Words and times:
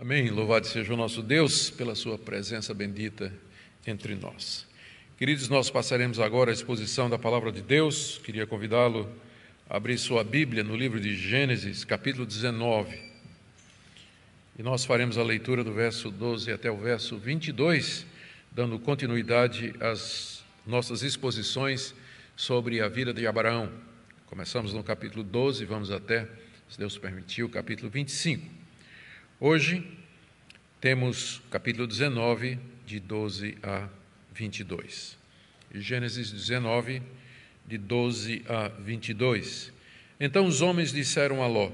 Amém. 0.00 0.30
Louvado 0.30 0.64
seja 0.64 0.94
o 0.94 0.96
nosso 0.96 1.24
Deus 1.24 1.70
pela 1.70 1.92
sua 1.92 2.16
presença 2.16 2.72
bendita 2.72 3.32
entre 3.84 4.14
nós. 4.14 4.64
Queridos, 5.16 5.48
nós 5.48 5.70
passaremos 5.70 6.20
agora 6.20 6.52
a 6.52 6.54
exposição 6.54 7.10
da 7.10 7.18
palavra 7.18 7.50
de 7.50 7.60
Deus. 7.60 8.20
Queria 8.22 8.46
convidá-lo 8.46 9.12
a 9.68 9.76
abrir 9.76 9.98
sua 9.98 10.22
Bíblia 10.22 10.62
no 10.62 10.76
livro 10.76 11.00
de 11.00 11.16
Gênesis, 11.16 11.82
capítulo 11.82 12.24
19. 12.24 12.96
E 14.56 14.62
nós 14.62 14.84
faremos 14.84 15.18
a 15.18 15.22
leitura 15.24 15.64
do 15.64 15.72
verso 15.72 16.12
12 16.12 16.52
até 16.52 16.70
o 16.70 16.76
verso 16.76 17.18
22, 17.18 18.06
dando 18.52 18.78
continuidade 18.78 19.74
às 19.80 20.44
nossas 20.64 21.02
exposições 21.02 21.92
sobre 22.36 22.80
a 22.80 22.86
vida 22.86 23.12
de 23.12 23.26
Abraão. 23.26 23.68
Começamos 24.26 24.72
no 24.72 24.84
capítulo 24.84 25.24
12, 25.24 25.64
vamos 25.64 25.90
até, 25.90 26.28
se 26.68 26.78
Deus 26.78 26.96
permitir, 26.96 27.42
o 27.42 27.48
capítulo 27.48 27.90
25. 27.90 28.57
Hoje 29.40 29.86
temos 30.80 31.40
capítulo 31.48 31.86
19, 31.86 32.58
de 32.84 32.98
12 32.98 33.56
a 33.62 33.88
22. 34.34 35.16
Gênesis 35.72 36.32
19, 36.32 37.00
de 37.64 37.78
12 37.78 38.42
a 38.48 38.66
22. 38.66 39.72
Então 40.18 40.44
os 40.44 40.60
homens 40.60 40.92
disseram 40.92 41.40
a 41.40 41.46
Ló: 41.46 41.70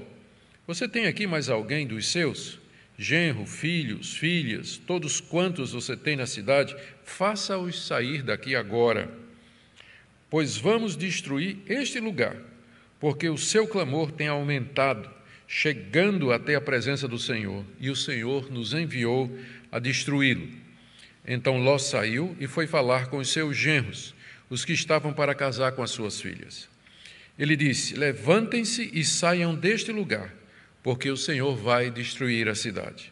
Você 0.67 0.87
tem 0.87 1.07
aqui 1.07 1.25
mais 1.25 1.49
alguém 1.49 1.87
dos 1.87 2.05
seus? 2.05 2.59
Genro, 2.99 3.47
filhos, 3.47 4.15
filhas, 4.15 4.77
todos 4.77 5.19
quantos 5.19 5.71
você 5.71 5.97
tem 5.97 6.15
na 6.15 6.27
cidade, 6.27 6.75
faça-os 7.03 7.87
sair 7.87 8.21
daqui 8.21 8.55
agora. 8.55 9.11
Pois 10.29 10.55
vamos 10.55 10.95
destruir 10.95 11.57
este 11.65 11.99
lugar, 11.99 12.37
porque 12.99 13.27
o 13.27 13.39
seu 13.39 13.67
clamor 13.67 14.11
tem 14.11 14.27
aumentado 14.27 15.14
chegando 15.47 16.31
até 16.31 16.55
a 16.55 16.61
presença 16.61 17.07
do 17.07 17.19
Senhor, 17.19 17.63
e 17.79 17.89
o 17.89 17.95
Senhor 17.95 18.51
nos 18.51 18.73
enviou 18.73 19.31
a 19.71 19.79
destruí-lo. 19.79 20.47
Então 21.27 21.57
Ló 21.57 21.77
saiu 21.77 22.35
e 22.39 22.47
foi 22.47 22.67
falar 22.67 23.07
com 23.07 23.17
os 23.17 23.29
seus 23.29 23.55
genros, 23.55 24.13
os 24.49 24.63
que 24.63 24.73
estavam 24.73 25.13
para 25.13 25.33
casar 25.33 25.71
com 25.71 25.81
as 25.81 25.91
suas 25.91 26.21
filhas. 26.21 26.69
Ele 27.37 27.55
disse: 27.55 27.95
Levantem-se 27.95 28.89
e 28.93 29.03
saiam 29.03 29.55
deste 29.55 29.91
lugar, 29.91 30.33
porque 30.83 31.09
o 31.09 31.17
Senhor 31.17 31.55
vai 31.55 31.89
destruir 31.89 32.47
a 32.47 32.55
cidade. 32.55 33.11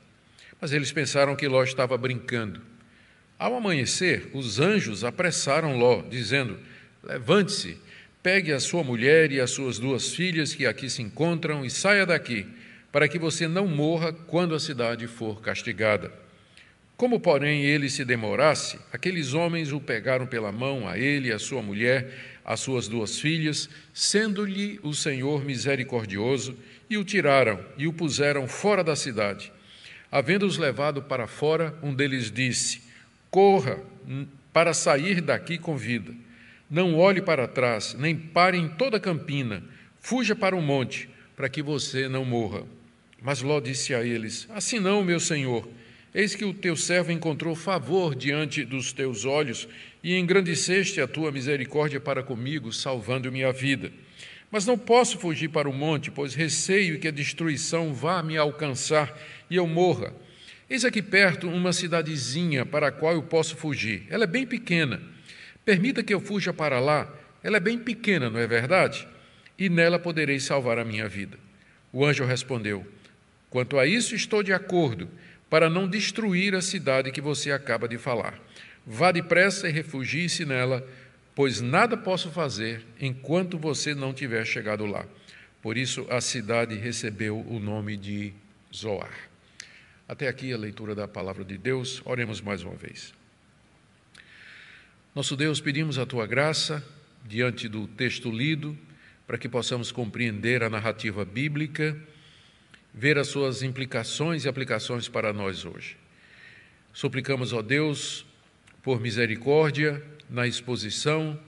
Mas 0.62 0.72
eles 0.72 0.92
pensaram 0.92 1.36
que 1.36 1.48
Ló 1.48 1.64
estava 1.64 1.98
brincando. 1.98 2.62
Ao 3.38 3.56
amanhecer, 3.56 4.30
os 4.34 4.60
anjos 4.60 5.04
apressaram 5.04 5.78
Ló, 5.78 6.02
dizendo: 6.04 6.58
Levante-se 7.04 7.78
Pegue 8.24 8.54
a 8.54 8.60
sua 8.62 8.86
mulher 8.86 9.34
e 9.34 9.42
as 9.42 9.52
suas 9.52 9.78
duas 9.78 10.16
filhas 10.16 10.56
que 10.56 10.66
aqui 10.66 10.90
se 10.90 11.02
encontram 11.02 11.66
e 11.66 11.70
saia 11.70 12.06
daqui, 12.06 12.48
para 12.90 13.06
que 13.06 13.20
você 13.20 13.50
não 13.50 13.68
morra 13.68 14.14
quando 14.14 14.56
a 14.56 14.60
cidade 14.62 15.08
for 15.08 15.42
castigada. 15.42 16.10
Como, 16.96 17.20
porém, 17.20 17.66
ele 17.66 17.90
se 17.90 18.06
demorasse, 18.06 18.80
aqueles 18.94 19.34
homens 19.34 19.74
o 19.74 19.82
pegaram 19.82 20.26
pela 20.26 20.54
mão, 20.54 20.88
a 20.88 20.98
ele, 20.98 21.34
a 21.34 21.38
sua 21.38 21.62
mulher, 21.62 22.14
as 22.46 22.62
suas 22.62 22.88
duas 22.88 23.20
filhas, 23.20 23.70
sendo-lhe 23.94 24.80
o 24.84 24.94
Senhor 24.94 25.44
misericordioso, 25.44 26.58
e 26.90 26.98
o 26.98 27.04
tiraram 27.04 27.60
e 27.78 27.88
o 27.88 27.94
puseram 27.94 28.48
fora 28.48 28.86
da 28.86 28.96
cidade. 28.96 29.52
Havendo-os 30.10 30.58
levado 30.58 31.02
para 31.02 31.28
fora, 31.28 31.78
um 31.84 31.94
deles 31.94 32.32
disse: 32.32 32.84
Corra 33.30 33.80
para 34.54 34.74
sair 34.74 35.20
daqui 35.20 35.58
com 35.58 35.76
vida. 35.76 36.14
Não 36.74 36.96
olhe 36.96 37.22
para 37.22 37.48
trás, 37.48 37.96
nem 38.00 38.16
pare 38.16 38.58
em 38.58 38.68
toda 38.68 38.98
a 38.98 39.00
campina. 39.00 39.64
Fuja 40.00 40.36
para 40.36 40.56
o 40.56 40.62
monte, 40.62 41.08
para 41.36 41.48
que 41.48 41.62
você 41.62 42.10
não 42.10 42.26
morra. 42.26 42.64
Mas 43.22 43.44
Ló 43.44 43.60
disse 43.60 43.94
a 43.94 44.04
eles: 44.04 44.48
Assim 44.50 44.80
não, 44.80 45.04
meu 45.04 45.20
senhor. 45.20 45.70
Eis 46.16 46.34
que 46.34 46.44
o 46.44 46.52
teu 46.52 46.76
servo 46.76 47.12
encontrou 47.12 47.54
favor 47.54 48.16
diante 48.16 48.66
dos 48.66 48.92
teus 48.92 49.24
olhos 49.24 49.68
e 50.04 50.18
engrandeceste 50.18 51.00
a 51.00 51.08
tua 51.08 51.32
misericórdia 51.32 52.00
para 52.00 52.24
comigo, 52.24 52.74
salvando 52.74 53.32
minha 53.32 53.52
vida. 53.52 53.92
Mas 54.50 54.66
não 54.66 54.76
posso 54.76 55.20
fugir 55.20 55.50
para 55.50 55.70
o 55.70 55.74
monte, 55.74 56.10
pois 56.10 56.34
receio 56.34 56.98
que 57.00 57.08
a 57.08 57.12
destruição 57.12 57.94
vá 57.94 58.24
me 58.24 58.36
alcançar 58.36 59.16
e 59.48 59.58
eu 59.58 59.68
morra. 59.68 60.12
Eis 60.68 60.84
aqui 60.84 61.04
perto 61.04 61.48
uma 61.48 61.72
cidadezinha 61.72 62.66
para 62.66 62.88
a 62.88 62.92
qual 62.92 63.14
eu 63.14 63.22
posso 63.22 63.56
fugir. 63.56 64.08
Ela 64.10 64.24
é 64.24 64.28
bem 64.28 64.48
pequena 64.48 65.13
Permita 65.66 66.04
que 66.04 66.14
eu 66.14 66.20
fuja 66.20 66.54
para 66.54 66.80
lá. 66.80 67.12
Ela 67.42 67.58
é 67.58 67.60
bem 67.60 67.78
pequena, 67.78 68.30
não 68.30 68.40
é 68.40 68.48
verdade? 68.48 69.08
E 69.58 69.70
nela 69.70 70.00
poderei 70.00 70.40
salvar 70.40 70.80
a 70.80 70.86
minha 70.86 71.08
vida. 71.08 71.38
O 71.92 72.06
anjo 72.06 72.26
respondeu: 72.26 72.86
Quanto 73.50 73.78
a 73.78 73.86
isso, 73.86 74.16
estou 74.16 74.42
de 74.42 74.52
acordo, 74.52 75.10
para 75.50 75.70
não 75.70 75.88
destruir 75.88 76.56
a 76.56 76.62
cidade 76.62 77.12
que 77.12 77.22
você 77.22 77.52
acaba 77.52 77.88
de 77.88 77.98
falar. 77.98 78.40
Vá 78.86 79.12
depressa 79.12 79.70
e 79.70 79.72
refugie-se 79.72 80.46
nela, 80.46 80.86
pois 81.36 81.62
nada 81.62 81.96
posso 81.96 82.32
fazer 82.32 82.84
enquanto 83.00 83.58
você 83.58 83.94
não 83.94 84.14
tiver 84.14 84.46
chegado 84.46 84.86
lá. 84.86 85.06
Por 85.62 85.78
isso 85.78 86.06
a 86.10 86.20
cidade 86.20 86.76
recebeu 86.76 87.40
o 87.40 87.60
nome 87.60 87.96
de 87.96 88.34
Zoar. 88.76 89.14
Até 90.08 90.28
aqui 90.28 90.52
a 90.52 90.58
leitura 90.58 90.94
da 90.94 91.08
palavra 91.08 91.46
de 91.46 91.58
Deus. 91.58 92.02
Oremos 92.04 92.42
mais 92.42 92.64
uma 92.64 92.76
vez. 92.76 93.14
Nosso 95.16 95.36
Deus, 95.36 95.62
pedimos 95.62 96.00
a 96.00 96.08
tua 96.08 96.26
graça 96.26 96.84
diante 97.24 97.68
do 97.68 97.86
texto 97.86 98.32
lido, 98.32 98.76
para 99.28 99.38
que 99.38 99.48
possamos 99.48 99.92
compreender 99.92 100.64
a 100.64 100.72
narrativa 100.72 101.24
bíblica, 101.24 101.96
ver 102.92 103.20
as 103.20 103.28
suas 103.28 103.62
implicações 103.62 104.44
e 104.44 104.50
aplicações 104.50 105.08
para 105.08 105.32
nós 105.32 105.66
hoje. 105.66 105.98
Suplicamos, 106.92 107.54
ó 107.54 107.62
Deus, 107.62 108.26
por 108.82 109.00
misericórdia 109.00 110.04
na 110.28 110.48
exposição, 110.48 111.40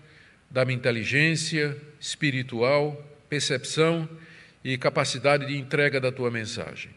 da 0.51 0.63
minha 0.63 0.77
inteligência 0.77 1.75
espiritual, 1.99 3.03
percepção 3.27 4.07
e 4.63 4.77
capacidade 4.77 5.47
de 5.47 5.57
entrega 5.57 5.99
da 5.99 6.11
tua 6.11 6.29
mensagem. 6.29 6.91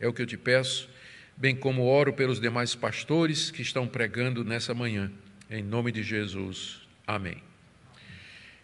É 0.00 0.08
o 0.08 0.12
que 0.12 0.22
eu 0.22 0.26
te 0.26 0.38
peço, 0.38 0.88
bem 1.36 1.54
como 1.54 1.84
oro 1.84 2.14
pelos 2.14 2.40
demais 2.40 2.74
pastores 2.74 3.50
que 3.50 3.60
estão 3.60 3.86
pregando 3.86 4.42
nessa 4.42 4.72
manhã 4.72 5.12
em 5.54 5.62
nome 5.62 5.92
de 5.92 6.02
Jesus. 6.02 6.80
Amém. 7.06 7.36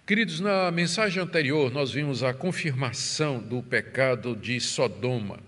Queridos, 0.04 0.40
na 0.40 0.72
mensagem 0.72 1.22
anterior 1.22 1.72
nós 1.72 1.92
vimos 1.92 2.24
a 2.24 2.34
confirmação 2.34 3.38
do 3.38 3.62
pecado 3.62 4.34
de 4.34 4.58
Sodoma 4.58 5.38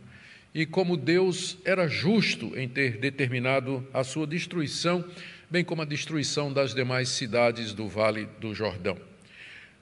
e 0.55 0.65
como 0.65 0.97
Deus 0.97 1.59
era 1.65 1.89
justo 1.89 2.57
em 2.57 2.69
ter 2.69 2.99
determinado 2.99 3.85
a 3.93 4.05
sua 4.05 4.25
destruição, 4.25 5.05
bem 5.51 5.65
como 5.65 5.83
a 5.83 5.85
destruição 5.85 6.53
das 6.53 6.73
demais 6.75 7.09
cidades 7.09 7.75
do 7.75 7.89
Vale 7.89 8.29
do 8.39 8.55
Jordão. 8.55 8.97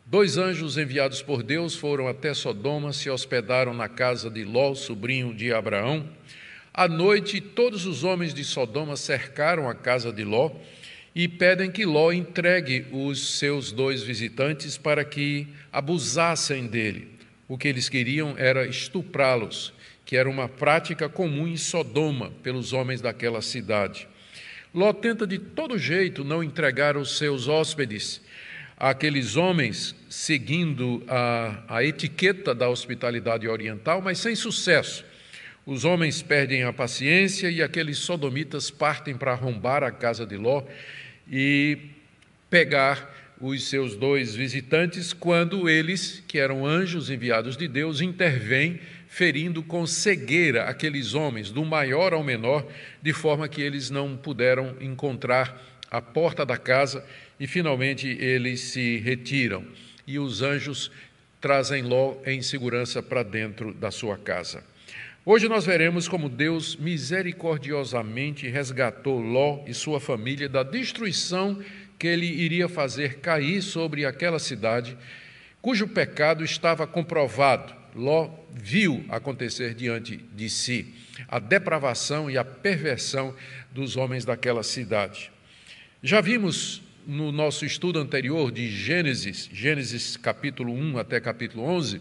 Dois 0.07 0.39
anjos 0.39 0.79
enviados 0.79 1.21
por 1.21 1.43
Deus 1.43 1.77
foram 1.77 2.09
até 2.09 2.33
Sodoma, 2.33 2.95
se 2.95 3.11
hospedaram 3.11 3.75
na 3.75 3.89
casa 3.89 4.31
de 4.31 4.45
Ló, 4.45 4.75
sobrinho 4.75 5.35
de 5.35 5.53
Abraão. 5.53 6.09
À 6.73 6.89
noite, 6.89 7.39
todos 7.39 7.85
os 7.85 8.03
homens 8.03 8.33
de 8.33 8.45
Sodoma 8.45 8.97
cercaram 8.97 9.69
a 9.69 9.75
casa 9.75 10.11
de 10.11 10.25
Ló 10.25 10.53
e 11.15 11.27
pedem 11.27 11.71
que 11.71 11.85
Ló 11.85 12.13
entregue 12.13 12.87
os 12.93 13.39
seus 13.39 13.73
dois 13.73 14.03
visitantes 14.03 14.77
para 14.79 15.05
que 15.05 15.49
abusassem 15.73 16.67
dele. 16.67 17.09
O 17.49 17.59
que 17.59 17.67
eles 17.67 17.89
queriam 17.89 18.35
era 18.39 18.67
estuprá-los, 18.67 19.73
que 20.05 20.17
era 20.17 20.31
uma 20.31 20.49
prática 20.49 21.09
comum 21.09 21.49
em 21.49 21.57
Sodoma 21.57 22.31
pelos 22.43 22.73
homens 22.73 23.01
daquela 23.01 23.43
cidade. 23.43 24.07
Ló 24.73 24.93
tenta 24.93 25.27
de 25.27 25.39
todo 25.39 25.77
jeito 25.77 26.23
não 26.23 26.45
entregar 26.45 26.97
os 26.97 27.19
seus 27.19 27.49
hóspedes 27.49 28.21
àqueles 28.77 29.37
homens, 29.37 29.95
seguindo 30.09 31.03
a, 31.09 31.65
a 31.69 31.85
etiqueta 31.85 32.55
da 32.55 32.69
hospitalidade 32.69 33.49
oriental, 33.49 34.01
mas 34.01 34.19
sem 34.19 34.35
sucesso. 34.37 35.05
Os 35.71 35.85
homens 35.85 36.21
perdem 36.21 36.65
a 36.65 36.73
paciência 36.73 37.49
e 37.49 37.63
aqueles 37.63 37.99
sodomitas 37.99 38.73
partem 38.73 39.17
para 39.17 39.31
arrombar 39.31 39.85
a 39.85 39.93
casa 39.93 40.27
de 40.27 40.37
Ló 40.37 40.65
e 41.31 41.79
pegar 42.51 43.37
os 43.41 43.69
seus 43.69 43.95
dois 43.95 44.35
visitantes 44.35 45.13
quando 45.13 45.69
eles, 45.69 46.25
que 46.27 46.41
eram 46.41 46.67
anjos 46.67 47.09
enviados 47.09 47.57
de 47.57 47.69
Deus, 47.69 48.01
intervêm 48.01 48.81
ferindo 49.07 49.63
com 49.63 49.87
cegueira 49.87 50.65
aqueles 50.65 51.15
homens, 51.15 51.53
do 51.53 51.65
maior 51.65 52.13
ao 52.15 52.25
menor, 52.25 52.67
de 53.01 53.13
forma 53.13 53.47
que 53.47 53.63
eles 53.63 53.91
não 53.91 54.17
puderam 54.17 54.75
encontrar 54.81 55.57
a 55.89 56.03
porta 56.03 56.45
da 56.45 56.57
casa 56.57 57.07
e 57.39 57.47
finalmente 57.47 58.09
eles 58.09 58.59
se 58.59 58.97
retiram. 58.97 59.65
E 60.05 60.19
os 60.19 60.43
anjos 60.43 60.91
trazem 61.41 61.85
Ló 61.85 62.17
em 62.27 62.43
segurança 62.43 63.01
para 63.01 63.23
dentro 63.23 63.73
da 63.73 63.93
sua 63.93 64.19
casa. 64.19 64.69
Hoje 65.23 65.51
nós 65.51 65.67
veremos 65.67 66.09
como 66.09 66.31
Deus 66.31 66.77
misericordiosamente 66.77 68.49
resgatou 68.49 69.21
Ló 69.21 69.63
e 69.67 69.75
sua 69.75 70.01
família 70.01 70.49
da 70.49 70.63
destruição 70.63 71.63
que 71.99 72.07
ele 72.07 72.25
iria 72.25 72.71
fazer 72.71 73.17
cair 73.19 73.61
sobre 73.61 74.07
aquela 74.07 74.39
cidade, 74.39 74.97
cujo 75.61 75.87
pecado 75.87 76.43
estava 76.43 76.87
comprovado 76.87 77.75
Ló 77.95 78.31
viu 78.51 79.05
acontecer 79.11 79.75
diante 79.75 80.17
de 80.17 80.49
si 80.49 80.95
a 81.29 81.39
depravação 81.39 82.31
e 82.31 82.39
a 82.39 82.45
perversão 82.45 83.35
dos 83.71 83.99
homens 83.99 84.25
daquela 84.25 84.63
cidade. 84.63 85.31
Já 86.03 86.23
vimos 86.23 86.81
no 87.07 87.31
nosso 87.31 87.67
estudo 87.67 87.99
anterior 87.99 88.51
de 88.51 88.71
Gênesis, 88.71 89.51
Gênesis 89.53 90.17
capítulo 90.17 90.73
1 90.73 90.97
até 90.97 91.21
capítulo 91.21 91.65
11, 91.65 92.01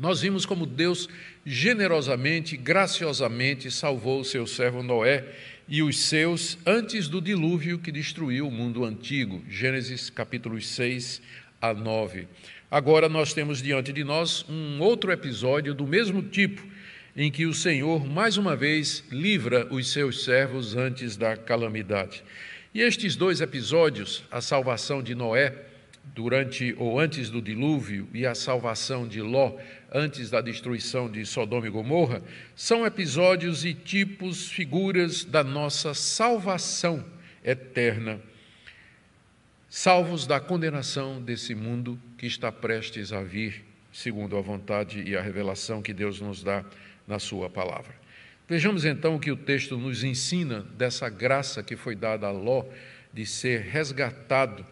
nós 0.00 0.22
vimos 0.22 0.46
como 0.46 0.64
Deus 0.64 1.10
generosamente, 1.44 2.56
graciosamente 2.56 3.70
salvou 3.70 4.20
o 4.20 4.24
seu 4.24 4.46
servo 4.46 4.82
Noé 4.82 5.24
e 5.68 5.82
os 5.82 5.98
seus 5.98 6.58
antes 6.66 7.08
do 7.08 7.20
dilúvio 7.20 7.78
que 7.78 7.92
destruiu 7.92 8.48
o 8.48 8.50
mundo 8.50 8.84
antigo. 8.84 9.42
Gênesis 9.48 10.10
capítulos 10.10 10.66
6 10.68 11.22
a 11.60 11.72
9. 11.72 12.26
Agora 12.70 13.08
nós 13.08 13.32
temos 13.32 13.62
diante 13.62 13.92
de 13.92 14.04
nós 14.04 14.44
um 14.48 14.80
outro 14.80 15.12
episódio 15.12 15.74
do 15.74 15.86
mesmo 15.86 16.22
tipo, 16.22 16.62
em 17.16 17.30
que 17.30 17.46
o 17.46 17.54
Senhor 17.54 18.06
mais 18.06 18.36
uma 18.36 18.54
vez 18.54 19.04
livra 19.10 19.66
os 19.72 19.90
seus 19.92 20.24
servos 20.24 20.76
antes 20.76 21.16
da 21.16 21.36
calamidade. 21.36 22.22
E 22.72 22.80
estes 22.80 23.16
dois 23.16 23.40
episódios, 23.40 24.22
a 24.30 24.40
salvação 24.40 25.02
de 25.02 25.14
Noé 25.14 25.69
durante 26.14 26.74
ou 26.78 26.98
antes 26.98 27.30
do 27.30 27.40
dilúvio 27.40 28.08
e 28.12 28.26
a 28.26 28.34
salvação 28.34 29.06
de 29.06 29.20
Ló 29.20 29.56
antes 29.92 30.30
da 30.30 30.40
destruição 30.40 31.10
de 31.10 31.24
Sodoma 31.24 31.66
e 31.66 31.70
Gomorra, 31.70 32.22
são 32.54 32.86
episódios 32.86 33.64
e 33.64 33.74
tipos, 33.74 34.48
figuras 34.48 35.24
da 35.24 35.42
nossa 35.42 35.94
salvação 35.94 37.04
eterna 37.44 38.20
salvos 39.70 40.26
da 40.26 40.40
condenação 40.40 41.22
desse 41.22 41.54
mundo 41.54 41.96
que 42.18 42.26
está 42.26 42.50
prestes 42.50 43.12
a 43.12 43.22
vir, 43.22 43.64
segundo 43.92 44.36
a 44.36 44.40
vontade 44.40 45.00
e 45.00 45.16
a 45.16 45.22
revelação 45.22 45.80
que 45.80 45.94
Deus 45.94 46.20
nos 46.20 46.42
dá 46.42 46.64
na 47.06 47.20
Sua 47.20 47.48
palavra. 47.48 47.94
Vejamos 48.48 48.84
então 48.84 49.14
o 49.14 49.20
que 49.20 49.30
o 49.30 49.36
texto 49.36 49.78
nos 49.78 50.02
ensina 50.02 50.62
dessa 50.76 51.08
graça 51.08 51.62
que 51.62 51.76
foi 51.76 51.94
dada 51.94 52.26
a 52.26 52.32
Ló 52.32 52.64
de 53.12 53.24
ser 53.24 53.60
resgatado 53.60 54.66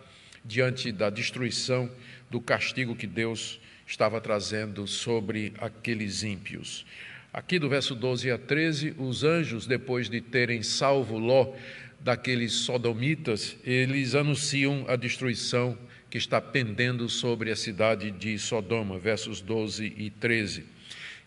diante 0.45 0.93
da 0.93 1.11
destruição, 1.11 1.91
do 2.31 2.41
castigo 2.41 2.95
que 2.95 3.07
Deus 3.07 3.61
estava 3.87 4.21
trazendo 4.21 4.87
sobre 4.87 5.53
aqueles 5.59 6.23
ímpios. 6.23 6.85
Aqui 7.33 7.59
do 7.59 7.69
verso 7.69 7.95
12 7.95 8.31
a 8.31 8.39
13, 8.39 8.95
os 8.99 9.25
anjos, 9.25 9.67
depois 9.67 10.09
de 10.09 10.21
terem 10.21 10.63
salvo 10.63 11.19
Ló 11.19 11.53
daqueles 12.01 12.53
sodomitas, 12.53 13.57
eles 13.65 14.15
anunciam 14.15 14.85
a 14.89 14.97
destruição 14.97 15.77
que 16.11 16.19
está 16.19 16.41
pendendo 16.41 17.09
sobre 17.09 17.51
a 17.51 17.57
cidade 17.57 18.11
de 18.11 18.39
Sodoma, 18.39 18.99
versos 18.99 19.41
12 19.41 19.93
e 19.97 20.11
13. 20.11 20.65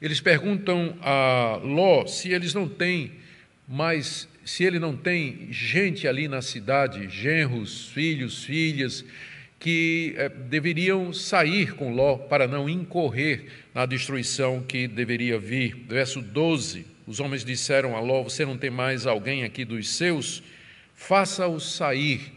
Eles 0.01 0.19
perguntam 0.19 0.97
a 1.01 1.59
Ló 1.63 2.07
se 2.07 2.29
eles 2.31 2.53
não 2.53 2.67
têm 2.67 3.11
mais, 3.67 4.27
se 4.51 4.65
ele 4.65 4.79
não 4.79 4.97
tem 4.97 5.47
gente 5.49 6.05
ali 6.09 6.27
na 6.27 6.41
cidade, 6.41 7.07
genros, 7.07 7.87
filhos, 7.87 8.43
filhas, 8.43 9.05
que 9.57 10.13
eh, 10.17 10.27
deveriam 10.27 11.13
sair 11.13 11.73
com 11.73 11.93
Ló 11.93 12.17
para 12.17 12.49
não 12.49 12.67
incorrer 12.67 13.45
na 13.73 13.85
destruição 13.85 14.61
que 14.61 14.89
deveria 14.89 15.39
vir. 15.39 15.85
Verso 15.87 16.21
12: 16.21 16.85
Os 17.07 17.21
homens 17.21 17.45
disseram 17.45 17.95
a 17.95 18.01
Ló: 18.01 18.23
Você 18.23 18.45
não 18.45 18.57
tem 18.57 18.69
mais 18.69 19.07
alguém 19.07 19.45
aqui 19.45 19.63
dos 19.63 19.87
seus? 19.87 20.43
faça-o 20.93 21.57
sair. 21.57 22.33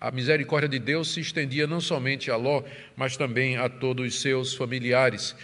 A 0.00 0.12
misericórdia 0.12 0.68
de 0.68 0.78
Deus 0.78 1.12
se 1.12 1.20
estendia 1.20 1.66
não 1.66 1.80
somente 1.80 2.30
a 2.30 2.36
Ló, 2.36 2.62
mas 2.94 3.16
também 3.16 3.56
a 3.56 3.68
todos 3.68 4.06
os 4.06 4.20
seus 4.20 4.54
familiares. 4.54 5.34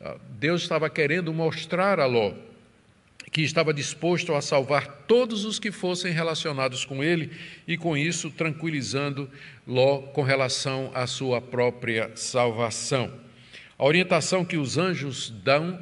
Ah, 0.00 0.16
Deus 0.40 0.62
estava 0.62 0.90
querendo 0.90 1.32
mostrar 1.32 2.00
a 2.00 2.06
Ló 2.06 2.34
que 3.30 3.42
estava 3.42 3.74
disposto 3.74 4.34
a 4.34 4.40
salvar 4.40 5.04
todos 5.06 5.44
os 5.44 5.58
que 5.58 5.70
fossem 5.70 6.12
relacionados 6.12 6.84
com 6.84 7.02
ele 7.02 7.30
e, 7.66 7.76
com 7.76 7.96
isso, 7.96 8.30
tranquilizando 8.30 9.28
Ló 9.66 9.98
com 9.98 10.22
relação 10.22 10.90
à 10.94 11.06
sua 11.06 11.40
própria 11.40 12.10
salvação. 12.14 13.12
A 13.78 13.84
orientação 13.84 14.44
que 14.44 14.56
os 14.56 14.78
anjos 14.78 15.30
dão, 15.44 15.78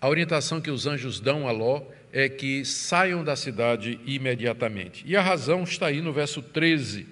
a 0.00 0.08
orientação 0.08 0.60
que 0.60 0.70
os 0.70 0.86
anjos 0.86 1.20
dão 1.20 1.48
a 1.48 1.50
Ló 1.50 1.82
é 2.12 2.28
que 2.28 2.64
saiam 2.64 3.22
da 3.22 3.36
cidade 3.36 4.00
imediatamente. 4.06 5.04
E 5.06 5.16
a 5.16 5.22
razão 5.22 5.64
está 5.64 5.86
aí 5.86 6.00
no 6.00 6.12
verso 6.12 6.40
13. 6.40 7.06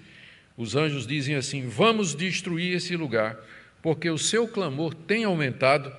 Os 0.57 0.75
anjos 0.75 1.07
dizem 1.07 1.35
assim: 1.35 1.69
Vamos 1.69 2.15
destruir 2.15 2.77
esse 2.77 2.97
lugar, 2.97 3.39
porque 3.83 4.09
o 4.09 4.19
seu 4.19 4.49
clamor 4.49 4.95
tem 4.95 5.25
aumentado 5.25 5.93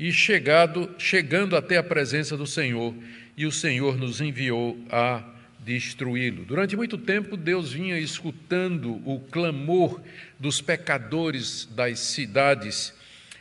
e 0.00 0.10
chegado, 0.10 0.88
chegando 0.96 1.54
até 1.54 1.76
a 1.76 1.82
presença 1.82 2.34
do 2.34 2.46
Senhor, 2.46 2.94
e 3.36 3.44
o 3.44 3.52
Senhor 3.52 3.98
nos 3.98 4.18
enviou 4.22 4.82
a 4.90 5.22
destruí-lo. 5.58 6.46
Durante 6.46 6.74
muito 6.74 6.96
tempo, 6.96 7.36
Deus 7.36 7.70
vinha 7.70 7.98
escutando 7.98 9.02
o 9.04 9.20
clamor 9.30 10.00
dos 10.38 10.62
pecadores 10.62 11.68
das 11.72 11.98
cidades 11.98 12.94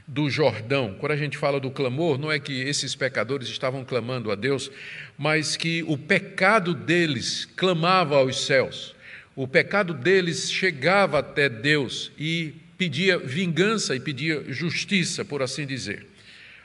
do 0.05 0.29
Jordão. 0.29 0.97
Quando 0.99 1.13
a 1.13 1.15
gente 1.15 1.37
fala 1.37 1.61
do 1.61 1.71
clamor, 1.71 2.17
não 2.17 2.29
é 2.29 2.37
que 2.37 2.59
esses 2.59 2.93
pecadores 2.93 3.47
estavam 3.47 3.85
clamando 3.85 4.29
a 4.29 4.35
Deus, 4.35 4.69
mas 5.17 5.55
que 5.55 5.81
o 5.83 5.97
pecado 5.97 6.73
deles 6.73 7.45
clamava 7.55 8.17
aos 8.17 8.45
céus. 8.45 8.93
O 9.33 9.47
pecado 9.47 9.93
deles 9.93 10.51
chegava 10.51 11.19
até 11.19 11.47
Deus 11.47 12.11
e 12.19 12.53
pedia 12.77 13.17
vingança 13.17 13.95
e 13.95 13.99
pedia 14.01 14.43
justiça, 14.49 15.23
por 15.23 15.41
assim 15.41 15.65
dizer. 15.65 16.08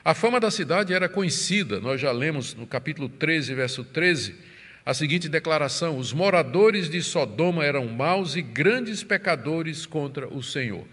A 0.04 0.12
fama 0.12 0.38
da 0.38 0.50
cidade 0.50 0.92
era 0.92 1.08
conhecida, 1.08 1.80
nós 1.80 2.00
já 2.00 2.12
lemos 2.12 2.54
no 2.54 2.66
capítulo 2.66 3.08
13, 3.08 3.54
verso 3.54 3.82
13, 3.82 4.34
a 4.84 4.92
seguinte 4.92 5.28
declaração: 5.28 5.96
Os 5.96 6.12
moradores 6.12 6.90
de 6.90 7.02
Sodoma 7.02 7.64
eram 7.64 7.88
maus 7.88 8.36
e 8.36 8.42
grandes 8.42 9.02
pecadores 9.02 9.86
contra 9.86 10.28
o 10.28 10.42
Senhor 10.42 10.84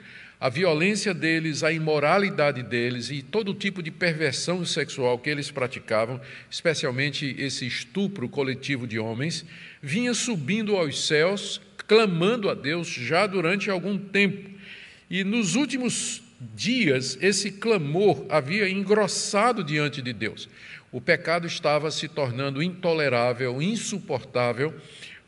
a 0.42 0.50
violência 0.50 1.13
deles, 1.13 1.62
a 1.63 1.72
imoralidade 1.72 2.63
deles 2.63 3.12
e 3.12 3.22
todo 3.22 3.54
tipo 3.54 3.84
de 3.84 3.92
perversão 3.92 4.66
sexual 4.66 5.19
que 5.19 5.30
eles 5.30 5.52
praticavam, 5.52 6.19
especialmente 6.50 7.36
esse 7.38 7.68
estupro 7.68 8.28
coletivo 8.28 8.88
de 8.88 8.98
homens, 8.98 9.46
vinha 9.84 10.16
subindo 10.16 10.75
aos 10.75 11.06
céus, 11.06 11.62
clamando 11.86 12.50
a 12.50 12.56
Deus 12.56 12.88
já 12.88 13.28
durante 13.28 13.69
algum 13.69 14.00
tempo. 14.00 14.50
E 15.08 15.24
nos 15.24 15.54
últimos 15.54 16.24
dias, 16.56 17.18
esse 17.22 17.52
clamor 17.52 18.26
havia 18.30 18.68
engrossado 18.70 19.64
diante 19.64 20.02
de 20.02 20.12
Deus. 20.12 20.50
O 20.92 21.00
pecado 21.00 21.46
estava 21.46 21.92
se 21.92 22.08
tornando 22.08 22.64
intolerável, 22.64 23.62
insuportável, 23.62 24.74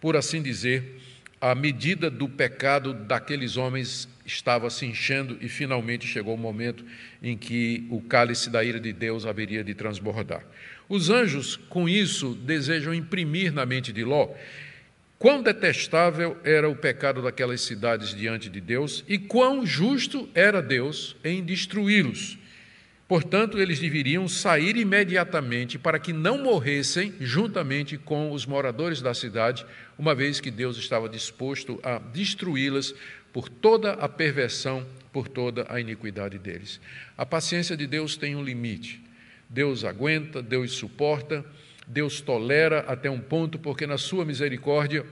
por 0.01 0.17
assim 0.17 0.41
dizer, 0.41 0.99
a 1.39 1.53
medida 1.53 2.09
do 2.09 2.27
pecado 2.27 2.93
daqueles 2.93 3.57
homens 3.57 4.07
estava 4.25 4.69
se 4.69 4.85
enchendo 4.85 5.37
e 5.41 5.47
finalmente 5.47 6.07
chegou 6.07 6.35
o 6.35 6.37
momento 6.37 6.83
em 7.21 7.37
que 7.37 7.85
o 7.89 8.01
cálice 8.01 8.49
da 8.49 8.63
ira 8.63 8.79
de 8.79 8.91
Deus 8.91 9.25
haveria 9.25 9.63
de 9.63 9.73
transbordar. 9.73 10.43
Os 10.87 11.09
anjos, 11.09 11.55
com 11.55 11.87
isso, 11.87 12.33
desejam 12.33 12.93
imprimir 12.93 13.53
na 13.53 13.65
mente 13.65 13.91
de 13.91 14.03
Ló 14.03 14.29
quão 15.23 15.41
detestável 15.41 16.35
era 16.43 16.67
o 16.67 16.75
pecado 16.75 17.21
daquelas 17.21 17.61
cidades 17.61 18.13
diante 18.13 18.49
de 18.49 18.59
Deus 18.59 19.05
e 19.07 19.17
quão 19.17 19.65
justo 19.65 20.27
era 20.35 20.61
Deus 20.61 21.15
em 21.23 21.41
destruí-los. 21.41 22.37
Portanto, 23.07 23.57
eles 23.57 23.79
deveriam 23.79 24.27
sair 24.27 24.75
imediatamente 24.75 25.79
para 25.79 25.97
que 25.97 26.11
não 26.11 26.43
morressem 26.43 27.13
juntamente 27.21 27.97
com 27.97 28.33
os 28.33 28.45
moradores 28.45 29.01
da 29.01 29.13
cidade, 29.13 29.65
uma 29.97 30.13
vez 30.13 30.41
que 30.41 30.51
Deus 30.51 30.75
estava 30.75 31.07
disposto 31.07 31.79
a 31.83 31.99
destruí-las 31.99 32.93
por 33.31 33.47
toda 33.47 33.93
a 33.93 34.09
perversão, 34.09 34.85
por 35.13 35.29
toda 35.29 35.65
a 35.69 35.79
iniquidade 35.79 36.37
deles. 36.37 36.81
A 37.17 37.25
paciência 37.25 37.77
de 37.77 37.87
Deus 37.87 38.17
tem 38.17 38.35
um 38.35 38.43
limite. 38.43 39.01
Deus 39.49 39.85
aguenta, 39.85 40.41
Deus 40.41 40.73
suporta, 40.73 41.45
Deus 41.87 42.21
tolera 42.21 42.79
até 42.87 43.09
um 43.09 43.19
ponto, 43.19 43.59
porque 43.59 43.85
na 43.85 43.97
sua 43.97 44.25
misericórdia 44.25 45.05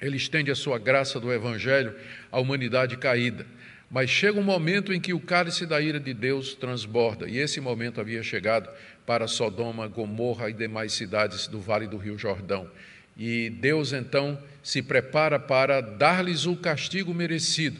ele 0.00 0.16
estende 0.16 0.50
a 0.50 0.54
sua 0.54 0.78
graça 0.78 1.20
do 1.20 1.32
evangelho 1.32 1.94
à 2.30 2.40
humanidade 2.40 2.96
caída. 2.96 3.46
Mas 3.88 4.10
chega 4.10 4.40
um 4.40 4.42
momento 4.42 4.92
em 4.92 5.00
que 5.00 5.12
o 5.12 5.20
cálice 5.20 5.66
da 5.66 5.80
ira 5.80 6.00
de 6.00 6.14
Deus 6.14 6.54
transborda, 6.54 7.28
e 7.28 7.38
esse 7.38 7.60
momento 7.60 8.00
havia 8.00 8.22
chegado 8.22 8.68
para 9.06 9.28
Sodoma, 9.28 9.86
Gomorra 9.86 10.48
e 10.48 10.54
demais 10.54 10.92
cidades 10.94 11.46
do 11.46 11.60
vale 11.60 11.86
do 11.86 11.98
Rio 11.98 12.18
Jordão. 12.18 12.70
E 13.16 13.50
Deus 13.50 13.92
então 13.92 14.42
se 14.62 14.80
prepara 14.80 15.38
para 15.38 15.80
dar-lhes 15.80 16.46
o 16.46 16.56
castigo 16.56 17.12
merecido, 17.12 17.78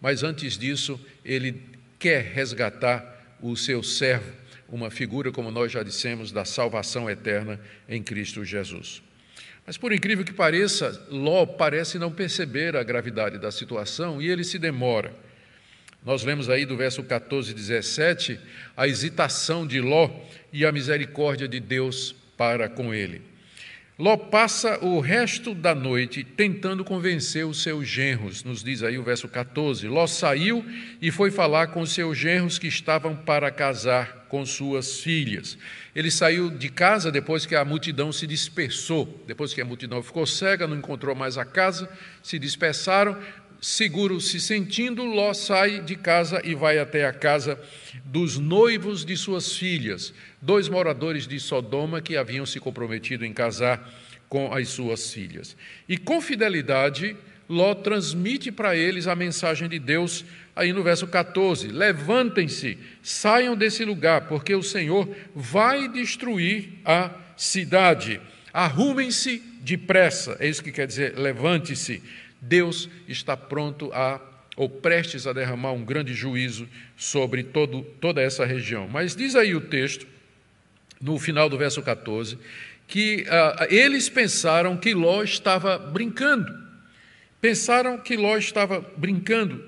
mas 0.00 0.22
antes 0.22 0.58
disso, 0.58 1.00
ele 1.24 1.62
quer 1.98 2.22
resgatar 2.22 3.36
o 3.40 3.56
seu 3.56 3.82
servo, 3.82 4.30
uma 4.74 4.90
figura, 4.90 5.30
como 5.30 5.50
nós 5.50 5.70
já 5.70 5.82
dissemos, 5.82 6.32
da 6.32 6.44
salvação 6.44 7.08
eterna 7.08 7.60
em 7.88 8.02
Cristo 8.02 8.44
Jesus. 8.44 9.02
Mas 9.66 9.78
por 9.78 9.92
incrível 9.92 10.24
que 10.24 10.32
pareça, 10.32 11.06
Ló 11.10 11.46
parece 11.46 11.98
não 11.98 12.10
perceber 12.10 12.76
a 12.76 12.82
gravidade 12.82 13.38
da 13.38 13.50
situação 13.50 14.20
e 14.20 14.28
ele 14.28 14.44
se 14.44 14.58
demora. 14.58 15.14
Nós 16.04 16.22
lemos 16.22 16.50
aí 16.50 16.66
do 16.66 16.76
verso 16.76 17.02
14 17.02 17.52
e 17.52 17.54
17 17.54 18.38
a 18.76 18.86
hesitação 18.86 19.66
de 19.66 19.80
Ló 19.80 20.10
e 20.52 20.66
a 20.66 20.72
misericórdia 20.72 21.48
de 21.48 21.60
Deus 21.60 22.14
para 22.36 22.68
com 22.68 22.92
ele. 22.92 23.22
Ló 23.96 24.16
passa 24.16 24.84
o 24.84 24.98
resto 24.98 25.54
da 25.54 25.72
noite 25.72 26.24
tentando 26.24 26.84
convencer 26.84 27.46
os 27.46 27.62
seus 27.62 27.86
genros, 27.86 28.42
nos 28.42 28.62
diz 28.62 28.82
aí 28.82 28.98
o 28.98 29.04
verso 29.04 29.28
14. 29.28 29.86
Ló 29.86 30.04
saiu 30.08 30.64
e 31.00 31.12
foi 31.12 31.30
falar 31.30 31.68
com 31.68 31.80
os 31.80 31.92
seus 31.92 32.18
genros 32.18 32.58
que 32.58 32.66
estavam 32.66 33.14
para 33.14 33.52
casar 33.52 34.23
com 34.34 34.44
suas 34.44 34.98
filhas. 34.98 35.56
Ele 35.94 36.10
saiu 36.10 36.50
de 36.50 36.68
casa 36.68 37.12
depois 37.12 37.46
que 37.46 37.54
a 37.54 37.64
multidão 37.64 38.10
se 38.10 38.26
dispersou, 38.26 39.22
depois 39.28 39.54
que 39.54 39.60
a 39.60 39.64
multidão 39.64 40.02
ficou 40.02 40.26
cega, 40.26 40.66
não 40.66 40.76
encontrou 40.76 41.14
mais 41.14 41.38
a 41.38 41.44
casa, 41.44 41.88
se 42.20 42.36
dispersaram, 42.36 43.16
seguro 43.60 44.20
se 44.20 44.40
sentindo, 44.40 45.04
Ló 45.04 45.32
sai 45.32 45.82
de 45.82 45.94
casa 45.94 46.42
e 46.44 46.52
vai 46.52 46.80
até 46.80 47.06
a 47.06 47.12
casa 47.12 47.56
dos 48.04 48.36
noivos 48.36 49.04
de 49.04 49.16
suas 49.16 49.56
filhas, 49.56 50.12
dois 50.42 50.68
moradores 50.68 51.28
de 51.28 51.38
Sodoma 51.38 52.00
que 52.00 52.16
haviam 52.16 52.44
se 52.44 52.58
comprometido 52.58 53.24
em 53.24 53.32
casar 53.32 53.88
com 54.28 54.52
as 54.52 54.68
suas 54.68 55.12
filhas. 55.12 55.56
E 55.88 55.96
com 55.96 56.20
fidelidade, 56.20 57.16
Ló 57.48 57.74
transmite 57.74 58.50
para 58.50 58.76
eles 58.76 59.06
a 59.06 59.14
mensagem 59.14 59.68
de 59.68 59.78
Deus, 59.78 60.24
aí 60.54 60.72
no 60.72 60.82
verso 60.82 61.06
14: 61.06 61.68
Levantem-se, 61.68 62.78
saiam 63.02 63.56
desse 63.56 63.84
lugar, 63.84 64.28
porque 64.28 64.54
o 64.54 64.62
Senhor 64.62 65.08
vai 65.34 65.88
destruir 65.88 66.80
a 66.84 67.10
cidade. 67.36 68.20
Arrumem-se 68.52 69.42
depressa, 69.60 70.36
é 70.38 70.48
isso 70.48 70.62
que 70.62 70.72
quer 70.72 70.86
dizer, 70.86 71.18
levante-se. 71.18 72.02
Deus 72.40 72.88
está 73.08 73.36
pronto 73.36 73.90
a, 73.92 74.20
ou 74.56 74.68
prestes 74.68 75.26
a 75.26 75.32
derramar 75.32 75.72
um 75.72 75.84
grande 75.84 76.12
juízo 76.12 76.68
sobre 76.96 77.42
todo, 77.42 77.82
toda 78.00 78.20
essa 78.20 78.44
região. 78.44 78.86
Mas 78.86 79.16
diz 79.16 79.34
aí 79.34 79.54
o 79.54 79.62
texto, 79.62 80.06
no 81.00 81.18
final 81.18 81.48
do 81.48 81.56
verso 81.56 81.82
14, 81.82 82.38
que 82.86 83.22
uh, 83.22 83.64
eles 83.74 84.08
pensaram 84.08 84.76
que 84.76 84.94
Ló 84.94 85.22
estava 85.22 85.78
brincando. 85.78 86.63
Pensaram 87.44 87.98
que 87.98 88.16
Ló 88.16 88.38
estava 88.38 88.80
brincando. 88.96 89.62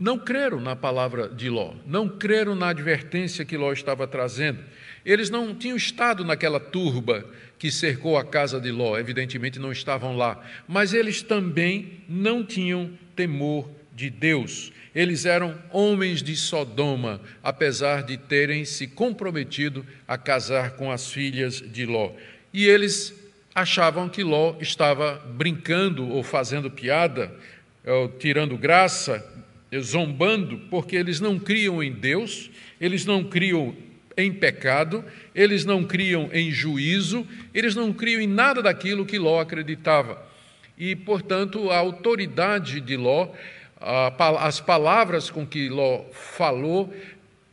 Não 0.00 0.18
creram 0.18 0.60
na 0.60 0.74
palavra 0.74 1.28
de 1.28 1.48
Ló, 1.48 1.74
não 1.86 2.08
creram 2.08 2.56
na 2.56 2.70
advertência 2.70 3.44
que 3.44 3.56
Ló 3.56 3.72
estava 3.72 4.04
trazendo. 4.08 4.58
Eles 5.06 5.30
não 5.30 5.54
tinham 5.54 5.76
estado 5.76 6.24
naquela 6.24 6.58
turba 6.58 7.24
que 7.56 7.70
cercou 7.70 8.18
a 8.18 8.24
casa 8.24 8.60
de 8.60 8.72
Ló, 8.72 8.98
evidentemente 8.98 9.60
não 9.60 9.70
estavam 9.70 10.16
lá, 10.16 10.44
mas 10.66 10.92
eles 10.92 11.22
também 11.22 12.00
não 12.08 12.44
tinham 12.44 12.90
temor 13.14 13.70
de 13.94 14.10
Deus. 14.10 14.72
Eles 14.92 15.24
eram 15.24 15.56
homens 15.70 16.20
de 16.20 16.34
Sodoma, 16.34 17.20
apesar 17.44 18.02
de 18.02 18.16
terem 18.16 18.64
se 18.64 18.88
comprometido 18.88 19.86
a 20.08 20.18
casar 20.18 20.72
com 20.72 20.90
as 20.90 21.12
filhas 21.12 21.62
de 21.64 21.86
Ló. 21.86 22.10
E 22.52 22.66
eles 22.66 23.21
achavam 23.54 24.08
que 24.08 24.22
Ló 24.22 24.56
estava 24.60 25.22
brincando 25.34 26.08
ou 26.08 26.22
fazendo 26.22 26.70
piada, 26.70 27.34
ou 27.86 28.08
tirando 28.08 28.56
graça, 28.56 29.24
zombando, 29.80 30.58
porque 30.70 30.96
eles 30.96 31.20
não 31.20 31.38
criam 31.38 31.82
em 31.82 31.92
Deus, 31.92 32.50
eles 32.80 33.04
não 33.04 33.24
criam 33.24 33.74
em 34.16 34.32
pecado, 34.32 35.04
eles 35.34 35.64
não 35.64 35.84
criam 35.84 36.28
em 36.32 36.50
juízo, 36.50 37.26
eles 37.54 37.74
não 37.74 37.92
criam 37.92 38.20
em 38.20 38.26
nada 38.26 38.62
daquilo 38.62 39.06
que 39.06 39.18
Ló 39.18 39.40
acreditava. 39.40 40.22
E, 40.76 40.94
portanto, 40.94 41.70
a 41.70 41.78
autoridade 41.78 42.80
de 42.80 42.96
Ló, 42.96 43.28
as 44.38 44.60
palavras 44.60 45.30
com 45.30 45.46
que 45.46 45.68
Ló 45.68 46.04
falou, 46.12 46.94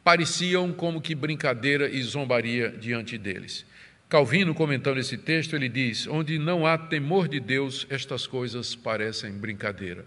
pareciam 0.03 0.71
como 0.73 1.01
que 1.01 1.13
brincadeira 1.15 1.89
e 1.89 2.01
zombaria 2.01 2.69
diante 2.69 3.17
deles. 3.17 3.65
Calvino, 4.09 4.55
comentando 4.55 4.97
esse 4.97 5.15
texto, 5.15 5.55
ele 5.55 5.69
diz: 5.69 6.07
Onde 6.07 6.39
não 6.39 6.65
há 6.65 6.75
temor 6.75 7.27
de 7.27 7.39
Deus, 7.39 7.85
estas 7.91 8.25
coisas 8.25 8.73
parecem 8.73 9.31
brincadeira. 9.33 10.03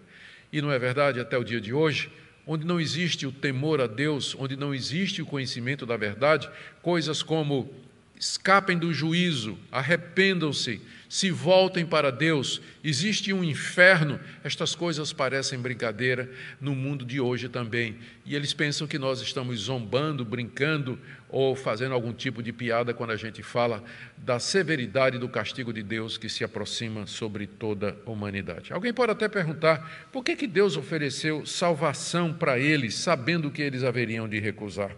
E 0.52 0.60
não 0.60 0.72
é 0.72 0.78
verdade 0.78 1.20
até 1.20 1.38
o 1.38 1.44
dia 1.44 1.60
de 1.60 1.72
hoje? 1.72 2.10
Onde 2.44 2.66
não 2.66 2.80
existe 2.80 3.28
o 3.28 3.30
temor 3.30 3.80
a 3.80 3.86
Deus, 3.86 4.34
onde 4.36 4.56
não 4.56 4.74
existe 4.74 5.22
o 5.22 5.26
conhecimento 5.26 5.86
da 5.86 5.96
verdade, 5.96 6.50
coisas 6.82 7.22
como 7.22 7.72
escapem 8.18 8.76
do 8.76 8.92
juízo, 8.92 9.56
arrependam-se, 9.70 10.80
se 11.08 11.30
voltem 11.30 11.84
para 11.84 12.10
Deus, 12.10 12.60
existe 12.82 13.32
um 13.32 13.42
inferno, 13.42 14.18
estas 14.42 14.74
coisas 14.74 15.12
parecem 15.12 15.58
brincadeira 15.58 16.30
no 16.60 16.74
mundo 16.74 17.04
de 17.04 17.20
hoje 17.20 17.48
também. 17.48 17.96
E 18.24 18.34
eles 18.34 18.54
pensam 18.54 18.86
que 18.86 18.98
nós 18.98 19.20
estamos 19.20 19.60
zombando, 19.62 20.24
brincando 20.24 20.98
ou 21.32 21.56
fazendo 21.56 21.94
algum 21.94 22.12
tipo 22.12 22.42
de 22.42 22.52
piada 22.52 22.92
quando 22.92 23.10
a 23.10 23.16
gente 23.16 23.42
fala 23.42 23.82
da 24.18 24.38
severidade 24.38 25.18
do 25.18 25.28
castigo 25.28 25.72
de 25.72 25.82
Deus 25.82 26.18
que 26.18 26.28
se 26.28 26.44
aproxima 26.44 27.06
sobre 27.06 27.46
toda 27.46 27.96
a 28.06 28.10
humanidade. 28.10 28.72
Alguém 28.72 28.92
pode 28.92 29.12
até 29.12 29.28
perguntar 29.28 30.08
por 30.12 30.22
que, 30.22 30.36
que 30.36 30.46
Deus 30.46 30.76
ofereceu 30.76 31.46
salvação 31.46 32.34
para 32.34 32.58
eles, 32.58 32.94
sabendo 32.94 33.50
que 33.50 33.62
eles 33.62 33.82
haveriam 33.82 34.28
de 34.28 34.38
recusar. 34.38 34.94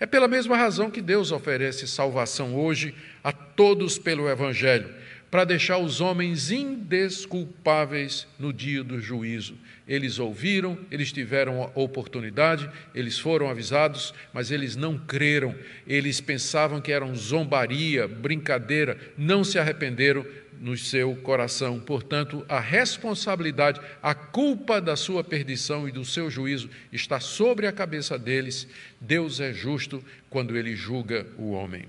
É 0.00 0.06
pela 0.06 0.26
mesma 0.26 0.56
razão 0.56 0.90
que 0.90 1.02
Deus 1.02 1.32
oferece 1.32 1.86
salvação 1.86 2.54
hoje 2.54 2.94
a 3.22 3.32
todos 3.32 3.98
pelo 3.98 4.28
Evangelho 4.28 4.88
para 5.30 5.44
deixar 5.44 5.78
os 5.78 6.00
homens 6.00 6.50
indesculpáveis 6.50 8.26
no 8.38 8.52
dia 8.52 8.82
do 8.82 8.98
juízo. 9.00 9.54
Eles 9.88 10.18
ouviram, 10.18 10.78
eles 10.90 11.10
tiveram 11.10 11.62
a 11.62 11.70
oportunidade, 11.80 12.68
eles 12.94 13.18
foram 13.18 13.48
avisados, 13.48 14.12
mas 14.34 14.50
eles 14.50 14.76
não 14.76 14.98
creram. 14.98 15.54
Eles 15.86 16.20
pensavam 16.20 16.78
que 16.78 16.92
eram 16.92 17.16
zombaria, 17.16 18.06
brincadeira, 18.06 18.98
não 19.16 19.42
se 19.42 19.58
arrependeram 19.58 20.26
no 20.60 20.76
seu 20.76 21.16
coração. 21.16 21.80
Portanto, 21.80 22.44
a 22.48 22.60
responsabilidade, 22.60 23.80
a 24.02 24.14
culpa 24.14 24.80
da 24.80 24.94
sua 24.94 25.24
perdição 25.24 25.88
e 25.88 25.92
do 25.92 26.04
seu 26.04 26.30
juízo 26.30 26.68
está 26.92 27.18
sobre 27.18 27.66
a 27.66 27.72
cabeça 27.72 28.18
deles. 28.18 28.68
Deus 29.00 29.40
é 29.40 29.54
justo 29.54 30.04
quando 30.28 30.56
ele 30.56 30.76
julga 30.76 31.26
o 31.38 31.52
homem. 31.52 31.86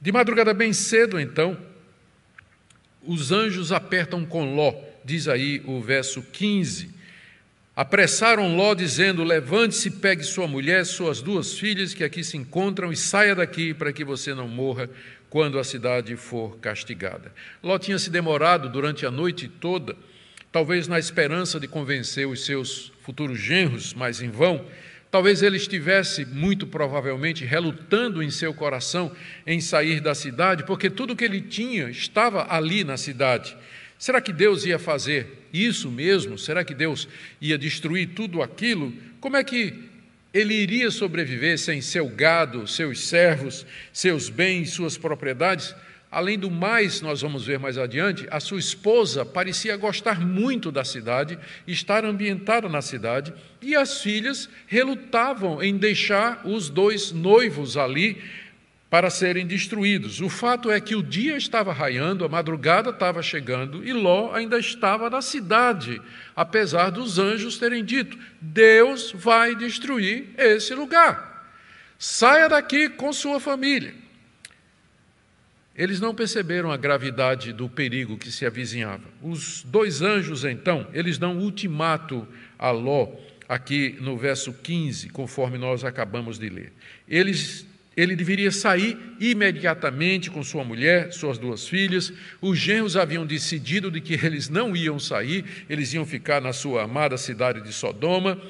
De 0.00 0.12
madrugada 0.12 0.54
bem 0.54 0.72
cedo, 0.72 1.18
então, 1.18 1.58
os 3.02 3.32
anjos 3.32 3.72
apertam 3.72 4.24
com 4.24 4.54
Ló, 4.54 4.74
diz 5.04 5.26
aí 5.26 5.60
o 5.66 5.80
verso 5.80 6.22
15. 6.22 6.99
Apressaram 7.74 8.56
Ló, 8.56 8.74
dizendo: 8.74 9.22
Levante-se, 9.22 9.90
pegue 9.92 10.24
sua 10.24 10.46
mulher, 10.46 10.84
suas 10.84 11.22
duas 11.22 11.58
filhas 11.58 11.94
que 11.94 12.02
aqui 12.02 12.24
se 12.24 12.36
encontram 12.36 12.92
e 12.92 12.96
saia 12.96 13.34
daqui 13.34 13.72
para 13.72 13.92
que 13.92 14.04
você 14.04 14.34
não 14.34 14.48
morra 14.48 14.90
quando 15.30 15.58
a 15.58 15.64
cidade 15.64 16.16
for 16.16 16.58
castigada. 16.58 17.32
Ló 17.62 17.78
tinha 17.78 17.98
se 17.98 18.10
demorado 18.10 18.68
durante 18.68 19.06
a 19.06 19.10
noite 19.10 19.46
toda, 19.46 19.96
talvez 20.50 20.88
na 20.88 20.98
esperança 20.98 21.60
de 21.60 21.68
convencer 21.68 22.26
os 22.26 22.44
seus 22.44 22.92
futuros 23.02 23.38
genros, 23.38 23.94
mas 23.94 24.20
em 24.20 24.30
vão. 24.30 24.66
Talvez 25.08 25.42
ele 25.42 25.56
estivesse, 25.56 26.24
muito 26.24 26.66
provavelmente, 26.66 27.44
relutando 27.44 28.22
em 28.22 28.30
seu 28.30 28.54
coração 28.54 29.10
em 29.44 29.60
sair 29.60 30.00
da 30.00 30.14
cidade, 30.14 30.64
porque 30.64 30.88
tudo 30.88 31.16
que 31.16 31.24
ele 31.24 31.40
tinha 31.40 31.88
estava 31.90 32.46
ali 32.52 32.84
na 32.84 32.96
cidade. 32.96 33.56
Será 34.00 34.18
que 34.18 34.32
Deus 34.32 34.64
ia 34.64 34.78
fazer 34.78 35.46
isso 35.52 35.90
mesmo? 35.90 36.38
Será 36.38 36.64
que 36.64 36.72
Deus 36.72 37.06
ia 37.38 37.58
destruir 37.58 38.14
tudo 38.14 38.40
aquilo? 38.40 38.94
Como 39.20 39.36
é 39.36 39.44
que 39.44 39.74
ele 40.32 40.54
iria 40.54 40.90
sobreviver 40.90 41.58
sem 41.58 41.82
seu 41.82 42.08
gado, 42.08 42.66
seus 42.66 43.06
servos, 43.06 43.66
seus 43.92 44.30
bens, 44.30 44.70
suas 44.70 44.96
propriedades? 44.96 45.74
Além 46.10 46.38
do 46.38 46.50
mais, 46.50 47.02
nós 47.02 47.20
vamos 47.20 47.44
ver 47.44 47.58
mais 47.58 47.76
adiante, 47.76 48.26
a 48.30 48.40
sua 48.40 48.58
esposa 48.58 49.22
parecia 49.22 49.76
gostar 49.76 50.18
muito 50.18 50.72
da 50.72 50.82
cidade, 50.82 51.38
estar 51.66 52.02
ambientada 52.02 52.70
na 52.70 52.80
cidade, 52.80 53.34
e 53.60 53.76
as 53.76 54.00
filhas 54.00 54.48
relutavam 54.66 55.62
em 55.62 55.76
deixar 55.76 56.40
os 56.46 56.70
dois 56.70 57.12
noivos 57.12 57.76
ali 57.76 58.16
para 58.90 59.08
serem 59.08 59.46
destruídos. 59.46 60.20
O 60.20 60.28
fato 60.28 60.68
é 60.68 60.80
que 60.80 60.96
o 60.96 61.02
dia 61.02 61.36
estava 61.36 61.72
raiando, 61.72 62.24
a 62.24 62.28
madrugada 62.28 62.90
estava 62.90 63.22
chegando 63.22 63.86
e 63.86 63.92
Ló 63.92 64.34
ainda 64.34 64.58
estava 64.58 65.08
na 65.08 65.22
cidade, 65.22 66.02
apesar 66.34 66.90
dos 66.90 67.16
anjos 67.16 67.56
terem 67.56 67.84
dito: 67.84 68.18
Deus 68.40 69.12
vai 69.14 69.54
destruir 69.54 70.30
esse 70.36 70.74
lugar. 70.74 71.30
Saia 71.96 72.48
daqui 72.48 72.88
com 72.88 73.12
sua 73.12 73.38
família. 73.38 73.94
Eles 75.76 76.00
não 76.00 76.14
perceberam 76.14 76.72
a 76.72 76.76
gravidade 76.76 77.52
do 77.52 77.68
perigo 77.68 78.18
que 78.18 78.30
se 78.30 78.44
avizinhava. 78.44 79.04
Os 79.22 79.62
dois 79.62 80.02
anjos, 80.02 80.44
então, 80.44 80.86
eles 80.92 81.16
dão 81.16 81.38
ultimato 81.38 82.26
a 82.58 82.70
Ló, 82.70 83.08
aqui 83.48 83.96
no 84.00 84.18
verso 84.18 84.52
15, 84.52 85.10
conforme 85.10 85.56
nós 85.56 85.84
acabamos 85.84 86.38
de 86.38 86.48
ler. 86.48 86.72
Eles 87.08 87.66
ele 87.96 88.14
deveria 88.14 88.50
sair 88.50 88.96
imediatamente 89.18 90.30
com 90.30 90.42
sua 90.42 90.64
mulher, 90.64 91.12
suas 91.12 91.38
duas 91.38 91.66
filhas. 91.66 92.12
Os 92.40 92.58
genros 92.58 92.96
haviam 92.96 93.26
decidido 93.26 93.90
de 93.90 94.00
que 94.00 94.14
eles 94.14 94.48
não 94.48 94.76
iam 94.76 94.98
sair, 94.98 95.44
eles 95.68 95.92
iam 95.92 96.06
ficar 96.06 96.40
na 96.40 96.52
sua 96.52 96.84
amada 96.84 97.18
cidade 97.18 97.60
de 97.60 97.72
Sodoma. 97.72 98.40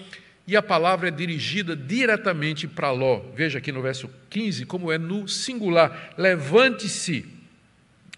E 0.47 0.57
a 0.57 0.63
palavra 0.63 1.09
é 1.09 1.11
dirigida 1.11 1.75
diretamente 1.75 2.67
para 2.69 2.91
Ló. 2.91 3.23
Veja 3.35 3.59
aqui 3.59 3.73
no 3.73 3.83
verso 3.83 4.11
15 4.29 4.67
como 4.67 4.93
é 4.93 4.99
no 4.99 5.27
singular: 5.27 6.13
Levante-se, 6.19 7.25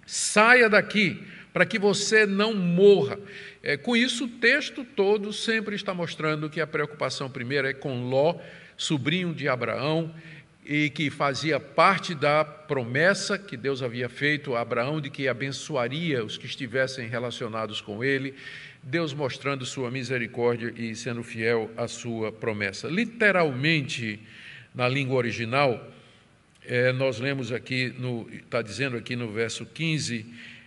saia 0.06 0.68
daqui, 0.68 1.22
para 1.52 1.66
que 1.66 1.78
você 1.78 2.26
não 2.26 2.54
morra. 2.54 3.18
É, 3.62 3.76
com 3.76 3.96
isso, 3.96 4.24
o 4.24 4.28
texto 4.28 4.84
todo 4.84 5.32
sempre 5.32 5.76
está 5.76 5.94
mostrando 5.94 6.50
que 6.50 6.60
a 6.60 6.66
preocupação 6.66 7.30
primeira 7.30 7.70
é 7.70 7.74
com 7.74 8.08
Ló, 8.08 8.36
sobrinho 8.76 9.32
de 9.32 9.46
Abraão, 9.46 10.12
e 10.64 10.90
que 10.90 11.10
fazia 11.10 11.58
parte 11.58 12.14
da 12.14 12.44
promessa 12.44 13.36
que 13.38 13.56
Deus 13.56 13.82
havia 13.82 14.08
feito 14.08 14.54
a 14.54 14.60
Abraão 14.60 15.00
de 15.00 15.10
que 15.10 15.26
abençoaria 15.26 16.24
os 16.24 16.38
que 16.38 16.46
estivessem 16.46 17.08
relacionados 17.08 17.80
com 17.80 18.04
ele, 18.04 18.34
Deus 18.82 19.12
mostrando 19.12 19.66
sua 19.66 19.90
misericórdia 19.90 20.72
e 20.76 20.94
sendo 20.94 21.22
fiel 21.22 21.70
à 21.76 21.88
sua 21.88 22.30
promessa. 22.30 22.88
Literalmente, 22.88 24.20
na 24.74 24.88
língua 24.88 25.16
original, 25.16 25.92
é, 26.64 26.92
nós 26.92 27.18
lemos 27.18 27.50
aqui, 27.50 27.94
está 28.32 28.62
dizendo 28.62 28.96
aqui 28.96 29.16
no 29.16 29.30
verso 29.32 29.66
15, 29.66 30.26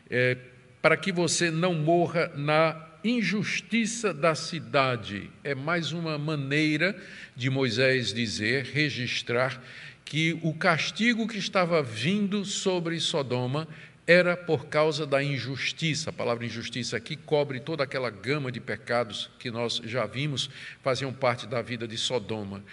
é, 0.10 0.38
para 0.82 0.98
que 0.98 1.12
você 1.12 1.50
não 1.50 1.74
morra 1.74 2.32
na 2.36 2.74
injustiça 3.10 4.12
da 4.12 4.34
cidade. 4.34 5.30
É 5.44 5.54
mais 5.54 5.92
uma 5.92 6.18
maneira 6.18 7.00
de 7.36 7.50
Moisés 7.50 8.12
dizer, 8.12 8.66
registrar, 8.66 9.62
que 10.04 10.40
o 10.42 10.54
castigo 10.54 11.28
que 11.28 11.38
estava 11.38 11.84
vindo 11.84 12.44
sobre 12.44 13.00
Sodoma 13.00 13.68
era 14.08 14.36
por 14.36 14.66
causa 14.68 15.06
da 15.06 15.24
injustiça. 15.24 16.10
A 16.10 16.14
palavra 16.14 16.46
injustiça 16.46 16.98
aqui 16.98 17.16
cobre 17.16 17.60
toda 17.60 17.84
aquela 17.84 18.10
gama 18.10 18.52
de 18.52 18.60
pecados 18.60 19.30
que 19.40 19.50
nós 19.50 19.82
já 19.84 20.06
vimos 20.06 20.50
faziam 20.84 21.14
parte 21.14 21.48
da 21.48 21.62
vida 21.62 21.88
de 21.88 21.98
Sodoma. 21.98 22.64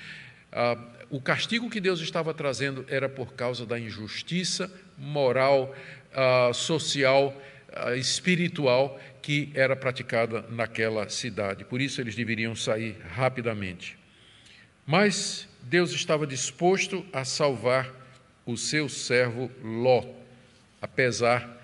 Ah, 0.51 0.79
o 1.11 1.21
castigo 1.21 1.71
que 1.71 1.81
Deus 1.81 2.01
estava 2.01 2.33
trazendo 2.33 2.85
era 2.89 3.09
por 3.09 3.35
causa 3.35 3.65
da 3.65 3.79
injustiça 3.79 4.71
moral, 4.99 5.75
ah, 6.15 6.51
social, 6.53 7.35
ah, 7.73 7.97
espiritual 7.97 9.01
que 9.23 9.51
era 9.55 9.77
praticada 9.77 10.45
naquela 10.51 11.09
cidade. 11.09 11.65
Por 11.65 11.81
isso 11.81 12.01
eles 12.01 12.15
deveriam 12.17 12.55
sair 12.55 12.97
rapidamente. 13.15 13.97
Mas 14.85 15.49
Deus 15.63 15.93
estava 15.93 16.27
disposto 16.27 17.07
a 17.13 17.25
salvar 17.25 17.91
o 18.45 18.57
seu 18.57 18.89
servo 18.89 19.51
Ló, 19.63 20.05
apesar 20.81 21.63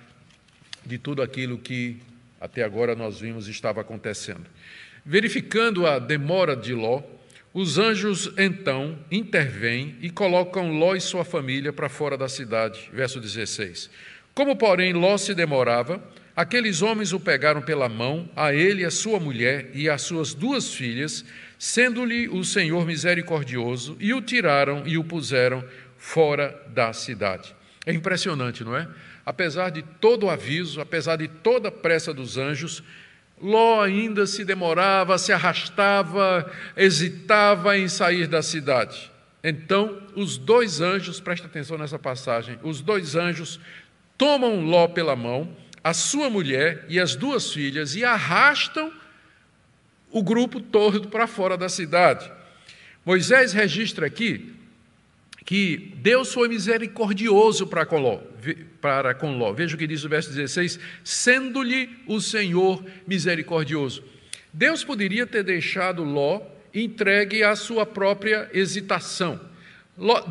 de 0.87 0.97
tudo 0.97 1.21
aquilo 1.21 1.59
que 1.59 2.01
até 2.41 2.63
agora 2.63 2.95
nós 2.95 3.21
vimos 3.21 3.49
estava 3.49 3.81
acontecendo. 3.81 4.47
Verificando 5.05 5.87
a 5.87 5.99
demora 5.99 6.55
de 6.55 6.73
Ló, 6.73 7.03
os 7.53 7.79
anjos 7.79 8.33
então 8.39 8.99
intervêm 9.11 9.97
e 10.01 10.11
colocam 10.11 10.79
Ló 10.79 10.95
e 10.95 11.01
sua 11.01 11.25
família 11.25 11.73
para 11.73 11.89
fora 11.89 12.17
da 12.17 12.29
cidade. 12.29 12.89
Verso 12.93 13.21
16. 13.21 13.91
Como, 14.33 14.55
porém, 14.55 14.93
Ló 14.93 15.17
se 15.19 15.35
demorava, 15.35 16.01
aqueles 16.39 16.83
homens 16.83 17.13
o 17.13 17.19
pegaram 17.19 17.61
pela 17.61 17.89
mão, 17.89 18.31
a 18.37 18.55
ele, 18.55 18.85
a 18.85 18.93
sua 18.93 19.19
mulher 19.19 19.71
e 19.75 19.91
as 19.91 20.03
suas 20.03 20.35
duas 20.35 20.73
filhas, 20.73 21.25
sendo-lhe 21.59 22.29
o 22.29 22.45
Senhor 22.45 22.87
misericordioso, 22.87 23.97
e 23.99 24.15
o 24.15 24.23
tiraram 24.23 24.87
e 24.87 24.97
o 24.97 25.03
puseram 25.03 25.65
fora 25.97 26.57
da 26.69 26.93
cidade. 26.93 27.53
É 27.85 27.93
impressionante, 27.93 28.63
não 28.63 28.77
é? 28.77 28.87
Apesar 29.27 29.71
de 29.71 29.83
todo 29.83 30.27
o 30.27 30.31
aviso, 30.31 30.81
apesar 30.81 31.17
de 31.17 31.27
toda 31.27 31.71
a 31.71 31.73
pressa 31.73 32.15
dos 32.15 32.39
anjos, 32.39 32.85
Ló 33.43 33.83
ainda 33.83 34.25
se 34.25 34.45
demorava, 34.45 35.19
se 35.19 35.33
arrastava, 35.33 36.49
hesitava 36.77 37.77
em 37.77 37.89
sair 37.89 38.29
da 38.29 38.43
cidade. 38.43 39.11
Então, 39.43 40.01
os 40.15 40.39
dois 40.39 40.81
anjos, 40.81 41.19
presta 41.19 41.49
atenção 41.49 41.77
nessa 41.77 41.99
passagem, 41.99 42.61
os 42.63 42.81
dois 42.81 43.17
anjos 43.17 43.59
tomam 44.17 44.65
Ló 44.65 44.87
pela 44.87 45.17
mão, 45.17 45.53
a 45.83 45.95
sua 45.95 46.29
mulher 46.29 46.85
e 46.89 46.99
as 46.99 47.15
duas 47.15 47.53
filhas 47.53 47.95
e 47.95 48.05
arrastam 48.05 48.93
o 50.11 50.23
grupo 50.23 50.61
todo 50.61 51.09
para 51.09 51.27
fora 51.27 51.57
da 51.57 51.69
cidade. 51.69 52.31
Moisés 53.05 53.53
registra 53.53 54.07
aqui 54.07 54.55
que 55.45 55.95
Deus 55.97 56.33
foi 56.35 56.47
misericordioso 56.47 57.67
para 57.67 57.87
com 57.87 57.99
Ló. 57.99 58.21
Para 58.81 59.15
com 59.15 59.39
Ló. 59.39 59.53
Veja 59.53 59.77
o 59.77 59.79
que 59.79 59.87
diz 59.87 60.05
o 60.05 60.09
verso 60.09 60.31
16: 60.31 60.79
sendo-lhe 61.03 61.89
o 62.07 62.21
Senhor 62.21 62.85
misericordioso. 63.07 64.05
Deus 64.53 64.85
poderia 64.85 65.27
ter 65.27 65.43
deixado 65.43 66.05
Ló 66.05 66.43
entregue 66.75 67.43
à 67.43 67.57
sua 67.57 67.87
própria 67.87 68.51
hesitação. 68.53 69.41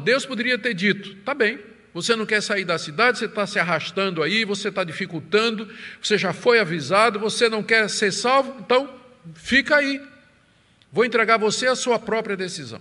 Deus 0.04 0.26
poderia 0.26 0.58
ter 0.58 0.74
dito: 0.74 1.16
tá 1.26 1.34
bem, 1.34 1.60
você 2.02 2.16
não 2.16 2.28
quer 2.28 2.42
sair 2.42 2.64
da 2.64 2.78
cidade, 2.78 3.18
você 3.18 3.26
está 3.26 3.48
se 3.48 3.58
arrastando 3.58 4.22
aí, 4.22 4.46
você 4.46 4.70
está 4.70 4.84
dificultando, 4.84 5.68
você 6.00 6.16
já 6.16 6.32
foi 6.32 6.60
avisado, 6.60 7.20
você 7.20 7.50
não 7.50 7.64
quer 7.64 7.90
ser 7.90 8.12
salvo, 8.12 8.56
então 8.60 8.94
fica 9.34 9.78
aí. 9.78 10.00
Vou 10.92 11.04
entregar 11.04 11.38
você 11.38 11.66
a 11.66 11.76
sua 11.76 11.98
própria 11.98 12.38
decisão. 12.38 12.80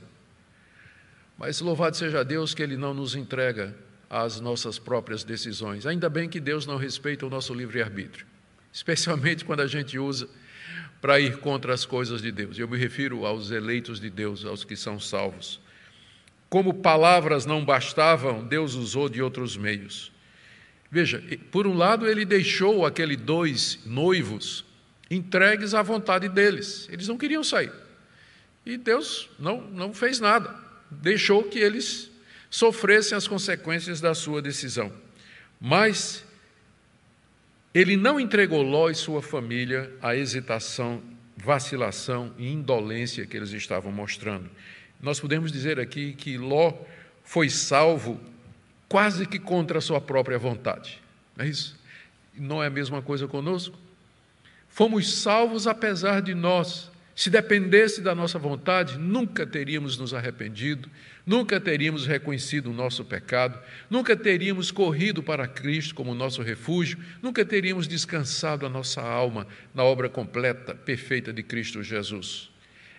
Mas 1.38 1.62
louvado 1.62 1.96
seja 1.96 2.22
Deus 2.22 2.52
que 2.52 2.62
Ele 2.62 2.76
não 2.76 2.92
nos 2.92 3.14
entrega 3.14 3.74
as 4.11 4.38
nossas 4.38 4.79
próprias 4.79 5.24
decisões. 5.24 5.87
Ainda 5.87 6.11
bem 6.11 6.29
que 6.29 6.38
Deus 6.38 6.66
não 6.66 6.76
respeita 6.76 7.24
o 7.24 7.31
nosso 7.31 7.55
livre-arbítrio, 7.55 8.26
especialmente 8.70 9.46
quando 9.46 9.61
a 9.61 9.66
gente 9.66 9.98
usa 9.98 10.29
para 11.00 11.18
ir 11.18 11.38
contra 11.38 11.72
as 11.72 11.87
coisas 11.87 12.20
de 12.20 12.31
Deus. 12.31 12.59
Eu 12.59 12.68
me 12.68 12.76
refiro 12.76 13.24
aos 13.24 13.50
eleitos 13.50 13.98
de 13.98 14.11
Deus, 14.11 14.44
aos 14.44 14.62
que 14.62 14.76
são 14.76 15.00
salvos. 15.00 15.59
Como 16.48 16.74
palavras 16.74 17.44
não 17.44 17.64
bastavam, 17.64 18.44
Deus 18.44 18.74
usou 18.74 19.09
de 19.09 19.20
outros 19.20 19.56
meios. 19.56 20.12
Veja, 20.90 21.22
por 21.50 21.66
um 21.66 21.76
lado, 21.76 22.09
ele 22.09 22.24
deixou 22.24 22.87
aqueles 22.87 23.16
dois 23.16 23.80
noivos 23.85 24.64
entregues 25.11 25.74
à 25.74 25.82
vontade 25.82 26.28
deles. 26.28 26.88
Eles 26.90 27.09
não 27.09 27.18
queriam 27.18 27.42
sair. 27.42 27.72
E 28.64 28.76
Deus 28.76 29.28
não, 29.38 29.61
não 29.61 29.92
fez 29.92 30.20
nada. 30.20 30.54
Deixou 30.90 31.44
que 31.44 31.59
eles 31.59 32.11
sofressem 32.50 33.16
as 33.16 33.26
consequências 33.26 34.00
da 34.00 34.14
sua 34.14 34.40
decisão. 34.40 34.92
Mas 35.61 36.24
ele 37.74 37.96
não 37.96 38.18
entregou 38.18 38.62
Ló 38.62 38.88
e 38.88 38.94
sua 38.94 39.20
família 39.20 39.92
à 40.00 40.16
hesitação, 40.16 41.02
vacilação 41.37 42.32
e 42.38 42.50
indolência 42.50 43.26
que 43.26 43.37
eles 43.37 43.50
estavam 43.50 43.92
mostrando. 43.92 44.50
Nós 45.06 45.20
podemos 45.20 45.52
dizer 45.52 45.78
aqui 45.78 46.14
que 46.14 46.36
Ló 46.36 46.74
foi 47.22 47.48
salvo 47.48 48.20
quase 48.88 49.24
que 49.24 49.38
contra 49.38 49.78
a 49.78 49.80
sua 49.80 50.00
própria 50.00 50.36
vontade. 50.36 51.00
Não 51.36 51.44
é 51.44 51.48
isso? 51.48 51.78
Não 52.36 52.60
é 52.60 52.66
a 52.66 52.70
mesma 52.70 53.00
coisa 53.00 53.28
conosco? 53.28 53.78
Fomos 54.68 55.14
salvos 55.14 55.68
apesar 55.68 56.20
de 56.22 56.34
nós. 56.34 56.90
Se 57.14 57.30
dependesse 57.30 58.00
da 58.00 58.16
nossa 58.16 58.36
vontade, 58.36 58.98
nunca 58.98 59.46
teríamos 59.46 59.96
nos 59.96 60.12
arrependido, 60.12 60.90
nunca 61.24 61.60
teríamos 61.60 62.04
reconhecido 62.04 62.72
o 62.72 62.74
nosso 62.74 63.04
pecado, 63.04 63.56
nunca 63.88 64.16
teríamos 64.16 64.72
corrido 64.72 65.22
para 65.22 65.46
Cristo 65.46 65.94
como 65.94 66.16
nosso 66.16 66.42
refúgio, 66.42 66.98
nunca 67.22 67.44
teríamos 67.44 67.86
descansado 67.86 68.66
a 68.66 68.68
nossa 68.68 69.00
alma 69.00 69.46
na 69.72 69.84
obra 69.84 70.08
completa, 70.08 70.74
perfeita 70.74 71.32
de 71.32 71.44
Cristo 71.44 71.80
Jesus. 71.80 72.50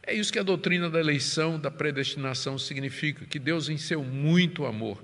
É 0.08 0.14
isso 0.14 0.32
que 0.32 0.40
a 0.40 0.44
doutrina 0.44 0.90
da 0.90 1.02
eleição, 1.02 1.60
da 1.60 1.70
predestinação 1.70 2.58
significa, 2.58 3.26
que 3.26 3.38
Deus, 3.38 3.68
em 3.68 3.78
seu 3.78 4.02
muito 4.02 4.66
amor, 4.66 5.04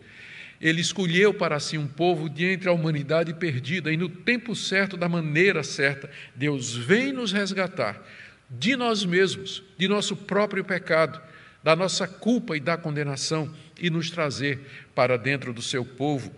ele 0.61 0.79
escolheu 0.79 1.33
para 1.33 1.59
si 1.59 1.77
um 1.77 1.85
povo 1.85 2.29
de 2.29 2.45
entre 2.45 2.69
a 2.69 2.71
humanidade 2.71 3.33
perdida, 3.33 3.91
e 3.91 3.97
no 3.97 4.07
tempo 4.07 4.55
certo, 4.55 4.95
da 4.95 5.09
maneira 5.09 5.61
certa, 5.61 6.09
Deus 6.33 6.73
vem 6.73 7.11
nos 7.11 7.33
resgatar 7.33 8.01
de 8.49 8.77
nós 8.77 9.03
mesmos, 9.03 9.61
de 9.77 9.89
nosso 9.89 10.15
próprio 10.15 10.63
pecado, 10.63 11.21
da 11.61 11.75
nossa 11.75 12.07
culpa 12.07 12.55
e 12.55 12.61
da 12.61 12.77
condenação, 12.77 13.53
e 13.77 13.89
nos 13.89 14.09
trazer 14.09 14.61
para 14.95 15.17
dentro 15.17 15.51
do 15.51 15.61
seu 15.61 15.83
povo 15.83 16.33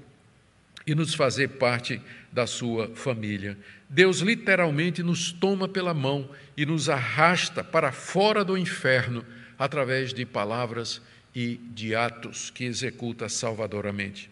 e 0.85 0.93
nos 0.93 1.13
fazer 1.13 1.49
parte 1.49 2.01
da 2.31 2.45
sua 2.45 2.89
família. 2.95 3.57
Deus 3.89 4.19
literalmente 4.19 5.01
nos 5.01 5.31
toma 5.31 5.67
pela 5.67 5.93
mão 5.93 6.29
e 6.55 6.65
nos 6.65 6.89
arrasta 6.89 7.63
para 7.63 7.91
fora 7.91 8.43
do 8.43 8.57
inferno 8.57 9.25
através 9.57 10.13
de 10.13 10.25
palavras 10.25 11.01
e 11.33 11.55
de 11.73 11.95
atos 11.95 12.49
que 12.49 12.65
executa 12.65 13.27
salvadoramente. 13.27 14.29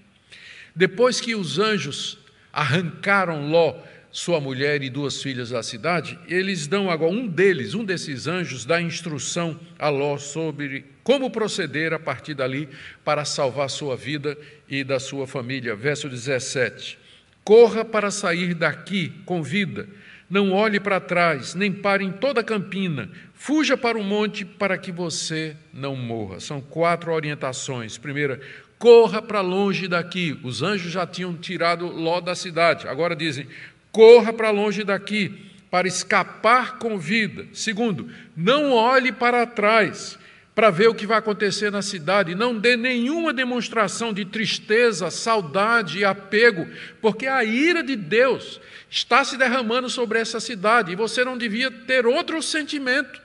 Depois 0.76 1.20
que 1.20 1.36
os 1.36 1.60
anjos 1.60 2.18
arrancaram 2.52 3.50
Ló 3.50 3.76
sua 4.14 4.40
mulher 4.40 4.84
e 4.84 4.92
duas 4.92 5.24
filhas 5.24 5.50
da 5.50 5.64
cidade, 5.64 6.20
eles 6.28 6.68
dão 6.68 6.92
agora, 6.92 7.12
um 7.12 7.26
deles, 7.26 7.74
um 7.74 7.84
desses 7.84 8.28
anjos, 8.28 8.64
dá 8.64 8.80
instrução 8.80 9.60
a 9.80 9.90
Ló 9.90 10.20
sobre 10.20 10.86
como 11.04 11.32
proceder 11.32 11.94
a 11.94 12.00
partir 12.00 12.36
dali 12.36 12.70
para 13.04 13.26
salvar 13.26 13.72
sua 13.72 13.98
vida 13.98 14.38
e 14.70 14.84
da 14.84 15.00
sua 15.00 15.26
família. 15.26 15.76
Verso 15.76 16.08
17: 16.08 16.96
Corra 17.44 17.84
para 17.84 18.12
sair 18.12 18.54
daqui 18.54 19.12
com 19.26 19.42
vida, 19.42 19.90
não 20.30 20.52
olhe 20.52 20.80
para 20.80 21.00
trás, 21.00 21.56
nem 21.56 21.72
pare 21.72 22.06
em 22.06 22.12
toda 22.12 22.42
a 22.42 22.44
campina, 22.44 23.10
fuja 23.34 23.76
para 23.76 23.98
o 23.98 24.04
monte 24.04 24.46
para 24.46 24.78
que 24.78 24.92
você 24.92 25.58
não 25.74 25.96
morra. 25.96 26.40
São 26.40 26.62
quatro 26.62 27.12
orientações. 27.12 27.98
Primeira, 27.98 28.40
corra 28.78 29.22
para 29.22 29.40
longe 29.40 29.88
daqui. 29.88 30.38
Os 30.44 30.62
anjos 30.62 30.92
já 30.92 31.08
tinham 31.08 31.36
tirado 31.36 31.88
Ló 31.88 32.20
da 32.20 32.36
cidade, 32.36 32.88
agora 32.88 33.16
dizem: 33.16 33.48
corra 33.94 34.34
para 34.34 34.50
longe 34.50 34.84
daqui 34.84 35.32
para 35.72 35.88
escapar 35.88 36.78
com 36.78 37.00
vida. 37.00 37.48
Segundo, 37.54 38.10
não 38.36 38.74
olhe 38.74 39.12
para 39.12 39.46
trás 39.46 40.20
para 40.54 40.70
ver 40.70 40.88
o 40.88 40.94
que 40.94 41.08
vai 41.08 41.18
acontecer 41.18 41.72
na 41.72 41.82
cidade, 41.82 42.36
não 42.36 42.56
dê 42.56 42.78
nenhuma 42.78 43.34
demonstração 43.34 44.14
de 44.14 44.24
tristeza, 44.24 45.10
saudade 45.10 45.98
e 45.98 46.06
apego, 46.06 46.68
porque 47.02 47.26
a 47.26 47.44
ira 47.44 47.82
de 47.82 47.96
Deus 47.96 48.62
está 48.88 49.24
se 49.24 49.36
derramando 49.36 49.90
sobre 49.90 50.20
essa 50.20 50.40
cidade 50.40 50.92
e 50.92 50.96
você 50.96 51.26
não 51.26 51.36
devia 51.36 51.72
ter 51.72 52.06
outro 52.06 52.40
sentimento 52.40 53.23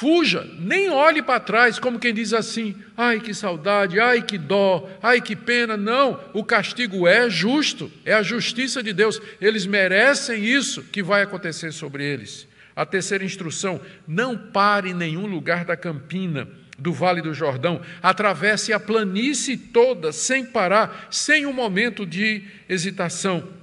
Fuja, 0.00 0.48
nem 0.58 0.88
olhe 0.88 1.20
para 1.20 1.38
trás 1.38 1.78
como 1.78 1.98
quem 1.98 2.14
diz 2.14 2.32
assim: 2.32 2.74
ai 2.96 3.20
que 3.20 3.34
saudade, 3.34 4.00
ai 4.00 4.22
que 4.22 4.38
dó, 4.38 4.88
ai 5.02 5.20
que 5.20 5.36
pena. 5.36 5.76
Não, 5.76 6.18
o 6.32 6.42
castigo 6.42 7.06
é 7.06 7.28
justo, 7.28 7.92
é 8.02 8.14
a 8.14 8.22
justiça 8.22 8.82
de 8.82 8.94
Deus. 8.94 9.20
Eles 9.38 9.66
merecem 9.66 10.42
isso 10.42 10.84
que 10.84 11.02
vai 11.02 11.20
acontecer 11.20 11.70
sobre 11.70 12.02
eles. 12.02 12.48
A 12.74 12.86
terceira 12.86 13.22
instrução: 13.22 13.78
não 14.08 14.38
pare 14.38 14.88
em 14.88 14.94
nenhum 14.94 15.26
lugar 15.26 15.66
da 15.66 15.76
campina 15.76 16.48
do 16.78 16.94
Vale 16.94 17.20
do 17.20 17.34
Jordão, 17.34 17.82
atravesse 18.02 18.72
a 18.72 18.80
planície 18.80 19.54
toda 19.54 20.12
sem 20.12 20.46
parar, 20.46 21.08
sem 21.10 21.44
um 21.44 21.52
momento 21.52 22.06
de 22.06 22.44
hesitação. 22.66 23.59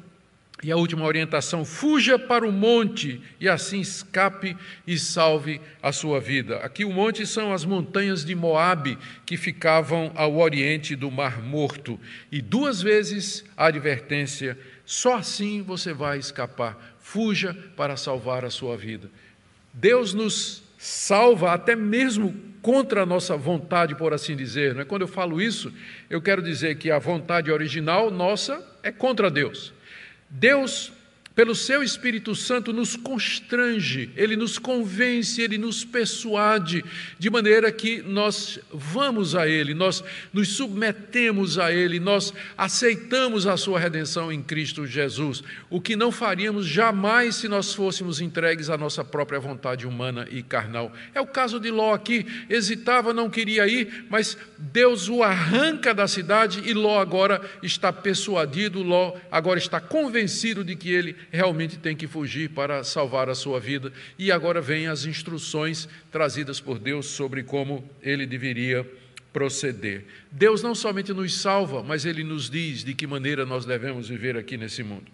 E 0.63 0.72
a 0.72 0.76
última 0.76 1.06
orientação: 1.06 1.63
fuja 1.63 2.17
para 2.17 2.48
o 2.48 2.52
monte 2.52 3.22
e 3.39 3.48
assim 3.48 3.80
escape 3.80 4.58
e 4.88 4.98
salve 4.98 5.62
a 5.82 5.91
sua 5.91 6.20
vida. 6.20 6.58
Aqui 6.58 6.84
o 6.84 6.91
monte 6.91 7.28
são 7.28 7.54
as 7.54 7.63
montanhas 7.63 8.26
de 8.26 8.34
Moabe 8.34 8.98
que 9.26 9.38
ficavam 9.38 10.12
ao 10.15 10.38
oriente 10.38 10.96
do 10.96 11.12
Mar 11.12 11.41
Morto. 11.43 12.00
E 12.32 12.41
duas 12.41 12.82
vezes 12.82 13.46
a 13.56 13.67
advertência: 13.67 14.58
só 14.84 15.17
assim 15.17 15.62
você 15.62 15.93
vai 15.93 16.17
escapar. 16.17 16.96
Fuja 17.00 17.56
para 17.76 17.96
salvar 17.96 18.43
a 18.43 18.50
sua 18.50 18.76
vida. 18.76 19.10
Deus 19.72 20.13
nos 20.13 20.63
salva 20.78 21.54
até 21.54 21.76
mesmo 21.76 22.36
contra 22.62 23.04
a 23.04 23.06
nossa 23.06 23.38
vontade, 23.38 23.96
por 23.96 24.13
assim 24.13 24.36
dizer. 24.36 24.76
É? 24.78 24.86
Quando 24.86 25.04
eu 25.04 25.08
falo 25.08 25.39
isso, 25.39 25.72
eu 26.10 26.22
quero 26.22 26.41
dizer 26.41 26.78
que 26.78 26.89
a 26.89 27.00
vontade 27.00 27.52
original 27.52 28.10
nossa 28.10 28.62
é 28.82 28.91
contra 28.91 29.30
Deus. 29.30 29.77
Deus 30.30 30.92
pelo 31.38 31.54
seu 31.54 31.84
Espírito 31.84 32.34
Santo, 32.34 32.73
nos 32.73 32.95
constrange, 32.95 34.10
ele 34.17 34.36
nos 34.36 34.58
convence, 34.58 35.39
ele 35.39 35.56
nos 35.56 35.86
persuade, 35.86 36.84
de 37.19 37.30
maneira 37.30 37.71
que 37.71 38.02
nós 38.02 38.58
vamos 38.73 39.36
a 39.36 39.47
ele, 39.47 39.76
nós 39.76 40.04
nos 40.34 40.47
submetemos 40.47 41.60
a 41.60 41.71
ele, 41.71 42.00
nós 42.00 42.34
aceitamos 42.58 43.45
a 43.45 43.56
sua 43.56 43.80
redenção 43.80 44.32
em 44.32 44.41
Cristo 44.41 44.88
Jesus, 44.88 45.43
o 45.69 45.80
que 45.80 45.95
não 45.95 46.12
faríamos 46.12 46.65
jamais 46.65 47.36
se 47.36 47.47
nós 47.47 47.71
fôssemos 47.71 48.19
entregues 48.19 48.71
à 48.71 48.76
nossa 48.76 49.06
própria 49.06 49.39
vontade 49.39 49.86
humana 49.86 50.28
e 50.32 50.41
carnal. 50.41 50.91
É 51.13 51.21
o 51.21 51.28
caso 51.28 51.60
de 51.60 51.69
Ló 51.69 51.93
aqui, 51.93 52.26
hesitava, 52.50 53.13
não 53.13 53.30
queria 53.30 53.67
ir, 53.67 54.08
mas 54.10 54.36
Deus 54.58 55.08
o 55.08 55.21
arranca 55.21 55.93
da 55.93 56.08
cidade 56.08 56.63
e 56.65 56.73
Ló 56.73 57.00
agora 57.00 57.39
está 57.62 57.93
persuadido, 57.93 58.82
Ló 58.82 59.13
agora 59.32 59.60
está 59.60 59.80
convencido 59.80 60.63
de 60.63 60.76
que 60.76 60.89
ele 60.89 61.27
realmente 61.32 61.78
tem 61.78 61.96
que 61.96 62.08
fugir 62.08 62.50
para 62.50 62.84
salvar 62.84 63.30
a 63.30 63.36
sua 63.36 63.60
vida. 63.60 63.92
E 64.18 64.32
agora 64.32 64.62
vêm 64.62 64.88
as 64.88 65.06
instruções 65.06 65.88
trazidas 66.12 66.60
por 66.60 66.80
Deus 66.80 67.08
sobre 67.08 67.44
como 67.44 67.88
ele 68.02 68.26
deveria 68.26 68.86
proceder. 69.32 70.06
Deus 70.32 70.63
não 70.63 70.74
somente 70.74 71.13
nos 71.13 71.40
salva, 71.40 71.84
mas 71.84 72.06
ele 72.06 72.24
nos 72.24 72.50
diz 72.50 72.84
de 72.84 72.94
que 72.94 73.06
maneira 73.06 73.46
nós 73.46 73.66
devemos 73.66 74.10
viver 74.10 74.36
aqui 74.36 74.58
nesse 74.58 74.82
mundo. 74.82 75.06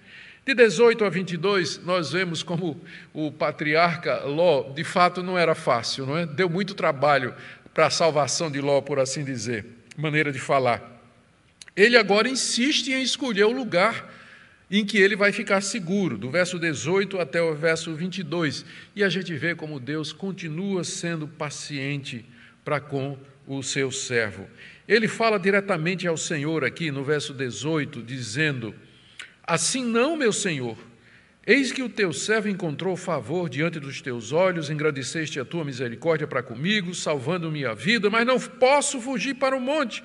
De 0.45 0.53
18 0.53 1.05
a 1.05 1.09
22, 1.09 1.83
nós 1.85 2.11
vemos 2.11 2.43
como 2.43 2.79
o 3.13 3.31
patriarca 3.31 4.23
Ló, 4.25 4.71
de 4.73 4.83
fato, 4.83 5.23
não 5.23 5.37
era 5.37 5.55
fácil, 5.55 6.05
não 6.05 6.17
é? 6.17 6.25
Deu 6.25 6.49
muito 6.49 6.73
trabalho 6.73 7.33
para 7.73 7.87
a 7.87 7.89
salvação 7.89 8.51
de 8.51 8.59
Ló, 8.59 8.81
por 8.81 8.99
assim 8.99 9.23
dizer, 9.23 9.65
maneira 9.97 10.31
de 10.31 10.39
falar. 10.39 11.01
Ele 11.75 11.97
agora 11.97 12.29
insiste 12.29 12.91
em 12.91 13.01
escolher 13.01 13.45
o 13.45 13.51
lugar 13.51 14.09
em 14.75 14.83
que 14.83 14.97
ele 14.97 15.15
vai 15.15 15.31
ficar 15.31 15.61
seguro, 15.61 16.17
do 16.17 16.31
verso 16.31 16.57
18 16.57 17.19
até 17.19 17.39
o 17.39 17.53
verso 17.53 17.93
22. 17.93 18.65
E 18.95 19.03
a 19.03 19.09
gente 19.09 19.31
vê 19.35 19.53
como 19.53 19.79
Deus 19.79 20.11
continua 20.11 20.83
sendo 20.83 21.27
paciente 21.27 22.25
para 22.65 22.79
com 22.79 23.15
o 23.47 23.61
seu 23.61 23.91
servo. 23.91 24.47
Ele 24.87 25.07
fala 25.07 25.37
diretamente 25.37 26.07
ao 26.07 26.17
Senhor 26.17 26.63
aqui 26.63 26.89
no 26.89 27.03
verso 27.03 27.35
18, 27.35 28.01
dizendo: 28.01 28.73
Assim 29.45 29.85
não, 29.85 30.17
meu 30.17 30.33
Senhor, 30.33 30.75
eis 31.45 31.71
que 31.71 31.83
o 31.83 31.89
teu 31.89 32.11
servo 32.11 32.49
encontrou 32.49 32.97
favor 32.97 33.49
diante 33.49 33.79
dos 33.79 34.01
teus 34.01 34.31
olhos, 34.31 34.71
engrandeceste 34.71 35.39
a 35.39 35.45
tua 35.45 35.63
misericórdia 35.63 36.25
para 36.25 36.41
comigo, 36.41 36.95
salvando 36.95 37.51
minha 37.51 37.75
vida, 37.75 38.09
mas 38.09 38.25
não 38.25 38.39
posso 38.39 38.99
fugir 38.99 39.35
para 39.35 39.55
o 39.55 39.61
monte 39.61 40.03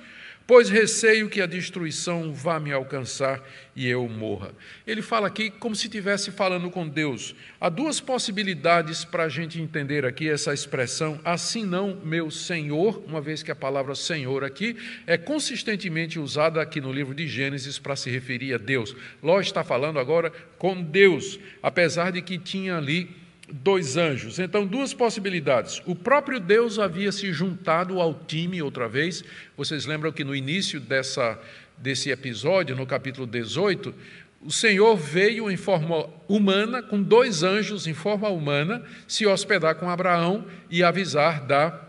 pois 0.49 0.67
receio 0.67 1.29
que 1.29 1.43
a 1.43 1.45
destruição 1.45 2.33
vá 2.33 2.59
me 2.59 2.71
alcançar 2.71 3.39
e 3.75 3.87
eu 3.87 4.09
morra. 4.09 4.51
Ele 4.87 4.99
fala 4.99 5.27
aqui 5.27 5.51
como 5.51 5.75
se 5.75 5.85
estivesse 5.85 6.31
falando 6.31 6.71
com 6.71 6.87
Deus. 6.87 7.35
Há 7.61 7.69
duas 7.69 7.99
possibilidades 7.99 9.05
para 9.05 9.25
a 9.25 9.29
gente 9.29 9.61
entender 9.61 10.07
aqui 10.07 10.27
essa 10.27 10.51
expressão, 10.51 11.21
assim 11.23 11.63
não, 11.63 12.01
meu 12.03 12.31
Senhor, 12.31 12.99
uma 13.05 13.21
vez 13.21 13.43
que 13.43 13.51
a 13.51 13.55
palavra 13.55 13.93
Senhor 13.93 14.43
aqui 14.43 14.75
é 15.05 15.19
consistentemente 15.19 16.17
usada 16.17 16.59
aqui 16.59 16.81
no 16.81 16.91
livro 16.91 17.13
de 17.13 17.27
Gênesis 17.27 17.77
para 17.77 17.95
se 17.95 18.09
referir 18.09 18.55
a 18.55 18.57
Deus. 18.57 18.95
Ló 19.21 19.39
está 19.39 19.63
falando 19.63 19.99
agora 19.99 20.31
com 20.57 20.81
Deus, 20.81 21.39
apesar 21.61 22.11
de 22.11 22.23
que 22.23 22.39
tinha 22.39 22.75
ali 22.75 23.15
dois 23.51 23.97
anjos. 23.97 24.39
Então, 24.39 24.65
duas 24.65 24.93
possibilidades. 24.93 25.81
O 25.85 25.95
próprio 25.95 26.39
Deus 26.39 26.79
havia 26.79 27.11
se 27.11 27.31
juntado 27.33 27.99
ao 27.99 28.13
time 28.13 28.61
outra 28.61 28.87
vez. 28.87 29.23
Vocês 29.57 29.85
lembram 29.85 30.11
que 30.11 30.23
no 30.23 30.35
início 30.35 30.79
dessa, 30.79 31.39
desse 31.77 32.09
episódio, 32.09 32.75
no 32.75 32.85
capítulo 32.85 33.25
18, 33.25 33.93
o 34.41 34.51
Senhor 34.51 34.95
veio 34.95 35.51
em 35.51 35.57
forma 35.57 36.07
humana, 36.27 36.81
com 36.81 37.01
dois 37.01 37.43
anjos 37.43 37.87
em 37.87 37.93
forma 37.93 38.29
humana, 38.29 38.83
se 39.07 39.25
hospedar 39.25 39.75
com 39.75 39.89
Abraão 39.89 40.45
e 40.69 40.83
avisar 40.83 41.45
da 41.45 41.87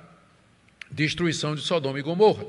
destruição 0.90 1.55
de 1.55 1.61
Sodoma 1.61 1.99
e 1.99 2.03
Gomorra. 2.03 2.44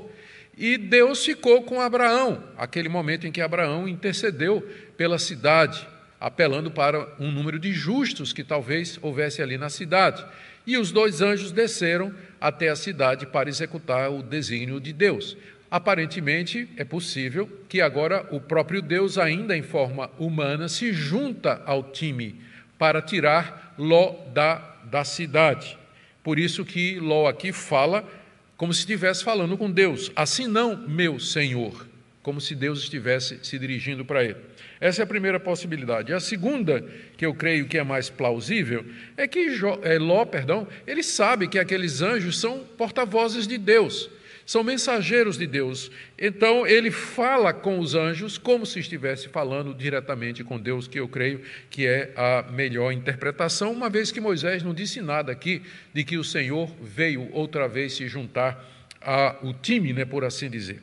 E 0.56 0.76
Deus 0.76 1.24
ficou 1.24 1.62
com 1.62 1.80
Abraão, 1.80 2.42
aquele 2.58 2.88
momento 2.88 3.26
em 3.26 3.32
que 3.32 3.40
Abraão 3.40 3.88
intercedeu 3.88 4.60
pela 4.96 5.18
cidade 5.18 5.86
apelando 6.22 6.70
para 6.70 7.08
um 7.18 7.32
número 7.32 7.58
de 7.58 7.72
justos 7.72 8.32
que 8.32 8.44
talvez 8.44 8.96
houvesse 9.02 9.42
ali 9.42 9.58
na 9.58 9.68
cidade. 9.68 10.24
E 10.64 10.78
os 10.78 10.92
dois 10.92 11.20
anjos 11.20 11.50
desceram 11.50 12.14
até 12.40 12.68
a 12.68 12.76
cidade 12.76 13.26
para 13.26 13.48
executar 13.48 14.08
o 14.08 14.22
desígnio 14.22 14.80
de 14.80 14.92
Deus. 14.92 15.36
Aparentemente, 15.68 16.68
é 16.76 16.84
possível 16.84 17.50
que 17.68 17.80
agora 17.80 18.24
o 18.30 18.40
próprio 18.40 18.80
Deus, 18.80 19.18
ainda 19.18 19.56
em 19.56 19.62
forma 19.62 20.08
humana, 20.16 20.68
se 20.68 20.92
junta 20.92 21.60
ao 21.66 21.90
time 21.90 22.40
para 22.78 23.02
tirar 23.02 23.74
Ló 23.76 24.14
da, 24.32 24.76
da 24.84 25.02
cidade. 25.02 25.76
Por 26.22 26.38
isso 26.38 26.64
que 26.64 27.00
Ló 27.00 27.26
aqui 27.26 27.52
fala 27.52 28.08
como 28.56 28.72
se 28.72 28.80
estivesse 28.80 29.24
falando 29.24 29.58
com 29.58 29.68
Deus. 29.68 30.12
Assim 30.14 30.46
não, 30.46 30.76
meu 30.76 31.18
Senhor, 31.18 31.84
como 32.22 32.40
se 32.40 32.54
Deus 32.54 32.80
estivesse 32.80 33.40
se 33.42 33.58
dirigindo 33.58 34.04
para 34.04 34.22
ele. 34.22 34.36
Essa 34.82 35.02
é 35.02 35.04
a 35.04 35.06
primeira 35.06 35.38
possibilidade. 35.38 36.12
A 36.12 36.18
segunda, 36.18 36.84
que 37.16 37.24
eu 37.24 37.32
creio 37.32 37.68
que 37.68 37.78
é 37.78 37.84
mais 37.84 38.10
plausível, 38.10 38.84
é 39.16 39.28
que 39.28 39.46
é, 39.84 39.96
Ló, 39.96 40.24
perdão, 40.24 40.66
ele 40.84 41.04
sabe 41.04 41.46
que 41.46 41.56
aqueles 41.56 42.02
anjos 42.02 42.40
são 42.40 42.64
porta-vozes 42.76 43.46
de 43.46 43.58
Deus, 43.58 44.10
são 44.44 44.64
mensageiros 44.64 45.38
de 45.38 45.46
Deus. 45.46 45.88
Então 46.18 46.66
ele 46.66 46.90
fala 46.90 47.52
com 47.52 47.78
os 47.78 47.94
anjos 47.94 48.36
como 48.36 48.66
se 48.66 48.80
estivesse 48.80 49.28
falando 49.28 49.72
diretamente 49.72 50.42
com 50.42 50.58
Deus, 50.58 50.88
que 50.88 50.98
eu 50.98 51.06
creio 51.06 51.42
que 51.70 51.86
é 51.86 52.12
a 52.16 52.50
melhor 52.50 52.90
interpretação, 52.90 53.70
uma 53.70 53.88
vez 53.88 54.10
que 54.10 54.20
Moisés 54.20 54.64
não 54.64 54.74
disse 54.74 55.00
nada 55.00 55.30
aqui 55.30 55.62
de 55.94 56.02
que 56.02 56.18
o 56.18 56.24
Senhor 56.24 56.68
veio 56.82 57.28
outra 57.32 57.68
vez 57.68 57.92
se 57.92 58.08
juntar 58.08 58.68
ao 59.00 59.54
time, 59.62 59.92
né, 59.92 60.04
por 60.04 60.24
assim 60.24 60.50
dizer. 60.50 60.82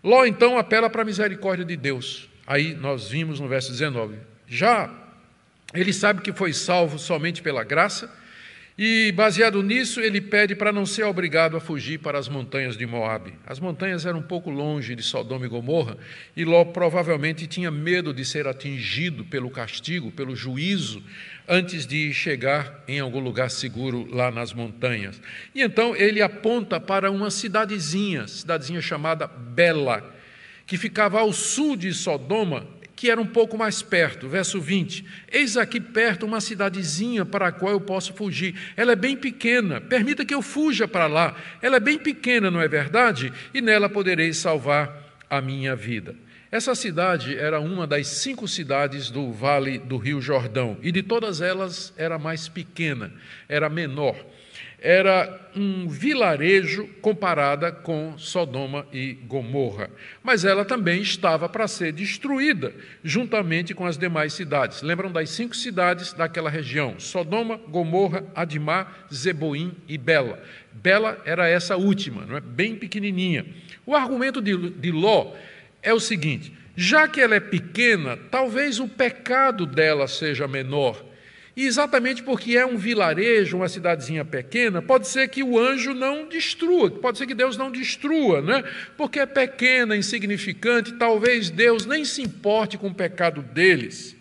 Ló 0.00 0.24
então 0.24 0.56
apela 0.56 0.88
para 0.88 1.02
a 1.02 1.04
misericórdia 1.04 1.64
de 1.64 1.76
Deus. 1.76 2.30
Aí 2.46 2.74
nós 2.74 3.08
vimos 3.08 3.40
no 3.40 3.48
verso 3.48 3.70
19. 3.70 4.16
Já 4.46 4.90
ele 5.74 5.92
sabe 5.92 6.20
que 6.20 6.32
foi 6.32 6.52
salvo 6.52 6.98
somente 6.98 7.42
pela 7.42 7.64
graça, 7.64 8.10
e 8.76 9.12
baseado 9.12 9.62
nisso, 9.62 10.00
ele 10.00 10.18
pede 10.18 10.54
para 10.54 10.72
não 10.72 10.86
ser 10.86 11.04
obrigado 11.04 11.56
a 11.56 11.60
fugir 11.60 11.98
para 11.98 12.18
as 12.18 12.26
montanhas 12.26 12.74
de 12.74 12.86
Moabe. 12.86 13.34
As 13.46 13.60
montanhas 13.60 14.06
eram 14.06 14.20
um 14.20 14.22
pouco 14.22 14.48
longe 14.48 14.94
de 14.94 15.02
Sodoma 15.02 15.44
e 15.44 15.48
Gomorra, 15.48 15.98
e 16.34 16.42
Ló 16.42 16.64
provavelmente 16.64 17.46
tinha 17.46 17.70
medo 17.70 18.14
de 18.14 18.24
ser 18.24 18.48
atingido 18.48 19.26
pelo 19.26 19.50
castigo, 19.50 20.10
pelo 20.10 20.34
juízo, 20.34 21.02
antes 21.46 21.86
de 21.86 22.14
chegar 22.14 22.82
em 22.88 22.98
algum 22.98 23.20
lugar 23.20 23.50
seguro 23.50 24.08
lá 24.10 24.30
nas 24.30 24.54
montanhas. 24.54 25.20
E 25.54 25.60
então 25.60 25.94
ele 25.94 26.22
aponta 26.22 26.80
para 26.80 27.10
uma 27.10 27.30
cidadezinha, 27.30 28.26
cidadezinha 28.26 28.80
chamada 28.80 29.26
Bela, 29.26 30.11
que 30.66 30.76
ficava 30.76 31.20
ao 31.20 31.32
sul 31.32 31.76
de 31.76 31.92
Sodoma, 31.92 32.66
que 32.94 33.10
era 33.10 33.20
um 33.20 33.26
pouco 33.26 33.58
mais 33.58 33.82
perto. 33.82 34.28
Verso 34.28 34.60
20: 34.60 35.04
Eis 35.30 35.56
aqui 35.56 35.80
perto 35.80 36.24
uma 36.24 36.40
cidadezinha 36.40 37.24
para 37.24 37.48
a 37.48 37.52
qual 37.52 37.72
eu 37.72 37.80
posso 37.80 38.14
fugir. 38.14 38.54
Ela 38.76 38.92
é 38.92 38.96
bem 38.96 39.16
pequena, 39.16 39.80
permita 39.80 40.24
que 40.24 40.34
eu 40.34 40.42
fuja 40.42 40.86
para 40.86 41.06
lá. 41.06 41.36
Ela 41.60 41.76
é 41.76 41.80
bem 41.80 41.98
pequena, 41.98 42.50
não 42.50 42.60
é 42.60 42.68
verdade? 42.68 43.32
E 43.52 43.60
nela 43.60 43.88
poderei 43.88 44.32
salvar 44.32 45.18
a 45.28 45.40
minha 45.40 45.74
vida. 45.74 46.14
Essa 46.50 46.74
cidade 46.74 47.36
era 47.36 47.58
uma 47.58 47.86
das 47.86 48.06
cinco 48.06 48.46
cidades 48.46 49.10
do 49.10 49.32
vale 49.32 49.78
do 49.78 49.96
Rio 49.96 50.20
Jordão, 50.20 50.76
e 50.82 50.92
de 50.92 51.02
todas 51.02 51.40
elas 51.40 51.94
era 51.96 52.18
mais 52.18 52.46
pequena, 52.46 53.10
era 53.48 53.70
menor 53.70 54.14
era 54.82 55.40
um 55.54 55.86
vilarejo 55.86 56.88
comparada 57.00 57.70
com 57.70 58.18
Sodoma 58.18 58.84
e 58.92 59.12
Gomorra. 59.12 59.88
Mas 60.24 60.44
ela 60.44 60.64
também 60.64 61.00
estava 61.00 61.48
para 61.48 61.68
ser 61.68 61.92
destruída, 61.92 62.74
juntamente 63.04 63.74
com 63.74 63.86
as 63.86 63.96
demais 63.96 64.32
cidades. 64.32 64.82
Lembram 64.82 65.12
das 65.12 65.30
cinco 65.30 65.54
cidades 65.54 66.12
daquela 66.12 66.50
região: 66.50 66.98
Sodoma, 66.98 67.60
Gomorra, 67.68 68.24
Adimá, 68.34 68.92
Zeboim 69.12 69.72
e 69.86 69.96
Bela. 69.96 70.42
Bela 70.72 71.22
era 71.24 71.48
essa 71.48 71.76
última, 71.76 72.26
não 72.26 72.36
é? 72.36 72.40
bem 72.40 72.74
pequenininha. 72.74 73.46
O 73.86 73.94
argumento 73.94 74.42
de, 74.42 74.70
de 74.70 74.90
Ló 74.90 75.32
é 75.80 75.94
o 75.94 76.00
seguinte: 76.00 76.52
já 76.74 77.06
que 77.06 77.20
ela 77.20 77.36
é 77.36 77.40
pequena, 77.40 78.16
talvez 78.16 78.80
o 78.80 78.88
pecado 78.88 79.64
dela 79.64 80.08
seja 80.08 80.48
menor 80.48 81.11
e 81.54 81.66
exatamente 81.66 82.22
porque 82.22 82.56
é 82.56 82.64
um 82.64 82.78
vilarejo, 82.78 83.58
uma 83.58 83.68
cidadezinha 83.68 84.24
pequena, 84.24 84.80
pode 84.80 85.06
ser 85.06 85.28
que 85.28 85.42
o 85.42 85.58
anjo 85.58 85.92
não 85.92 86.26
destrua, 86.26 86.90
pode 86.90 87.18
ser 87.18 87.26
que 87.26 87.34
Deus 87.34 87.58
não 87.58 87.70
destrua, 87.70 88.40
né? 88.40 88.64
porque 88.96 89.20
é 89.20 89.26
pequena, 89.26 89.96
insignificante, 89.96 90.92
talvez 90.94 91.50
Deus 91.50 91.84
nem 91.84 92.04
se 92.04 92.22
importe 92.22 92.78
com 92.78 92.88
o 92.88 92.94
pecado 92.94 93.42
deles. 93.42 94.16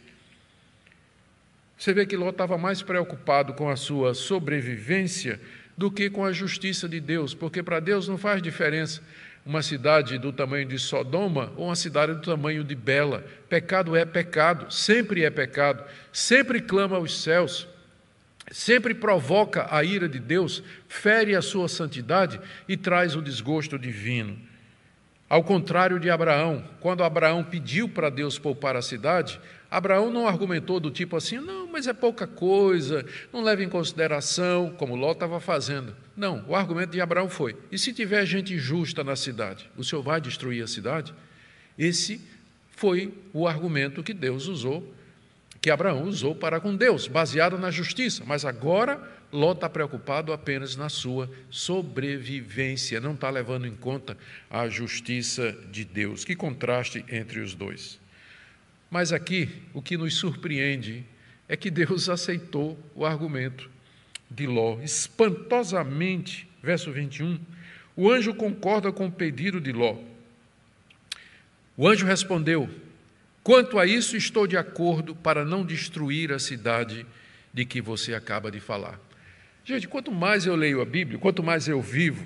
Você 1.78 1.94
vê 1.94 2.06
que 2.06 2.18
Ló 2.18 2.30
estava 2.30 2.58
mais 2.58 2.82
preocupado 2.82 3.54
com 3.54 3.70
a 3.70 3.76
sua 3.76 4.14
sobrevivência 4.14 5.40
do 5.78 5.90
que 5.90 6.10
com 6.10 6.26
a 6.26 6.34
justiça 6.34 6.88
de 6.88 7.00
Deus, 7.00 7.34
porque 7.34 7.64
para 7.64 7.80
Deus 7.80 8.08
não 8.08 8.18
faz 8.18 8.42
diferença 8.42 9.02
uma 9.46 9.62
cidade 9.62 10.18
do 10.18 10.32
tamanho 10.32 10.68
de 10.68 10.78
Sodoma 10.78 11.52
ou 11.56 11.66
uma 11.66 11.76
cidade 11.76 12.14
do 12.14 12.22
tamanho 12.22 12.64
de 12.64 12.76
Bela. 12.76 13.26
Pecado 13.50 13.96
é 13.96 14.06
pecado, 14.06 14.72
sempre 14.72 15.24
é 15.24 15.30
pecado, 15.30 15.84
sempre 16.12 16.62
clama 16.62 16.98
aos 16.98 17.22
céus, 17.22 17.68
sempre 18.52 18.94
provoca 18.94 19.68
a 19.70 19.84
ira 19.84 20.08
de 20.08 20.20
Deus, 20.20 20.64
fere 20.88 21.36
a 21.36 21.42
sua 21.42 21.68
santidade 21.68 22.40
e 22.68 22.78
traz 22.78 23.16
o 23.16 23.22
desgosto 23.22 23.80
divino. 23.80 24.38
Ao 25.28 25.44
contrário 25.44 26.00
de 26.00 26.10
Abraão, 26.10 26.64
quando 26.82 27.04
Abraão 27.04 27.44
pediu 27.44 27.88
para 27.88 28.10
Deus 28.10 28.38
poupar 28.38 28.76
a 28.76 28.82
cidade, 28.82 29.40
Abraão 29.72 30.12
não 30.12 30.28
argumentou 30.28 30.82
do 30.82 30.92
tipo 30.92 31.16
assim, 31.16 31.38
não, 31.38 31.66
mas 31.66 31.88
é 31.88 31.94
pouca 31.94 32.28
coisa, 32.28 33.06
não 33.32 33.42
leva 33.42 33.64
em 33.64 33.70
consideração, 33.70 34.76
como 34.78 34.98
Ló 34.98 35.14
estava 35.14 35.40
fazendo. 35.40 35.96
Não, 36.16 36.44
o 36.46 36.54
argumento 36.54 36.92
de 36.92 37.00
Abraão 37.00 37.30
foi: 37.30 37.56
e 37.72 37.80
se 37.80 37.94
tiver 37.94 38.26
gente 38.26 38.58
justa 38.58 39.02
na 39.02 39.16
cidade, 39.16 39.72
o 39.78 39.84
senhor 39.84 40.02
vai 40.02 40.20
destruir 40.20 40.62
a 40.62 40.68
cidade? 40.68 41.14
Esse 41.80 42.20
foi 42.76 43.14
o 43.32 43.48
argumento 43.48 44.04
que 44.04 44.14
Deus 44.14 44.48
usou, 44.48 44.94
que 45.62 45.70
Abraão 45.70 46.04
usou 46.04 46.36
para 46.36 46.60
com 46.60 46.76
Deus, 46.76 47.08
baseado 47.08 47.58
na 47.58 47.72
justiça. 47.72 48.24
Mas 48.26 48.44
agora 48.44 49.02
Ló 49.32 49.54
está 49.54 49.70
preocupado 49.70 50.34
apenas 50.34 50.76
na 50.76 50.90
sua 50.90 51.32
sobrevivência, 51.50 53.00
não 53.00 53.14
está 53.14 53.30
levando 53.30 53.66
em 53.66 53.76
conta 53.76 54.18
a 54.50 54.68
justiça 54.68 55.58
de 55.72 55.86
Deus. 55.86 56.26
Que 56.26 56.36
contraste 56.36 57.06
entre 57.08 57.40
os 57.40 57.56
dois. 57.56 58.01
Mas 58.92 59.14
aqui, 59.14 59.48
o 59.74 59.82
que 59.82 59.96
nos 59.96 60.16
surpreende 60.16 61.06
é 61.48 61.56
que 61.56 61.72
Deus 61.72 62.10
aceitou 62.10 62.78
o 62.94 63.06
argumento 63.06 63.70
de 64.30 64.46
Ló. 64.46 64.82
Espantosamente, 64.82 66.46
verso 66.62 66.92
21, 66.92 67.40
o 67.96 68.12
anjo 68.12 68.34
concorda 68.34 68.92
com 68.92 69.08
o 69.08 69.12
pedido 69.12 69.62
de 69.62 69.72
Ló. 69.72 69.98
O 71.78 71.88
anjo 71.88 72.06
respondeu: 72.06 72.70
Quanto 73.42 73.80
a 73.80 73.86
isso, 73.86 74.18
estou 74.18 74.46
de 74.46 74.58
acordo 74.58 75.16
para 75.16 75.46
não 75.46 75.66
destruir 75.66 76.34
a 76.34 76.40
cidade 76.40 77.06
de 77.54 77.66
que 77.66 77.82
você 77.82 78.14
acaba 78.14 78.52
de 78.52 78.60
falar. 78.60 79.00
Gente, 79.64 79.88
quanto 79.88 80.12
mais 80.12 80.46
eu 80.46 80.56
leio 80.56 80.82
a 80.82 80.86
Bíblia, 80.86 81.18
quanto 81.18 81.42
mais 81.42 81.68
eu 81.68 81.82
vivo, 81.82 82.26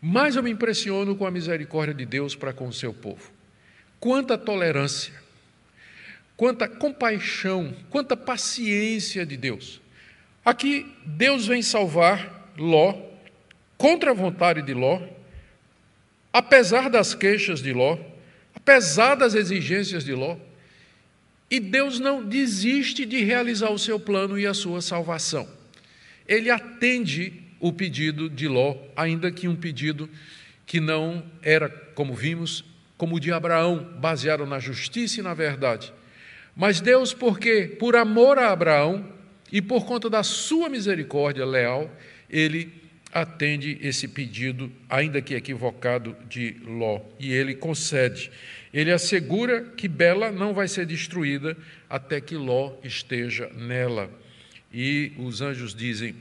mais 0.00 0.36
eu 0.36 0.42
me 0.42 0.50
impressiono 0.50 1.16
com 1.16 1.26
a 1.26 1.30
misericórdia 1.30 1.94
de 1.94 2.04
Deus 2.04 2.34
para 2.34 2.52
com 2.52 2.68
o 2.68 2.72
seu 2.72 2.92
povo. 2.92 3.30
Quanta 3.98 4.36
tolerância, 4.36 5.12
quanta 6.40 6.66
compaixão, 6.66 7.76
quanta 7.90 8.16
paciência 8.16 9.26
de 9.26 9.36
Deus. 9.36 9.78
Aqui, 10.42 10.90
Deus 11.04 11.46
vem 11.46 11.60
salvar 11.60 12.50
Ló, 12.56 12.94
contra 13.76 14.12
a 14.12 14.14
vontade 14.14 14.62
de 14.62 14.72
Ló, 14.72 15.02
apesar 16.32 16.88
das 16.88 17.14
queixas 17.14 17.60
de 17.60 17.74
Ló, 17.74 17.98
apesar 18.54 19.16
das 19.16 19.34
exigências 19.34 20.02
de 20.02 20.14
Ló, 20.14 20.38
e 21.50 21.60
Deus 21.60 22.00
não 22.00 22.24
desiste 22.24 23.04
de 23.04 23.22
realizar 23.22 23.68
o 23.68 23.78
seu 23.78 24.00
plano 24.00 24.38
e 24.38 24.46
a 24.46 24.54
sua 24.54 24.80
salvação. 24.80 25.46
Ele 26.26 26.48
atende 26.48 27.34
o 27.60 27.70
pedido 27.70 28.30
de 28.30 28.48
Ló, 28.48 28.78
ainda 28.96 29.30
que 29.30 29.46
um 29.46 29.56
pedido 29.56 30.08
que 30.64 30.80
não 30.80 31.22
era, 31.42 31.68
como 31.68 32.14
vimos, 32.14 32.64
como 32.96 33.16
o 33.16 33.20
de 33.20 33.30
Abraão, 33.30 33.92
baseado 34.00 34.46
na 34.46 34.58
justiça 34.58 35.20
e 35.20 35.22
na 35.22 35.34
verdade. 35.34 35.92
Mas 36.54 36.80
Deus, 36.80 37.12
porque 37.14 37.76
por 37.78 37.96
amor 37.96 38.38
a 38.38 38.50
Abraão 38.50 39.12
e 39.52 39.60
por 39.60 39.84
conta 39.84 40.08
da 40.10 40.22
sua 40.22 40.68
misericórdia 40.68 41.44
leal, 41.44 41.90
ele 42.28 42.72
atende 43.12 43.78
esse 43.82 44.06
pedido, 44.06 44.70
ainda 44.88 45.20
que 45.20 45.34
equivocado, 45.34 46.16
de 46.28 46.56
Ló, 46.64 47.00
e 47.18 47.32
ele 47.32 47.54
concede. 47.54 48.30
Ele 48.72 48.92
assegura 48.92 49.62
que 49.76 49.88
Bela 49.88 50.30
não 50.30 50.54
vai 50.54 50.68
ser 50.68 50.86
destruída 50.86 51.56
até 51.88 52.20
que 52.20 52.36
Ló 52.36 52.74
esteja 52.84 53.50
nela. 53.56 54.08
E 54.72 55.12
os 55.18 55.40
anjos 55.40 55.74
dizem, 55.74 56.14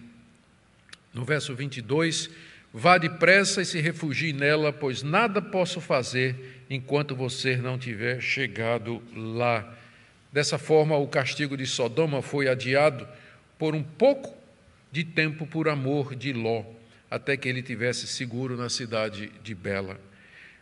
no 1.13 1.24
verso 1.24 1.54
22, 1.54 2.30
Vá 2.74 3.00
depressa 3.00 3.62
e 3.62 3.65
se 3.65 3.80
refugie 3.80 4.32
nela, 4.32 4.72
pois 4.72 5.02
nada 5.02 5.42
posso 5.42 5.82
fazer 5.82 6.63
enquanto 6.70 7.15
você 7.15 7.56
não 7.58 7.80
tiver 7.80 8.22
chegado 8.22 9.02
lá. 9.15 9.76
Dessa 10.32 10.60
forma, 10.60 10.96
o 10.96 11.08
castigo 11.08 11.58
de 11.58 11.65
Sodoma 11.65 12.22
foi 12.22 12.48
adiado 12.48 13.08
por 13.58 13.74
um 13.74 13.82
pouco 13.82 14.38
de 14.92 15.04
tempo 15.04 15.48
por 15.48 15.68
amor 15.68 16.15
de 16.15 16.32
Ló, 16.34 16.63
até 17.10 17.36
que 17.36 17.50
ele 17.50 17.63
tivesse 17.63 18.06
seguro 18.06 18.56
na 18.56 18.70
cidade 18.70 19.32
de 19.44 19.56
Bela. 19.56 20.00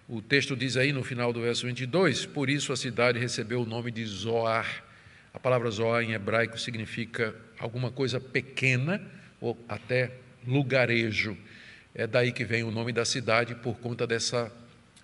O 0.08 0.22
texto 0.22 0.56
diz 0.56 0.78
aí 0.78 0.94
no 0.94 1.04
final 1.04 1.34
do 1.34 1.42
verso 1.42 1.66
22: 1.68 2.26
Por 2.26 2.50
isso 2.50 2.72
a 2.72 2.78
cidade 2.78 3.20
recebeu 3.20 3.62
o 3.62 3.66
nome 3.66 3.92
de 3.92 4.06
Zoar. 4.06 4.86
A 5.34 5.40
palavra 5.40 5.70
Zoar 5.70 6.02
em 6.02 6.14
hebraico 6.14 6.58
significa 6.58 7.36
alguma 7.60 7.92
coisa 7.92 8.20
pequena 8.20 9.02
ou 9.42 9.58
até 9.68 10.12
lugarejo. 10.48 11.38
É 11.94 12.08
daí 12.08 12.32
que 12.32 12.46
vem 12.46 12.64
o 12.64 12.72
nome 12.72 12.94
da 12.94 13.04
cidade 13.04 13.54
por 13.56 13.78
conta 13.80 14.08
dessa 14.08 14.50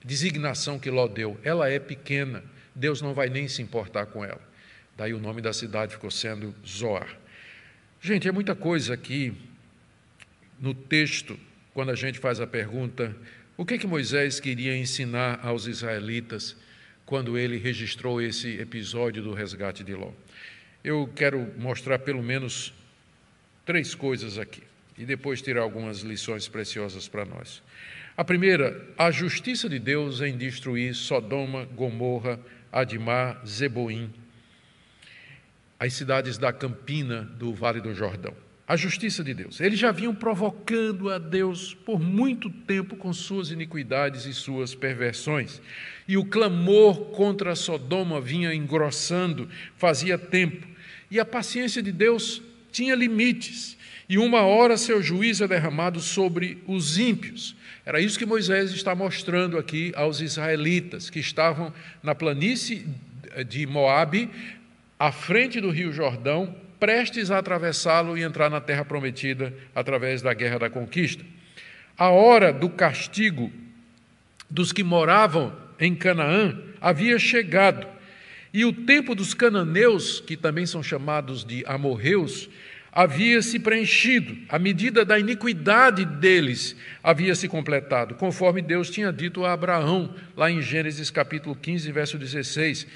designação 0.01 0.79
que 0.79 0.89
Ló 0.89 1.05
deu. 1.05 1.37
Ela 1.43 1.69
é 1.69 1.79
pequena, 1.79 2.41
Deus 2.73 3.01
não 3.01 3.13
vai 3.13 3.27
nem 3.27 3.49
se 3.49 3.61
importar 3.61 4.05
com 4.05 4.23
ela. 4.23 4.52
Daí 4.95 5.13
o 5.13 5.19
nome 5.19 5.41
da 5.41 5.51
cidade 5.51 5.93
ficou 5.93 6.11
sendo 6.11 6.53
Zoar. 6.65 7.07
Gente, 8.01 8.27
é 8.27 8.31
muita 8.31 8.53
coisa 8.53 8.93
aqui 8.93 9.33
no 10.59 10.73
texto, 10.73 11.39
quando 11.73 11.89
a 11.91 11.95
gente 11.95 12.19
faz 12.19 12.39
a 12.39 12.47
pergunta: 12.47 13.15
o 13.57 13.65
que, 13.65 13.77
que 13.77 13.87
Moisés 13.87 14.39
queria 14.39 14.75
ensinar 14.77 15.39
aos 15.43 15.67
israelitas 15.67 16.55
quando 17.05 17.37
ele 17.37 17.57
registrou 17.57 18.21
esse 18.21 18.59
episódio 18.59 19.23
do 19.23 19.33
resgate 19.33 19.83
de 19.83 19.93
Ló? 19.93 20.11
Eu 20.83 21.09
quero 21.15 21.51
mostrar 21.57 21.99
pelo 21.99 22.21
menos 22.21 22.73
três 23.65 23.95
coisas 23.95 24.37
aqui 24.37 24.63
e 24.97 25.05
depois 25.05 25.41
tirar 25.41 25.61
algumas 25.61 25.99
lições 25.99 26.47
preciosas 26.47 27.07
para 27.07 27.25
nós. 27.25 27.61
A 28.15 28.23
primeira, 28.23 28.87
a 28.97 29.09
justiça 29.09 29.67
de 29.67 29.79
Deus 29.79 30.21
em 30.21 30.37
destruir 30.37 30.93
Sodoma, 30.93 31.65
Gomorra, 31.65 32.39
Adimá, 32.71 33.41
Zeboim, 33.45 34.13
as 35.83 35.93
cidades 35.93 36.37
da 36.37 36.53
Campina 36.53 37.23
do 37.37 37.53
Vale 37.53 37.81
do 37.81 37.93
Jordão. 37.93 38.33
A 38.65 38.77
justiça 38.77 39.21
de 39.21 39.33
Deus. 39.33 39.59
Eles 39.59 39.77
já 39.77 39.91
vinham 39.91 40.15
provocando 40.15 41.09
a 41.09 41.19
Deus 41.19 41.73
por 41.73 41.99
muito 41.99 42.49
tempo 42.49 42.95
com 42.95 43.11
suas 43.11 43.51
iniquidades 43.51 44.25
e 44.25 44.33
suas 44.33 44.73
perversões. 44.73 45.61
E 46.07 46.15
o 46.15 46.23
clamor 46.23 47.11
contra 47.11 47.53
Sodoma 47.53 48.21
vinha 48.21 48.53
engrossando, 48.53 49.49
fazia 49.75 50.17
tempo. 50.17 50.65
E 51.11 51.19
a 51.19 51.25
paciência 51.25 51.83
de 51.83 51.91
Deus 51.91 52.41
tinha 52.71 52.95
limites. 52.95 53.77
E 54.07 54.17
uma 54.17 54.43
hora 54.43 54.77
seu 54.77 55.03
juízo 55.03 55.43
é 55.43 55.47
derramado 55.49 55.99
sobre 55.99 56.63
os 56.65 56.97
ímpios. 56.97 57.57
Era 57.85 57.99
isso 57.99 58.17
que 58.17 58.25
Moisés 58.25 58.71
está 58.71 58.95
mostrando 58.95 59.57
aqui 59.57 59.91
aos 59.97 60.21
israelitas 60.21 61.09
que 61.09 61.19
estavam 61.19 61.73
na 62.01 62.15
planície 62.15 62.87
de 63.47 63.65
Moabe, 63.65 64.29
à 65.03 65.11
frente 65.11 65.59
do 65.59 65.69
Rio 65.69 65.91
Jordão, 65.91 66.55
prestes 66.79 67.29
a 67.29 67.37
atravessá-lo 67.37 68.17
e 68.17 68.23
entrar 68.23 68.49
na 68.49 68.61
terra 68.61 68.85
prometida 68.85 69.53
através 69.75 70.21
da 70.21 70.33
guerra 70.33 70.59
da 70.59 70.69
conquista. 70.69 71.25
A 71.97 72.07
hora 72.07 72.53
do 72.53 72.69
castigo 72.69 73.51
dos 74.49 74.71
que 74.71 74.81
moravam 74.81 75.53
em 75.77 75.93
Canaã 75.93 76.57
havia 76.79 77.19
chegado, 77.19 77.85
e 78.53 78.63
o 78.63 78.71
tempo 78.71 79.13
dos 79.13 79.33
cananeus, 79.33 80.21
que 80.21 80.37
também 80.37 80.65
são 80.65 80.81
chamados 80.81 81.43
de 81.43 81.65
amorreus, 81.67 82.49
havia 82.89 83.41
se 83.41 83.59
preenchido, 83.59 84.37
a 84.47 84.57
medida 84.57 85.03
da 85.03 85.19
iniquidade 85.19 86.05
deles 86.05 86.77
havia 87.03 87.35
se 87.35 87.49
completado, 87.49 88.15
conforme 88.15 88.61
Deus 88.61 88.89
tinha 88.89 89.11
dito 89.11 89.43
a 89.43 89.51
Abraão, 89.51 90.15
lá 90.33 90.49
em 90.49 90.61
Gênesis 90.61 91.11
capítulo 91.11 91.57
15, 91.57 91.91
verso 91.91 92.17
16. 92.17 92.87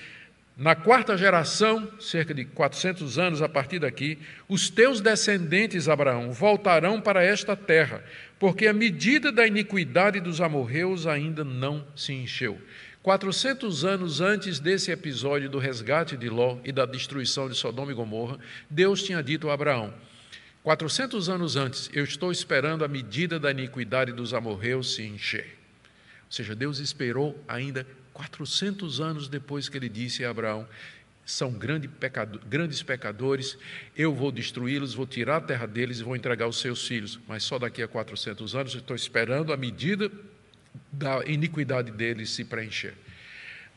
Na 0.57 0.73
quarta 0.73 1.15
geração, 1.15 1.87
cerca 1.99 2.33
de 2.33 2.43
400 2.43 3.19
anos 3.19 3.43
a 3.43 3.47
partir 3.47 3.77
daqui, 3.77 4.17
os 4.49 4.71
teus 4.71 4.99
descendentes, 4.99 5.87
Abraão, 5.87 6.31
voltarão 6.31 6.99
para 6.99 7.23
esta 7.23 7.55
terra, 7.55 8.03
porque 8.39 8.65
a 8.65 8.73
medida 8.73 9.31
da 9.31 9.45
iniquidade 9.45 10.19
dos 10.19 10.41
amorreus 10.41 11.05
ainda 11.05 11.43
não 11.43 11.85
se 11.95 12.11
encheu. 12.11 12.59
400 13.03 13.85
anos 13.85 14.19
antes 14.19 14.59
desse 14.59 14.89
episódio 14.89 15.47
do 15.47 15.59
resgate 15.59 16.17
de 16.17 16.27
Ló 16.27 16.57
e 16.65 16.71
da 16.71 16.87
destruição 16.87 17.47
de 17.47 17.53
Sodoma 17.53 17.91
e 17.91 17.95
Gomorra, 17.95 18.39
Deus 18.67 19.03
tinha 19.03 19.21
dito 19.21 19.51
a 19.51 19.53
Abraão: 19.53 19.93
400 20.63 21.29
anos 21.29 21.55
antes, 21.55 21.87
eu 21.93 22.03
estou 22.03 22.31
esperando 22.31 22.83
a 22.83 22.87
medida 22.87 23.39
da 23.39 23.51
iniquidade 23.51 24.11
dos 24.11 24.33
amorreus 24.33 24.95
se 24.95 25.03
encher. 25.03 25.55
Ou 26.25 26.31
seja, 26.31 26.55
Deus 26.55 26.79
esperou 26.79 27.39
ainda 27.47 27.85
400 28.17 28.99
anos 28.99 29.27
depois 29.27 29.69
que 29.69 29.77
ele 29.77 29.88
disse 29.88 30.25
a 30.25 30.32
Abraão: 30.32 30.67
são 31.23 31.51
grande 31.51 31.88
pecado, 31.88 32.41
grandes 32.49 32.82
pecadores, 32.82 33.58
eu 33.95 34.13
vou 34.13 34.32
destruí-los, 34.32 34.95
vou 34.95 35.06
tirar 35.06 35.38
a 35.38 35.41
terra 35.41 35.67
deles 35.67 35.99
e 35.99 36.03
vou 36.03 36.15
entregar 36.15 36.47
os 36.47 36.60
seus 36.60 36.88
filhos. 36.88 37.19
Mas 37.27 37.43
só 37.43 37.60
daqui 37.60 37.84
a 37.84 37.88
400 37.88 38.56
anos 38.56 38.73
estou 38.73 38.95
esperando 38.95 39.53
a 39.53 39.58
medida 39.58 40.12
da 40.91 41.23
iniquidade 41.25 41.91
deles 41.91 42.32
se 42.32 42.43
preencher. 42.43 42.95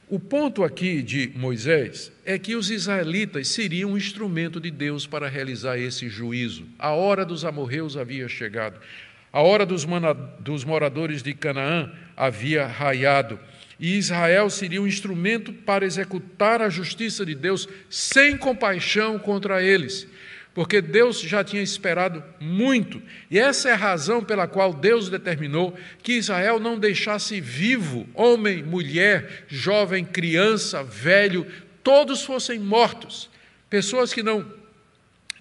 O 0.08 0.18
ponto 0.18 0.64
aqui 0.64 1.02
de 1.02 1.30
Moisés 1.36 2.10
é 2.24 2.38
que 2.38 2.56
os 2.56 2.70
israelitas 2.70 3.46
seriam 3.48 3.92
um 3.92 3.96
instrumento 3.96 4.58
de 4.58 4.70
Deus 4.70 5.06
para 5.06 5.28
realizar 5.28 5.78
esse 5.78 6.08
juízo. 6.08 6.66
A 6.78 6.90
hora 6.90 7.24
dos 7.26 7.44
amorreus 7.44 7.96
havia 7.96 8.28
chegado, 8.28 8.80
a 9.32 9.40
hora 9.40 9.64
dos, 9.64 9.86
dos 10.40 10.64
moradores 10.64 11.22
de 11.22 11.34
Canaã 11.34 11.92
havia 12.16 12.66
raiado, 12.66 13.38
e 13.80 13.96
Israel 13.96 14.50
seria 14.50 14.80
um 14.80 14.86
instrumento 14.86 15.52
para 15.52 15.86
executar 15.86 16.60
a 16.60 16.68
justiça 16.68 17.24
de 17.24 17.34
Deus 17.34 17.66
sem 17.88 18.36
compaixão 18.36 19.18
contra 19.18 19.62
eles 19.62 20.06
porque 20.54 20.80
Deus 20.80 21.20
já 21.20 21.44
tinha 21.44 21.62
esperado 21.62 22.22
muito, 22.40 23.00
e 23.30 23.38
essa 23.38 23.68
é 23.68 23.72
a 23.72 23.76
razão 23.76 24.22
pela 24.22 24.48
qual 24.48 24.72
Deus 24.72 25.08
determinou 25.08 25.76
que 26.02 26.14
Israel 26.14 26.58
não 26.58 26.78
deixasse 26.78 27.40
vivo 27.40 28.08
homem, 28.14 28.62
mulher, 28.62 29.44
jovem, 29.46 30.04
criança, 30.04 30.82
velho, 30.82 31.46
todos 31.82 32.24
fossem 32.24 32.58
mortos. 32.58 33.30
Pessoas 33.68 34.12
que 34.12 34.22
não 34.22 34.59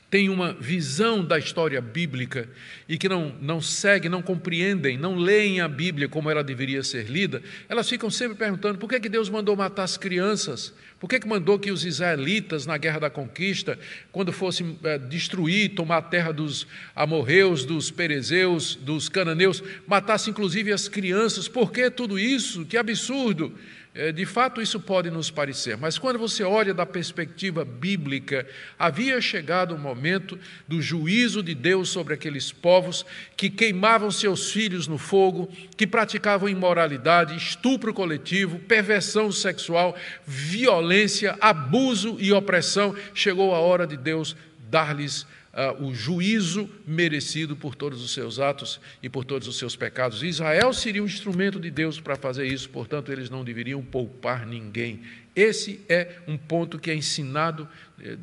têm 0.09 0.27
uma 0.29 0.53
visão 0.53 1.23
da 1.23 1.37
história 1.37 1.79
bíblica 1.79 2.49
e 2.87 2.97
que 2.97 3.07
não, 3.07 3.33
não 3.39 3.61
seguem, 3.61 4.09
não 4.09 4.21
compreendem, 4.21 4.97
não 4.97 5.15
leem 5.15 5.61
a 5.61 5.67
Bíblia 5.67 6.09
como 6.09 6.29
ela 6.31 6.43
deveria 6.43 6.83
ser 6.83 7.07
lida, 7.07 7.43
elas 7.67 7.87
ficam 7.87 8.09
sempre 8.09 8.37
perguntando 8.37 8.79
por 8.79 8.89
que, 8.89 8.99
que 8.99 9.09
Deus 9.09 9.29
mandou 9.29 9.55
matar 9.55 9.83
as 9.83 9.97
crianças, 9.97 10.73
por 10.99 11.07
que, 11.07 11.19
que 11.19 11.27
mandou 11.27 11.59
que 11.59 11.71
os 11.71 11.85
israelitas, 11.85 12.65
na 12.65 12.77
guerra 12.77 12.99
da 12.99 13.09
conquista, 13.09 13.77
quando 14.11 14.33
fossem 14.33 14.77
é, 14.83 14.97
destruir, 14.97 15.69
tomar 15.75 15.97
a 15.97 16.01
terra 16.01 16.31
dos 16.31 16.65
amorreus, 16.95 17.63
dos 17.63 17.91
perezeus, 17.91 18.75
dos 18.75 19.07
cananeus, 19.07 19.63
matassem 19.87 20.31
inclusive 20.31 20.73
as 20.73 20.87
crianças, 20.87 21.47
por 21.47 21.71
que 21.71 21.89
tudo 21.91 22.17
isso? 22.17 22.65
Que 22.65 22.77
absurdo! 22.77 23.53
É, 23.93 24.11
de 24.11 24.23
fato, 24.23 24.61
isso 24.61 24.79
pode 24.79 25.09
nos 25.09 25.31
parecer, 25.31 25.75
mas 25.75 25.97
quando 25.97 26.19
você 26.19 26.43
olha 26.43 26.75
da 26.75 26.85
perspectiva 26.85 27.65
bíblica, 27.65 28.47
havia 28.77 29.19
chegado 29.19 29.73
o 29.73 29.79
momento 29.79 30.37
do 30.67 30.79
juízo 30.79 31.41
de 31.41 31.55
Deus 31.55 31.89
sobre 31.89 32.13
aqueles 32.13 32.51
povos 32.51 33.03
que 33.35 33.49
queimavam 33.49 34.11
seus 34.11 34.51
filhos 34.51 34.87
no 34.87 34.99
fogo, 34.99 35.51
que 35.75 35.87
praticavam 35.87 36.47
imoralidade, 36.47 37.35
estupro 37.35 37.91
coletivo, 37.91 38.59
perversão 38.59 39.31
sexual, 39.31 39.97
violência, 40.23 41.35
abuso 41.41 42.15
e 42.19 42.31
opressão. 42.31 42.95
Chegou 43.15 43.55
a 43.55 43.59
hora 43.59 43.87
de 43.87 43.97
Deus 43.97 44.35
dar-lhes 44.69 45.25
uh, 45.53 45.83
o 45.83 45.93
juízo 45.93 46.69
merecido 46.85 47.55
por 47.55 47.75
todos 47.75 48.03
os 48.03 48.11
seus 48.11 48.39
atos 48.39 48.79
e 49.01 49.09
por 49.09 49.25
todos 49.25 49.47
os 49.47 49.57
seus 49.57 49.75
pecados. 49.75 50.23
Israel 50.23 50.73
seria 50.73 51.01
um 51.01 51.05
instrumento 51.05 51.59
de 51.59 51.69
Deus 51.69 51.99
para 51.99 52.15
fazer 52.15 52.45
isso, 52.45 52.69
portanto, 52.69 53.11
eles 53.11 53.29
não 53.29 53.43
deveriam 53.43 53.81
poupar 53.81 54.45
ninguém. 54.45 55.01
Esse 55.35 55.81
é 55.87 56.17
um 56.27 56.37
ponto 56.37 56.79
que 56.79 56.91
é 56.91 56.95
ensinado 56.95 57.67
eh, 58.01 58.17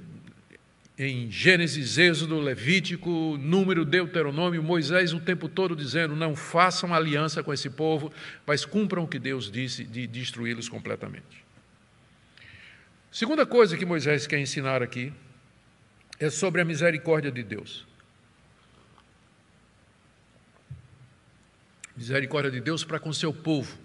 em 0.99 1.31
Gênesis, 1.31 1.99
Êxodo, 1.99 2.39
Levítico, 2.41 3.39
Número, 3.39 3.85
Deuteronômio, 3.85 4.63
Moisés 4.63 5.13
o 5.13 5.21
tempo 5.21 5.49
todo 5.49 5.77
dizendo: 5.77 6.17
não 6.17 6.35
façam 6.35 6.95
aliança 6.95 7.43
com 7.43 7.53
esse 7.53 7.71
povo, 7.71 8.13
mas 8.47 8.65
cumpram 8.65 9.05
o 9.05 9.09
que 9.09 9.19
Deus 9.19 9.51
disse 9.51 9.85
de 9.85 10.07
destruí-los 10.07 10.69
completamente. 10.69 11.45
Segunda 13.11 13.47
coisa 13.47 13.79
que 13.79 13.87
Moisés 13.87 14.27
quer 14.27 14.39
ensinar 14.39 14.83
aqui 14.83 15.13
é 16.19 16.31
sobre 16.31 16.61
a 16.61 16.65
misericórdia 16.65 17.31
de 17.31 17.43
Deus. 17.43 17.87
Misericórdia 21.97 22.51
de 22.51 22.61
Deus 22.61 22.85
para 22.85 22.99
com 22.99 23.13
seu 23.13 23.33
povo. 23.33 23.77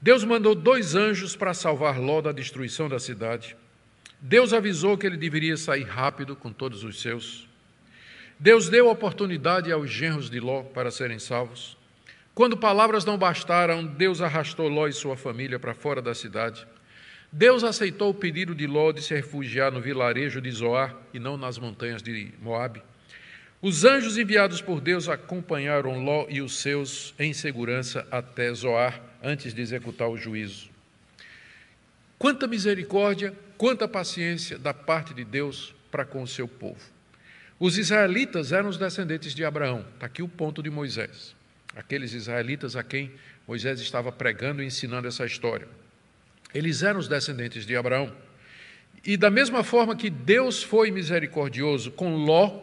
Deus 0.00 0.24
mandou 0.24 0.54
dois 0.54 0.94
anjos 0.94 1.34
para 1.34 1.54
salvar 1.54 1.98
Ló 1.98 2.20
da 2.20 2.32
destruição 2.32 2.88
da 2.88 2.98
cidade. 2.98 3.56
Deus 4.20 4.52
avisou 4.52 4.98
que 4.98 5.06
ele 5.06 5.16
deveria 5.16 5.56
sair 5.56 5.84
rápido 5.84 6.34
com 6.34 6.52
todos 6.52 6.82
os 6.82 7.00
seus. 7.00 7.48
Deus 8.38 8.68
deu 8.68 8.88
oportunidade 8.88 9.72
aos 9.72 9.90
genros 9.90 10.30
de 10.30 10.38
Ló 10.38 10.62
para 10.62 10.90
serem 10.90 11.18
salvos. 11.18 11.76
Quando 12.34 12.56
palavras 12.56 13.04
não 13.04 13.18
bastaram, 13.18 13.84
Deus 13.84 14.20
arrastou 14.20 14.68
Ló 14.68 14.86
e 14.86 14.92
sua 14.92 15.16
família 15.16 15.58
para 15.58 15.74
fora 15.74 16.00
da 16.00 16.14
cidade. 16.14 16.66
Deus 17.30 17.62
aceitou 17.62 18.10
o 18.10 18.14
pedido 18.14 18.54
de 18.54 18.66
Ló 18.66 18.90
de 18.90 19.02
se 19.02 19.14
refugiar 19.14 19.70
no 19.70 19.80
vilarejo 19.80 20.40
de 20.40 20.50
Zoar 20.50 20.96
e 21.12 21.18
não 21.18 21.36
nas 21.36 21.58
montanhas 21.58 22.02
de 22.02 22.32
Moabe. 22.40 22.82
Os 23.60 23.84
anjos 23.84 24.16
enviados 24.16 24.62
por 24.62 24.80
Deus 24.80 25.08
acompanharam 25.08 26.02
Ló 26.02 26.26
e 26.30 26.40
os 26.40 26.58
seus 26.58 27.14
em 27.18 27.32
segurança 27.34 28.06
até 28.10 28.52
Zoar, 28.54 29.02
antes 29.22 29.52
de 29.52 29.60
executar 29.60 30.08
o 30.08 30.16
juízo. 30.16 30.70
Quanta 32.18 32.46
misericórdia, 32.46 33.34
quanta 33.58 33.86
paciência 33.86 34.58
da 34.58 34.72
parte 34.72 35.12
de 35.12 35.24
Deus 35.24 35.74
para 35.90 36.04
com 36.04 36.22
o 36.22 36.26
seu 36.26 36.48
povo. 36.48 36.80
Os 37.60 37.76
israelitas 37.76 38.52
eram 38.52 38.68
os 38.68 38.78
descendentes 38.78 39.34
de 39.34 39.44
Abraão. 39.44 39.84
Está 39.94 40.06
aqui 40.06 40.22
o 40.22 40.28
ponto 40.28 40.62
de 40.62 40.70
Moisés. 40.70 41.34
Aqueles 41.76 42.14
israelitas 42.14 42.74
a 42.76 42.82
quem 42.82 43.10
Moisés 43.46 43.80
estava 43.80 44.10
pregando 44.10 44.62
e 44.62 44.66
ensinando 44.66 45.08
essa 45.08 45.26
história. 45.26 45.68
Eles 46.54 46.82
eram 46.82 47.00
os 47.00 47.08
descendentes 47.08 47.66
de 47.66 47.76
Abraão. 47.76 48.12
E 49.04 49.16
da 49.16 49.30
mesma 49.30 49.62
forma 49.62 49.96
que 49.96 50.10
Deus 50.10 50.62
foi 50.62 50.90
misericordioso 50.90 51.90
com 51.90 52.16
Ló, 52.16 52.60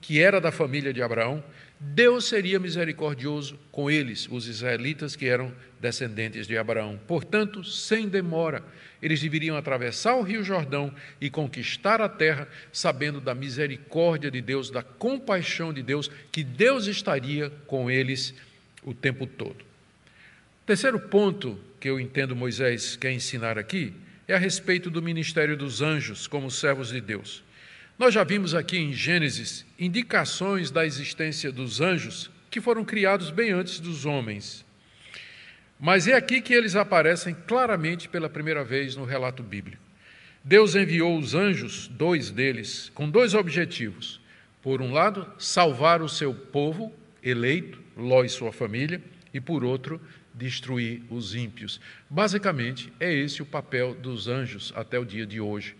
que 0.00 0.20
era 0.20 0.40
da 0.40 0.52
família 0.52 0.92
de 0.92 1.02
Abraão, 1.02 1.42
Deus 1.78 2.26
seria 2.26 2.58
misericordioso 2.58 3.58
com 3.70 3.90
eles, 3.90 4.26
os 4.30 4.48
israelitas 4.48 5.14
que 5.14 5.26
eram 5.26 5.52
descendentes 5.78 6.46
de 6.46 6.56
Abraão. 6.56 6.98
Portanto, 7.06 7.62
sem 7.62 8.08
demora, 8.08 8.62
eles 9.02 9.20
deveriam 9.20 9.56
atravessar 9.56 10.14
o 10.14 10.22
Rio 10.22 10.42
Jordão 10.42 10.92
e 11.20 11.28
conquistar 11.28 12.00
a 12.00 12.08
terra, 12.08 12.48
sabendo 12.72 13.20
da 13.20 13.34
misericórdia 13.34 14.30
de 14.30 14.40
Deus, 14.40 14.70
da 14.70 14.82
compaixão 14.82 15.72
de 15.72 15.82
Deus, 15.82 16.10
que 16.32 16.42
Deus 16.42 16.86
estaria 16.86 17.50
com 17.66 17.90
eles 17.90 18.32
o 18.82 18.94
tempo 18.94 19.26
todo. 19.26 19.64
Terceiro 20.64 20.98
ponto 20.98 21.60
que 21.80 21.88
eu 21.88 22.00
entendo 22.00 22.34
Moisés 22.34 22.96
quer 22.96 23.12
ensinar 23.12 23.58
aqui 23.58 23.92
é 24.28 24.34
a 24.34 24.38
respeito 24.38 24.90
do 24.90 25.02
ministério 25.02 25.56
dos 25.56 25.80
anjos 25.80 26.26
como 26.26 26.50
servos 26.50 26.88
de 26.88 27.00
Deus. 27.00 27.44
Nós 27.98 28.12
já 28.12 28.24
vimos 28.24 28.54
aqui 28.54 28.76
em 28.76 28.92
Gênesis 28.92 29.64
indicações 29.78 30.70
da 30.70 30.84
existência 30.84 31.50
dos 31.52 31.80
anjos 31.80 32.30
que 32.50 32.60
foram 32.60 32.84
criados 32.84 33.30
bem 33.30 33.52
antes 33.52 33.80
dos 33.80 34.04
homens. 34.04 34.64
Mas 35.78 36.08
é 36.08 36.14
aqui 36.14 36.40
que 36.40 36.54
eles 36.54 36.74
aparecem 36.74 37.36
claramente 37.46 38.08
pela 38.08 38.28
primeira 38.28 38.64
vez 38.64 38.96
no 38.96 39.04
relato 39.04 39.42
bíblico. 39.42 39.82
Deus 40.42 40.74
enviou 40.74 41.18
os 41.18 41.34
anjos, 41.34 41.88
dois 41.88 42.30
deles, 42.30 42.90
com 42.94 43.10
dois 43.10 43.34
objetivos. 43.34 44.20
Por 44.62 44.80
um 44.80 44.92
lado, 44.92 45.26
salvar 45.38 46.02
o 46.02 46.08
seu 46.08 46.34
povo 46.34 46.92
eleito, 47.22 47.80
Ló 47.96 48.24
e 48.24 48.28
sua 48.28 48.52
família, 48.52 49.02
e 49.32 49.40
por 49.40 49.64
outro, 49.64 50.00
destruir 50.36 51.02
os 51.10 51.34
ímpios. 51.34 51.80
Basicamente, 52.08 52.92
é 53.00 53.12
esse 53.12 53.42
o 53.42 53.46
papel 53.46 53.94
dos 53.94 54.28
anjos 54.28 54.72
até 54.76 54.98
o 54.98 55.04
dia 55.04 55.26
de 55.26 55.40
hoje: 55.40 55.74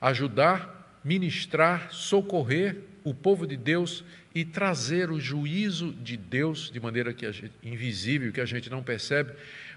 ajudar, 0.00 1.00
ministrar, 1.04 1.92
socorrer 1.92 2.76
o 3.04 3.12
povo 3.12 3.46
de 3.46 3.56
Deus 3.56 4.04
e 4.34 4.44
trazer 4.44 5.10
o 5.10 5.18
juízo 5.18 5.92
de 5.92 6.16
Deus 6.16 6.70
de 6.70 6.78
maneira 6.78 7.12
que 7.12 7.30
gente, 7.32 7.52
invisível, 7.62 8.32
que 8.32 8.40
a 8.40 8.44
gente 8.44 8.70
não 8.70 8.82
percebe, 8.82 9.32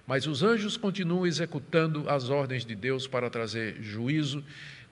mas 0.05 0.27
os 0.27 0.43
anjos 0.43 0.77
continuam 0.77 1.25
executando 1.25 2.09
as 2.09 2.29
ordens 2.29 2.65
de 2.65 2.75
Deus 2.75 3.07
para 3.07 3.29
trazer 3.29 3.77
juízo, 3.81 4.43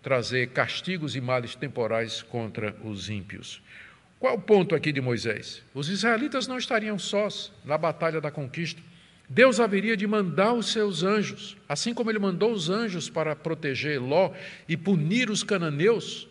trazer 0.01 0.49
castigos 0.49 1.15
e 1.15 1.21
males 1.21 1.55
temporais 1.55 2.21
contra 2.21 2.75
os 2.83 3.09
ímpios. 3.09 3.61
Qual 4.19 4.35
o 4.35 4.41
ponto 4.41 4.75
aqui 4.75 4.91
de 4.91 5.01
Moisés? 5.01 5.61
Os 5.73 5.89
israelitas 5.89 6.47
não 6.47 6.57
estariam 6.57 6.97
sós 6.97 7.51
na 7.63 7.77
batalha 7.77 8.19
da 8.19 8.31
conquista. 8.31 8.81
Deus 9.29 9.59
haveria 9.59 9.95
de 9.95 10.07
mandar 10.07 10.53
os 10.53 10.71
seus 10.71 11.03
anjos, 11.03 11.55
assim 11.69 11.93
como 11.93 12.09
ele 12.09 12.17
mandou 12.17 12.51
os 12.51 12.67
anjos 12.67 13.11
para 13.11 13.35
proteger 13.35 14.01
Ló 14.01 14.33
e 14.67 14.75
punir 14.75 15.29
os 15.29 15.43
cananeus 15.43 16.27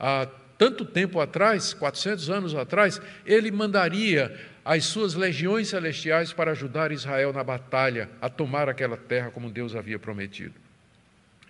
há 0.00 0.26
tanto 0.56 0.84
tempo 0.84 1.20
atrás, 1.20 1.74
400 1.74 2.30
anos 2.30 2.54
atrás, 2.54 3.00
ele 3.26 3.50
mandaria 3.50 4.34
as 4.64 4.86
suas 4.86 5.14
legiões 5.14 5.68
celestiais 5.68 6.32
para 6.32 6.50
ajudar 6.50 6.90
Israel 6.90 7.32
na 7.32 7.44
batalha 7.44 8.08
a 8.20 8.28
tomar 8.28 8.68
aquela 8.68 8.96
terra 8.96 9.30
como 9.30 9.50
Deus 9.50 9.76
havia 9.76 9.98
prometido. 9.98 10.54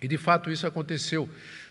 E 0.03 0.07
de 0.07 0.19
fato 0.19 0.51
isso 0.51 0.67
aconteceu 0.67 1.29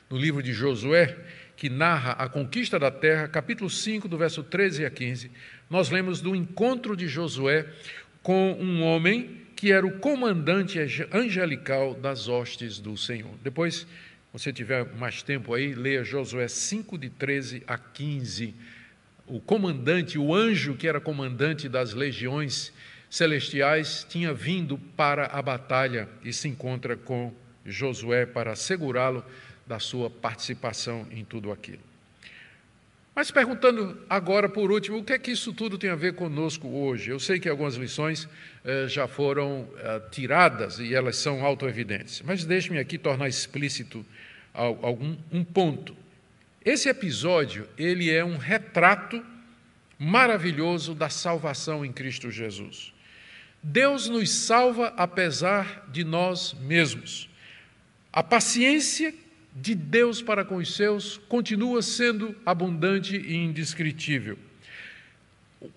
no 0.09 0.17
livro 0.17 0.41
de 0.41 0.53
Josué, 0.53 1.17
que 1.55 1.69
narra 1.69 2.11
a 2.13 2.29
conquista 2.29 2.79
da 2.79 2.91
terra, 2.91 3.27
capítulo 3.27 3.69
5, 3.69 4.07
do 4.07 4.17
verso 4.17 4.43
13 4.43 4.85
a 4.85 4.89
15. 4.89 5.31
Nós 5.69 5.89
lemos 5.89 6.21
do 6.21 6.35
encontro 6.35 6.95
de 6.95 7.07
Josué 7.07 7.65
com 8.27 8.57
um 8.59 8.83
homem 8.83 9.37
que 9.55 9.71
era 9.71 9.87
o 9.87 9.99
comandante 9.99 10.77
angelical 11.13 11.93
das 11.93 12.27
hostes 12.27 12.77
do 12.77 12.97
Senhor. 12.97 13.31
Depois, 13.41 13.87
você 14.33 14.51
tiver 14.51 14.85
mais 14.97 15.23
tempo 15.23 15.53
aí, 15.53 15.73
leia 15.73 16.03
Josué 16.03 16.49
5, 16.49 16.97
de 16.97 17.09
13 17.09 17.63
a 17.65 17.77
15. 17.77 18.53
O 19.25 19.39
comandante, 19.39 20.19
o 20.19 20.35
anjo 20.35 20.75
que 20.75 20.89
era 20.89 20.99
comandante 20.99 21.69
das 21.69 21.93
legiões 21.93 22.73
celestiais, 23.09 24.05
tinha 24.09 24.33
vindo 24.33 24.77
para 24.77 25.27
a 25.27 25.41
batalha 25.41 26.09
e 26.21 26.33
se 26.33 26.49
encontra 26.49 26.97
com 26.97 27.31
Josué 27.65 28.25
para 28.25 28.57
segurá-lo 28.57 29.23
da 29.65 29.79
sua 29.79 30.09
participação 30.09 31.07
em 31.11 31.23
tudo 31.23 31.49
aquilo. 31.49 31.86
Mas 33.17 33.31
perguntando 33.31 33.99
agora, 34.07 34.47
por 34.47 34.71
último, 34.71 34.99
o 34.99 35.03
que 35.03 35.11
é 35.11 35.17
que 35.17 35.31
isso 35.31 35.51
tudo 35.51 35.75
tem 35.75 35.89
a 35.89 35.95
ver 35.95 36.13
conosco 36.13 36.67
hoje? 36.67 37.09
Eu 37.09 37.19
sei 37.19 37.39
que 37.39 37.49
algumas 37.49 37.73
lições 37.73 38.29
eh, 38.63 38.87
já 38.87 39.07
foram 39.07 39.67
eh, 39.75 40.01
tiradas 40.11 40.77
e 40.77 40.93
elas 40.93 41.17
são 41.17 41.43
autoevidentes, 41.43 42.21
mas 42.21 42.45
deixe-me 42.45 42.77
aqui 42.77 42.95
tornar 42.95 43.27
explícito 43.27 44.05
algum 44.53 45.17
um 45.31 45.43
ponto. 45.43 45.97
Esse 46.63 46.89
episódio 46.89 47.67
ele 47.75 48.11
é 48.11 48.23
um 48.23 48.37
retrato 48.37 49.25
maravilhoso 49.97 50.93
da 50.93 51.09
salvação 51.09 51.83
em 51.83 51.91
Cristo 51.91 52.29
Jesus. 52.29 52.93
Deus 53.63 54.07
nos 54.07 54.29
salva 54.29 54.93
apesar 54.95 55.87
de 55.91 56.03
nós 56.03 56.53
mesmos. 56.61 57.27
A 58.13 58.21
paciência 58.21 59.11
de 59.61 59.73
Deus 59.73 60.21
para 60.21 60.45
com 60.45 60.57
os 60.57 60.75
seus 60.75 61.17
continua 61.27 61.81
sendo 61.81 62.35
abundante 62.45 63.17
e 63.17 63.35
indescritível. 63.35 64.37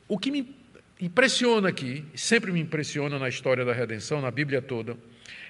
O 0.07 0.19
que 0.19 0.31
me 0.31 0.55
impressiona 1.01 1.69
aqui, 1.69 2.05
sempre 2.15 2.53
me 2.53 2.61
impressiona 2.61 3.19
na 3.19 3.29
história 3.29 3.65
da 3.65 3.73
redenção, 3.73 4.21
na 4.21 4.31
Bíblia 4.31 4.61
toda, 4.61 4.97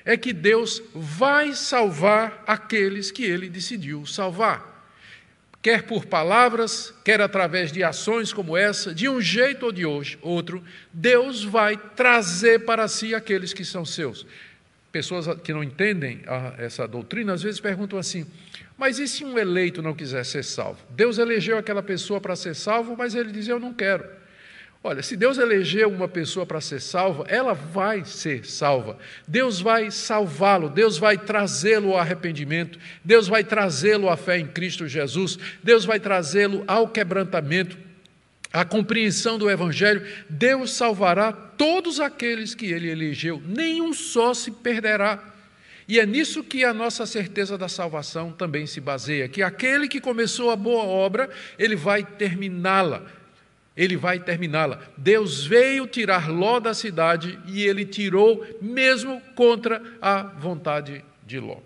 é 0.04 0.16
que 0.16 0.32
Deus 0.32 0.82
vai 0.94 1.54
salvar 1.54 2.44
aqueles 2.46 3.10
que 3.10 3.24
ele 3.24 3.48
decidiu 3.48 4.06
salvar. 4.06 4.70
Quer 5.62 5.82
por 5.82 6.06
palavras, 6.06 6.94
quer 7.04 7.20
através 7.20 7.70
de 7.70 7.84
ações 7.84 8.32
como 8.32 8.56
essa, 8.56 8.94
de 8.94 9.08
um 9.08 9.20
jeito 9.20 9.66
ou 9.66 9.72
de 9.72 9.84
outro, 9.84 10.64
Deus 10.90 11.44
vai 11.44 11.76
trazer 11.76 12.60
para 12.60 12.88
si 12.88 13.14
aqueles 13.14 13.52
que 13.52 13.64
são 13.64 13.84
seus. 13.84 14.26
Pessoas 14.92 15.26
que 15.42 15.52
não 15.52 15.62
entendem 15.62 16.22
a, 16.26 16.54
essa 16.58 16.86
doutrina 16.86 17.32
às 17.32 17.42
vezes 17.42 17.60
perguntam 17.60 17.98
assim: 17.98 18.26
mas 18.76 18.98
e 18.98 19.06
se 19.06 19.24
um 19.24 19.38
eleito 19.38 19.82
não 19.82 19.94
quiser 19.94 20.24
ser 20.24 20.42
salvo? 20.42 20.80
Deus 20.88 21.18
elegeu 21.18 21.58
aquela 21.58 21.82
pessoa 21.82 22.20
para 22.20 22.34
ser 22.34 22.54
salvo, 22.54 22.96
mas 22.96 23.14
ele 23.14 23.30
diz: 23.30 23.46
eu 23.46 23.60
não 23.60 23.74
quero. 23.74 24.04
Olha, 24.82 25.02
se 25.02 25.14
Deus 25.14 25.36
elegeu 25.36 25.90
uma 25.90 26.08
pessoa 26.08 26.46
para 26.46 26.58
ser 26.62 26.80
salva, 26.80 27.26
ela 27.28 27.52
vai 27.52 28.02
ser 28.06 28.46
salva. 28.46 28.96
Deus 29.28 29.60
vai 29.60 29.90
salvá-lo, 29.90 30.70
Deus 30.70 30.96
vai 30.96 31.18
trazê-lo 31.18 31.90
ao 31.90 31.98
arrependimento, 31.98 32.78
Deus 33.04 33.28
vai 33.28 33.44
trazê-lo 33.44 34.08
à 34.08 34.16
fé 34.16 34.38
em 34.38 34.46
Cristo 34.46 34.88
Jesus, 34.88 35.38
Deus 35.62 35.84
vai 35.84 36.00
trazê-lo 36.00 36.64
ao 36.66 36.88
quebrantamento, 36.88 37.76
à 38.52 38.64
compreensão 38.64 39.38
do 39.38 39.50
Evangelho. 39.50 40.06
Deus 40.28 40.72
salvará 40.72 41.32
todos 41.32 42.00
aqueles 42.00 42.54
que 42.54 42.66
ele 42.66 42.88
elegeu, 42.88 43.42
nenhum 43.46 43.92
só 43.92 44.34
se 44.34 44.50
perderá. 44.50 45.30
E 45.86 45.98
é 45.98 46.06
nisso 46.06 46.44
que 46.44 46.64
a 46.64 46.72
nossa 46.72 47.04
certeza 47.04 47.58
da 47.58 47.68
salvação 47.68 48.30
também 48.30 48.64
se 48.64 48.80
baseia, 48.80 49.28
que 49.28 49.42
aquele 49.42 49.88
que 49.88 50.00
começou 50.00 50.50
a 50.50 50.56
boa 50.56 50.84
obra, 50.84 51.28
ele 51.58 51.74
vai 51.74 52.04
terminá-la. 52.04 53.06
Ele 53.76 53.96
vai 53.96 54.20
terminá-la. 54.20 54.80
Deus 54.96 55.44
veio 55.44 55.86
tirar 55.86 56.30
Ló 56.30 56.60
da 56.60 56.74
cidade 56.74 57.38
e 57.46 57.64
ele 57.64 57.84
tirou 57.84 58.46
mesmo 58.60 59.20
contra 59.34 59.82
a 60.00 60.22
vontade 60.22 61.04
de 61.26 61.40
Ló. 61.40 61.58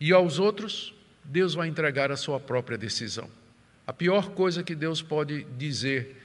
E 0.00 0.12
aos 0.12 0.38
outros, 0.38 0.94
Deus 1.24 1.54
vai 1.54 1.68
entregar 1.68 2.10
a 2.10 2.16
sua 2.16 2.38
própria 2.38 2.78
decisão. 2.78 3.28
A 3.86 3.92
pior 3.92 4.30
coisa 4.30 4.62
que 4.62 4.74
Deus 4.74 5.00
pode 5.00 5.44
dizer 5.56 6.20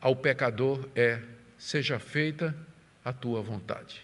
ao 0.00 0.14
pecador 0.14 0.88
é: 0.94 1.20
seja 1.58 1.98
feita 1.98 2.54
a 3.04 3.12
tua 3.12 3.42
vontade. 3.42 4.00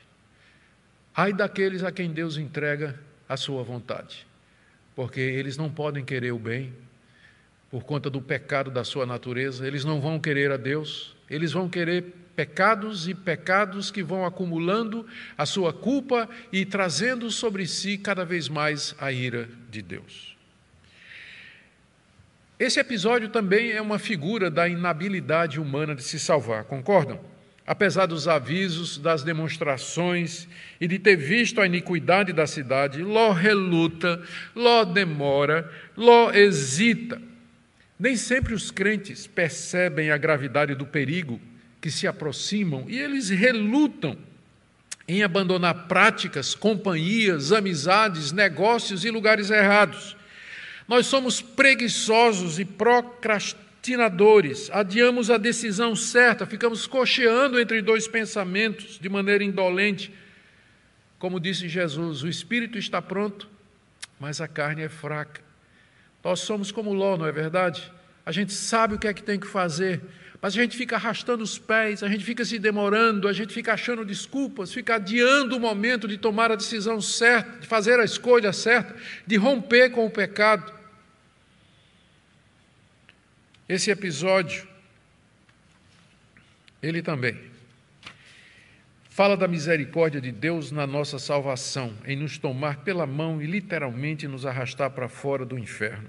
Ai 1.14 1.32
daqueles 1.32 1.84
a 1.84 1.92
quem 1.92 2.12
Deus 2.12 2.36
entrega 2.36 2.98
a 3.28 3.36
sua 3.36 3.62
vontade, 3.62 4.26
porque 4.96 5.20
eles 5.20 5.56
não 5.56 5.70
podem 5.70 6.04
querer 6.04 6.32
o 6.32 6.38
bem 6.38 6.72
por 7.70 7.84
conta 7.84 8.10
do 8.10 8.20
pecado 8.20 8.70
da 8.70 8.84
sua 8.84 9.06
natureza, 9.06 9.66
eles 9.66 9.84
não 9.84 10.00
vão 10.00 10.20
querer 10.20 10.52
a 10.52 10.58
Deus, 10.58 11.16
eles 11.30 11.52
vão 11.52 11.70
querer 11.70 12.04
pecados 12.36 13.08
e 13.08 13.14
pecados 13.14 13.90
que 13.90 14.02
vão 14.02 14.26
acumulando 14.26 15.06
a 15.38 15.46
sua 15.46 15.72
culpa 15.72 16.28
e 16.52 16.66
trazendo 16.66 17.30
sobre 17.30 17.66
si 17.66 17.96
cada 17.96 18.24
vez 18.24 18.48
mais 18.48 18.94
a 18.98 19.10
ira 19.10 19.48
de 19.70 19.80
Deus. 19.80 20.31
Esse 22.62 22.78
episódio 22.78 23.28
também 23.28 23.72
é 23.72 23.82
uma 23.82 23.98
figura 23.98 24.48
da 24.48 24.68
inabilidade 24.68 25.58
humana 25.58 25.96
de 25.96 26.02
se 26.04 26.16
salvar, 26.16 26.62
concordam? 26.62 27.18
Apesar 27.66 28.06
dos 28.06 28.28
avisos, 28.28 28.98
das 28.98 29.24
demonstrações 29.24 30.46
e 30.80 30.86
de 30.86 30.96
ter 30.96 31.16
visto 31.16 31.60
a 31.60 31.66
iniquidade 31.66 32.32
da 32.32 32.46
cidade, 32.46 33.02
Ló 33.02 33.32
reluta, 33.32 34.22
Ló 34.54 34.84
demora, 34.84 35.68
Ló 35.96 36.30
hesita. 36.30 37.20
Nem 37.98 38.14
sempre 38.14 38.54
os 38.54 38.70
crentes 38.70 39.26
percebem 39.26 40.12
a 40.12 40.16
gravidade 40.16 40.76
do 40.76 40.86
perigo 40.86 41.40
que 41.80 41.90
se 41.90 42.06
aproximam 42.06 42.84
e 42.86 42.96
eles 42.96 43.28
relutam 43.28 44.16
em 45.08 45.24
abandonar 45.24 45.88
práticas, 45.88 46.54
companhias, 46.54 47.50
amizades, 47.50 48.30
negócios 48.30 49.04
e 49.04 49.10
lugares 49.10 49.50
errados 49.50 50.16
nós 50.92 51.06
somos 51.06 51.40
preguiçosos 51.40 52.58
e 52.58 52.66
procrastinadores, 52.66 54.68
adiamos 54.70 55.30
a 55.30 55.38
decisão 55.38 55.96
certa, 55.96 56.44
ficamos 56.44 56.86
cocheando 56.86 57.58
entre 57.58 57.80
dois 57.80 58.06
pensamentos 58.06 58.98
de 59.00 59.08
maneira 59.08 59.42
indolente. 59.42 60.12
Como 61.18 61.40
disse 61.40 61.66
Jesus, 61.66 62.22
o 62.22 62.28
espírito 62.28 62.76
está 62.76 63.00
pronto, 63.00 63.48
mas 64.20 64.42
a 64.42 64.46
carne 64.46 64.82
é 64.82 64.88
fraca. 64.90 65.40
Nós 66.22 66.40
somos 66.40 66.70
como 66.70 66.92
Ló, 66.92 67.16
não 67.16 67.24
é 67.24 67.32
verdade? 67.32 67.90
A 68.26 68.30
gente 68.30 68.52
sabe 68.52 68.96
o 68.96 68.98
que 68.98 69.08
é 69.08 69.14
que 69.14 69.22
tem 69.22 69.40
que 69.40 69.46
fazer, 69.46 70.02
mas 70.42 70.52
a 70.52 70.60
gente 70.60 70.76
fica 70.76 70.96
arrastando 70.96 71.42
os 71.42 71.58
pés, 71.58 72.02
a 72.02 72.08
gente 72.08 72.22
fica 72.22 72.44
se 72.44 72.58
demorando, 72.58 73.28
a 73.28 73.32
gente 73.32 73.54
fica 73.54 73.72
achando 73.72 74.04
desculpas, 74.04 74.74
fica 74.74 74.96
adiando 74.96 75.56
o 75.56 75.60
momento 75.60 76.06
de 76.06 76.18
tomar 76.18 76.52
a 76.52 76.54
decisão 76.54 77.00
certa, 77.00 77.60
de 77.60 77.66
fazer 77.66 77.98
a 77.98 78.04
escolha 78.04 78.52
certa, 78.52 78.94
de 79.26 79.36
romper 79.36 79.88
com 79.88 80.04
o 80.04 80.10
pecado. 80.10 80.81
Esse 83.72 83.90
episódio, 83.90 84.68
ele 86.82 87.00
também 87.00 87.40
fala 89.08 89.34
da 89.34 89.48
misericórdia 89.48 90.20
de 90.20 90.30
Deus 90.30 90.70
na 90.70 90.86
nossa 90.86 91.18
salvação, 91.18 91.96
em 92.04 92.14
nos 92.14 92.36
tomar 92.36 92.84
pela 92.84 93.06
mão 93.06 93.40
e 93.40 93.46
literalmente 93.46 94.28
nos 94.28 94.44
arrastar 94.44 94.90
para 94.90 95.08
fora 95.08 95.46
do 95.46 95.58
inferno. 95.58 96.06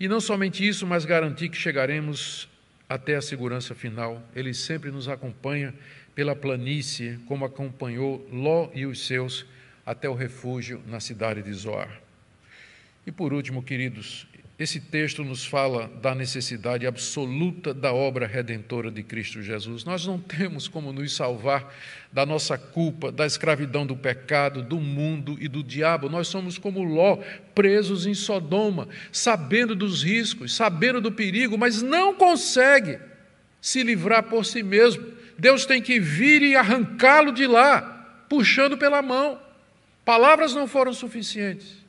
E 0.00 0.08
não 0.08 0.20
somente 0.20 0.66
isso, 0.66 0.84
mas 0.84 1.04
garantir 1.04 1.48
que 1.48 1.56
chegaremos 1.56 2.48
até 2.88 3.14
a 3.14 3.22
segurança 3.22 3.72
final. 3.72 4.20
Ele 4.34 4.52
sempre 4.52 4.90
nos 4.90 5.06
acompanha 5.06 5.72
pela 6.12 6.34
planície, 6.34 7.20
como 7.28 7.44
acompanhou 7.44 8.28
Ló 8.32 8.68
e 8.74 8.84
os 8.84 9.06
seus 9.06 9.46
até 9.86 10.08
o 10.08 10.14
refúgio 10.14 10.82
na 10.88 10.98
cidade 10.98 11.40
de 11.40 11.52
Zoar. 11.52 12.02
E 13.06 13.12
por 13.12 13.32
último, 13.32 13.62
queridos, 13.62 14.26
esse 14.58 14.78
texto 14.78 15.24
nos 15.24 15.44
fala 15.44 15.90
da 16.00 16.14
necessidade 16.14 16.86
absoluta 16.86 17.72
da 17.72 17.92
obra 17.92 18.26
redentora 18.26 18.90
de 18.90 19.02
Cristo 19.02 19.42
Jesus. 19.42 19.84
Nós 19.84 20.06
não 20.06 20.18
temos 20.20 20.68
como 20.68 20.92
nos 20.92 21.14
salvar 21.14 21.74
da 22.12 22.26
nossa 22.26 22.58
culpa, 22.58 23.10
da 23.10 23.26
escravidão 23.26 23.86
do 23.86 23.96
pecado, 23.96 24.62
do 24.62 24.78
mundo 24.78 25.36
e 25.40 25.48
do 25.48 25.64
diabo. 25.64 26.08
Nós 26.08 26.28
somos 26.28 26.58
como 26.58 26.82
Ló, 26.82 27.16
presos 27.54 28.06
em 28.06 28.14
Sodoma, 28.14 28.88
sabendo 29.10 29.74
dos 29.74 30.02
riscos, 30.02 30.54
sabendo 30.54 31.00
do 31.00 31.10
perigo, 31.10 31.56
mas 31.56 31.82
não 31.82 32.14
consegue 32.14 32.98
se 33.60 33.82
livrar 33.82 34.24
por 34.24 34.44
si 34.44 34.62
mesmo. 34.62 35.04
Deus 35.38 35.66
tem 35.66 35.80
que 35.80 35.98
vir 35.98 36.42
e 36.42 36.54
arrancá-lo 36.54 37.32
de 37.32 37.46
lá, 37.46 38.26
puxando 38.28 38.76
pela 38.76 39.00
mão. 39.02 39.40
Palavras 40.04 40.54
não 40.54 40.68
foram 40.68 40.92
suficientes. 40.92 41.81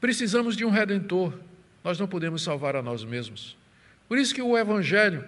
Precisamos 0.00 0.56
de 0.56 0.64
um 0.64 0.70
redentor. 0.70 1.32
Nós 1.82 1.98
não 1.98 2.06
podemos 2.06 2.42
salvar 2.42 2.76
a 2.76 2.82
nós 2.82 3.04
mesmos. 3.04 3.56
Por 4.08 4.18
isso 4.18 4.34
que 4.34 4.42
o 4.42 4.56
evangelho 4.56 5.24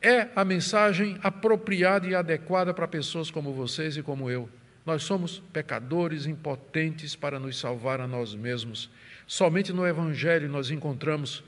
é 0.00 0.28
a 0.34 0.44
mensagem 0.44 1.18
apropriada 1.22 2.06
e 2.06 2.14
adequada 2.14 2.74
para 2.74 2.88
pessoas 2.88 3.30
como 3.30 3.52
vocês 3.52 3.96
e 3.96 4.02
como 4.02 4.30
eu. 4.30 4.48
Nós 4.84 5.04
somos 5.04 5.40
pecadores 5.52 6.26
impotentes 6.26 7.14
para 7.14 7.38
nos 7.38 7.58
salvar 7.58 8.00
a 8.00 8.08
nós 8.08 8.34
mesmos. 8.34 8.90
Somente 9.26 9.72
no 9.72 9.86
evangelho 9.86 10.48
nós 10.48 10.70
encontramos 10.70 11.44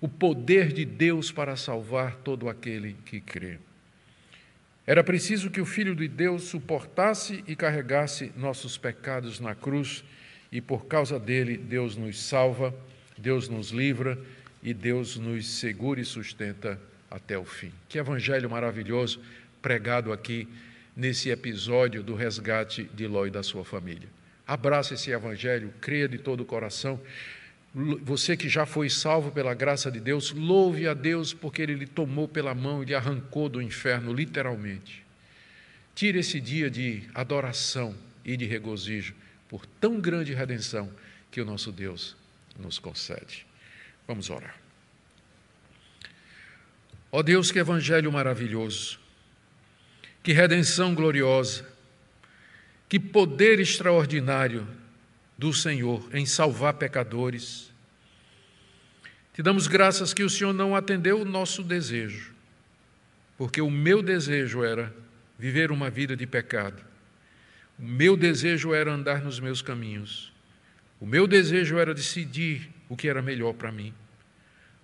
o 0.00 0.08
poder 0.08 0.72
de 0.72 0.84
Deus 0.84 1.30
para 1.30 1.56
salvar 1.56 2.16
todo 2.16 2.48
aquele 2.48 2.96
que 3.04 3.20
crê. 3.20 3.58
Era 4.86 5.02
preciso 5.02 5.50
que 5.50 5.60
o 5.60 5.66
Filho 5.66 5.94
de 5.94 6.08
Deus 6.08 6.44
suportasse 6.44 7.42
e 7.46 7.56
carregasse 7.56 8.32
nossos 8.36 8.76
pecados 8.76 9.40
na 9.40 9.54
cruz 9.54 10.04
e 10.54 10.60
por 10.60 10.86
causa 10.86 11.18
dele 11.18 11.56
Deus 11.56 11.96
nos 11.96 12.22
salva, 12.22 12.72
Deus 13.18 13.48
nos 13.48 13.70
livra 13.70 14.16
e 14.62 14.72
Deus 14.72 15.16
nos 15.16 15.48
segura 15.48 16.00
e 16.00 16.04
sustenta 16.04 16.80
até 17.10 17.36
o 17.36 17.44
fim. 17.44 17.72
Que 17.88 17.98
evangelho 17.98 18.48
maravilhoso 18.48 19.20
pregado 19.60 20.12
aqui 20.12 20.46
nesse 20.96 21.28
episódio 21.28 22.04
do 22.04 22.14
resgate 22.14 22.84
de 22.94 23.04
Ló 23.08 23.26
e 23.26 23.32
da 23.32 23.42
sua 23.42 23.64
família. 23.64 24.08
Abraça 24.46 24.94
esse 24.94 25.10
evangelho, 25.10 25.74
creia 25.80 26.08
de 26.08 26.18
todo 26.18 26.42
o 26.42 26.46
coração. 26.46 27.00
Você 27.74 28.36
que 28.36 28.48
já 28.48 28.64
foi 28.64 28.88
salvo 28.88 29.32
pela 29.32 29.54
graça 29.54 29.90
de 29.90 29.98
Deus, 29.98 30.30
louve 30.30 30.86
a 30.86 30.94
Deus 30.94 31.34
porque 31.34 31.62
Ele 31.62 31.74
lhe 31.74 31.86
tomou 31.86 32.28
pela 32.28 32.54
mão 32.54 32.80
e 32.80 32.86
lhe 32.86 32.94
arrancou 32.94 33.48
do 33.48 33.60
inferno, 33.60 34.12
literalmente. 34.12 35.04
Tire 35.96 36.20
esse 36.20 36.40
dia 36.40 36.70
de 36.70 37.02
adoração 37.12 37.92
e 38.24 38.36
de 38.36 38.44
regozijo 38.44 39.14
por 39.54 39.64
tão 39.66 40.00
grande 40.00 40.34
redenção 40.34 40.92
que 41.30 41.40
o 41.40 41.44
nosso 41.44 41.70
Deus 41.70 42.16
nos 42.58 42.80
concede. 42.80 43.46
Vamos 44.04 44.28
orar. 44.28 44.58
Ó 47.12 47.22
Deus, 47.22 47.52
que 47.52 47.60
evangelho 47.60 48.10
maravilhoso, 48.10 48.98
que 50.24 50.32
redenção 50.32 50.92
gloriosa, 50.92 51.64
que 52.88 52.98
poder 52.98 53.60
extraordinário 53.60 54.66
do 55.38 55.52
Senhor 55.52 56.04
em 56.12 56.26
salvar 56.26 56.74
pecadores. 56.74 57.70
Te 59.34 59.40
damos 59.40 59.68
graças 59.68 60.12
que 60.12 60.24
o 60.24 60.30
Senhor 60.30 60.52
não 60.52 60.74
atendeu 60.74 61.20
o 61.20 61.24
nosso 61.24 61.62
desejo, 61.62 62.34
porque 63.38 63.60
o 63.60 63.70
meu 63.70 64.02
desejo 64.02 64.64
era 64.64 64.92
viver 65.38 65.70
uma 65.70 65.88
vida 65.90 66.16
de 66.16 66.26
pecado 66.26 66.93
o 67.78 67.82
meu 67.82 68.16
desejo 68.16 68.72
era 68.72 68.92
andar 68.92 69.22
nos 69.22 69.40
meus 69.40 69.60
caminhos. 69.60 70.32
O 71.00 71.06
meu 71.06 71.26
desejo 71.26 71.78
era 71.78 71.94
decidir 71.94 72.70
o 72.88 72.96
que 72.96 73.08
era 73.08 73.20
melhor 73.20 73.52
para 73.54 73.72
mim. 73.72 73.92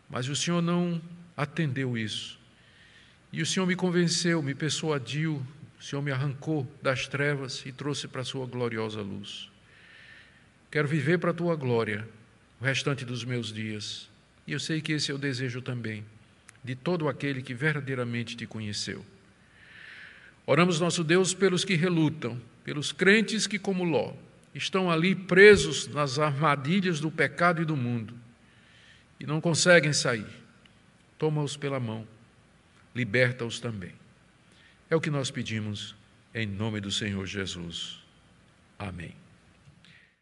Mas 0.09 0.29
o 0.29 0.35
Senhor 0.35 0.61
não 0.61 1.01
atendeu 1.37 1.97
isso. 1.97 2.39
E 3.33 3.41
o 3.41 3.47
Senhor 3.47 3.67
me 3.67 3.77
convenceu, 3.77 4.43
me 4.43 4.55
persuadiu, 4.55 5.47
o 5.79 5.83
Senhor 5.83 6.03
me 6.03 6.11
arrancou 6.11 6.71
das 6.83 7.07
trevas 7.07 7.65
e 7.65 7.73
trouxe 7.73 8.09
para 8.09 8.23
a 8.23 8.25
sua 8.25 8.45
gloriosa 8.47 9.01
luz. 9.01 9.49
Quero 10.71 10.89
viver 10.89 11.19
para 11.19 11.31
a 11.31 11.35
tua 11.35 11.55
glória 11.55 12.07
o 12.61 12.65
restante 12.65 13.05
dos 13.05 13.25
meus 13.25 13.53
dias. 13.53 14.09
E 14.47 14.53
eu 14.53 14.61
sei 14.61 14.81
que 14.81 14.93
esse 14.93 15.11
é 15.11 15.15
o 15.15 15.19
desejo 15.19 15.63
também 15.63 16.05
de 16.63 16.75
todo 16.75 17.09
aquele 17.09 17.43
que 17.43 17.55
verdadeiramente 17.55 18.37
te 18.37 18.47
conheceu. 18.47 19.05
Oramos, 20.47 20.81
nosso 20.81 21.03
Deus, 21.03 21.33
pelos 21.33 21.65
que 21.65 21.75
relutam, 21.75 22.41
pelos 22.65 22.93
crentes 22.93 23.47
que, 23.47 23.59
como 23.59 23.85
Ló, 23.85 24.13
estão 24.55 24.91
ali 24.91 25.15
presos 25.15 25.87
nas 25.89 26.19
armadilhas 26.19 27.01
do 27.01 27.11
pecado 27.11 27.63
e 27.63 27.65
do 27.65 27.77
mundo 27.77 28.15
e 29.19 29.27
não 29.27 29.41
conseguem 29.41 29.93
sair. 29.93 30.27
Toma-os 31.19 31.57
pela 31.57 31.79
mão, 31.79 32.07
liberta-os 32.95 33.61
também. 33.61 33.93
É 34.89 34.97
o 34.97 35.01
que 35.01 35.11
nós 35.11 35.31
pedimos 35.31 35.95
em 36.35 36.47
nome 36.47 36.81
do 36.81 36.91
Senhor 36.91 37.27
Jesus. 37.27 37.99
Amém. 38.79 39.15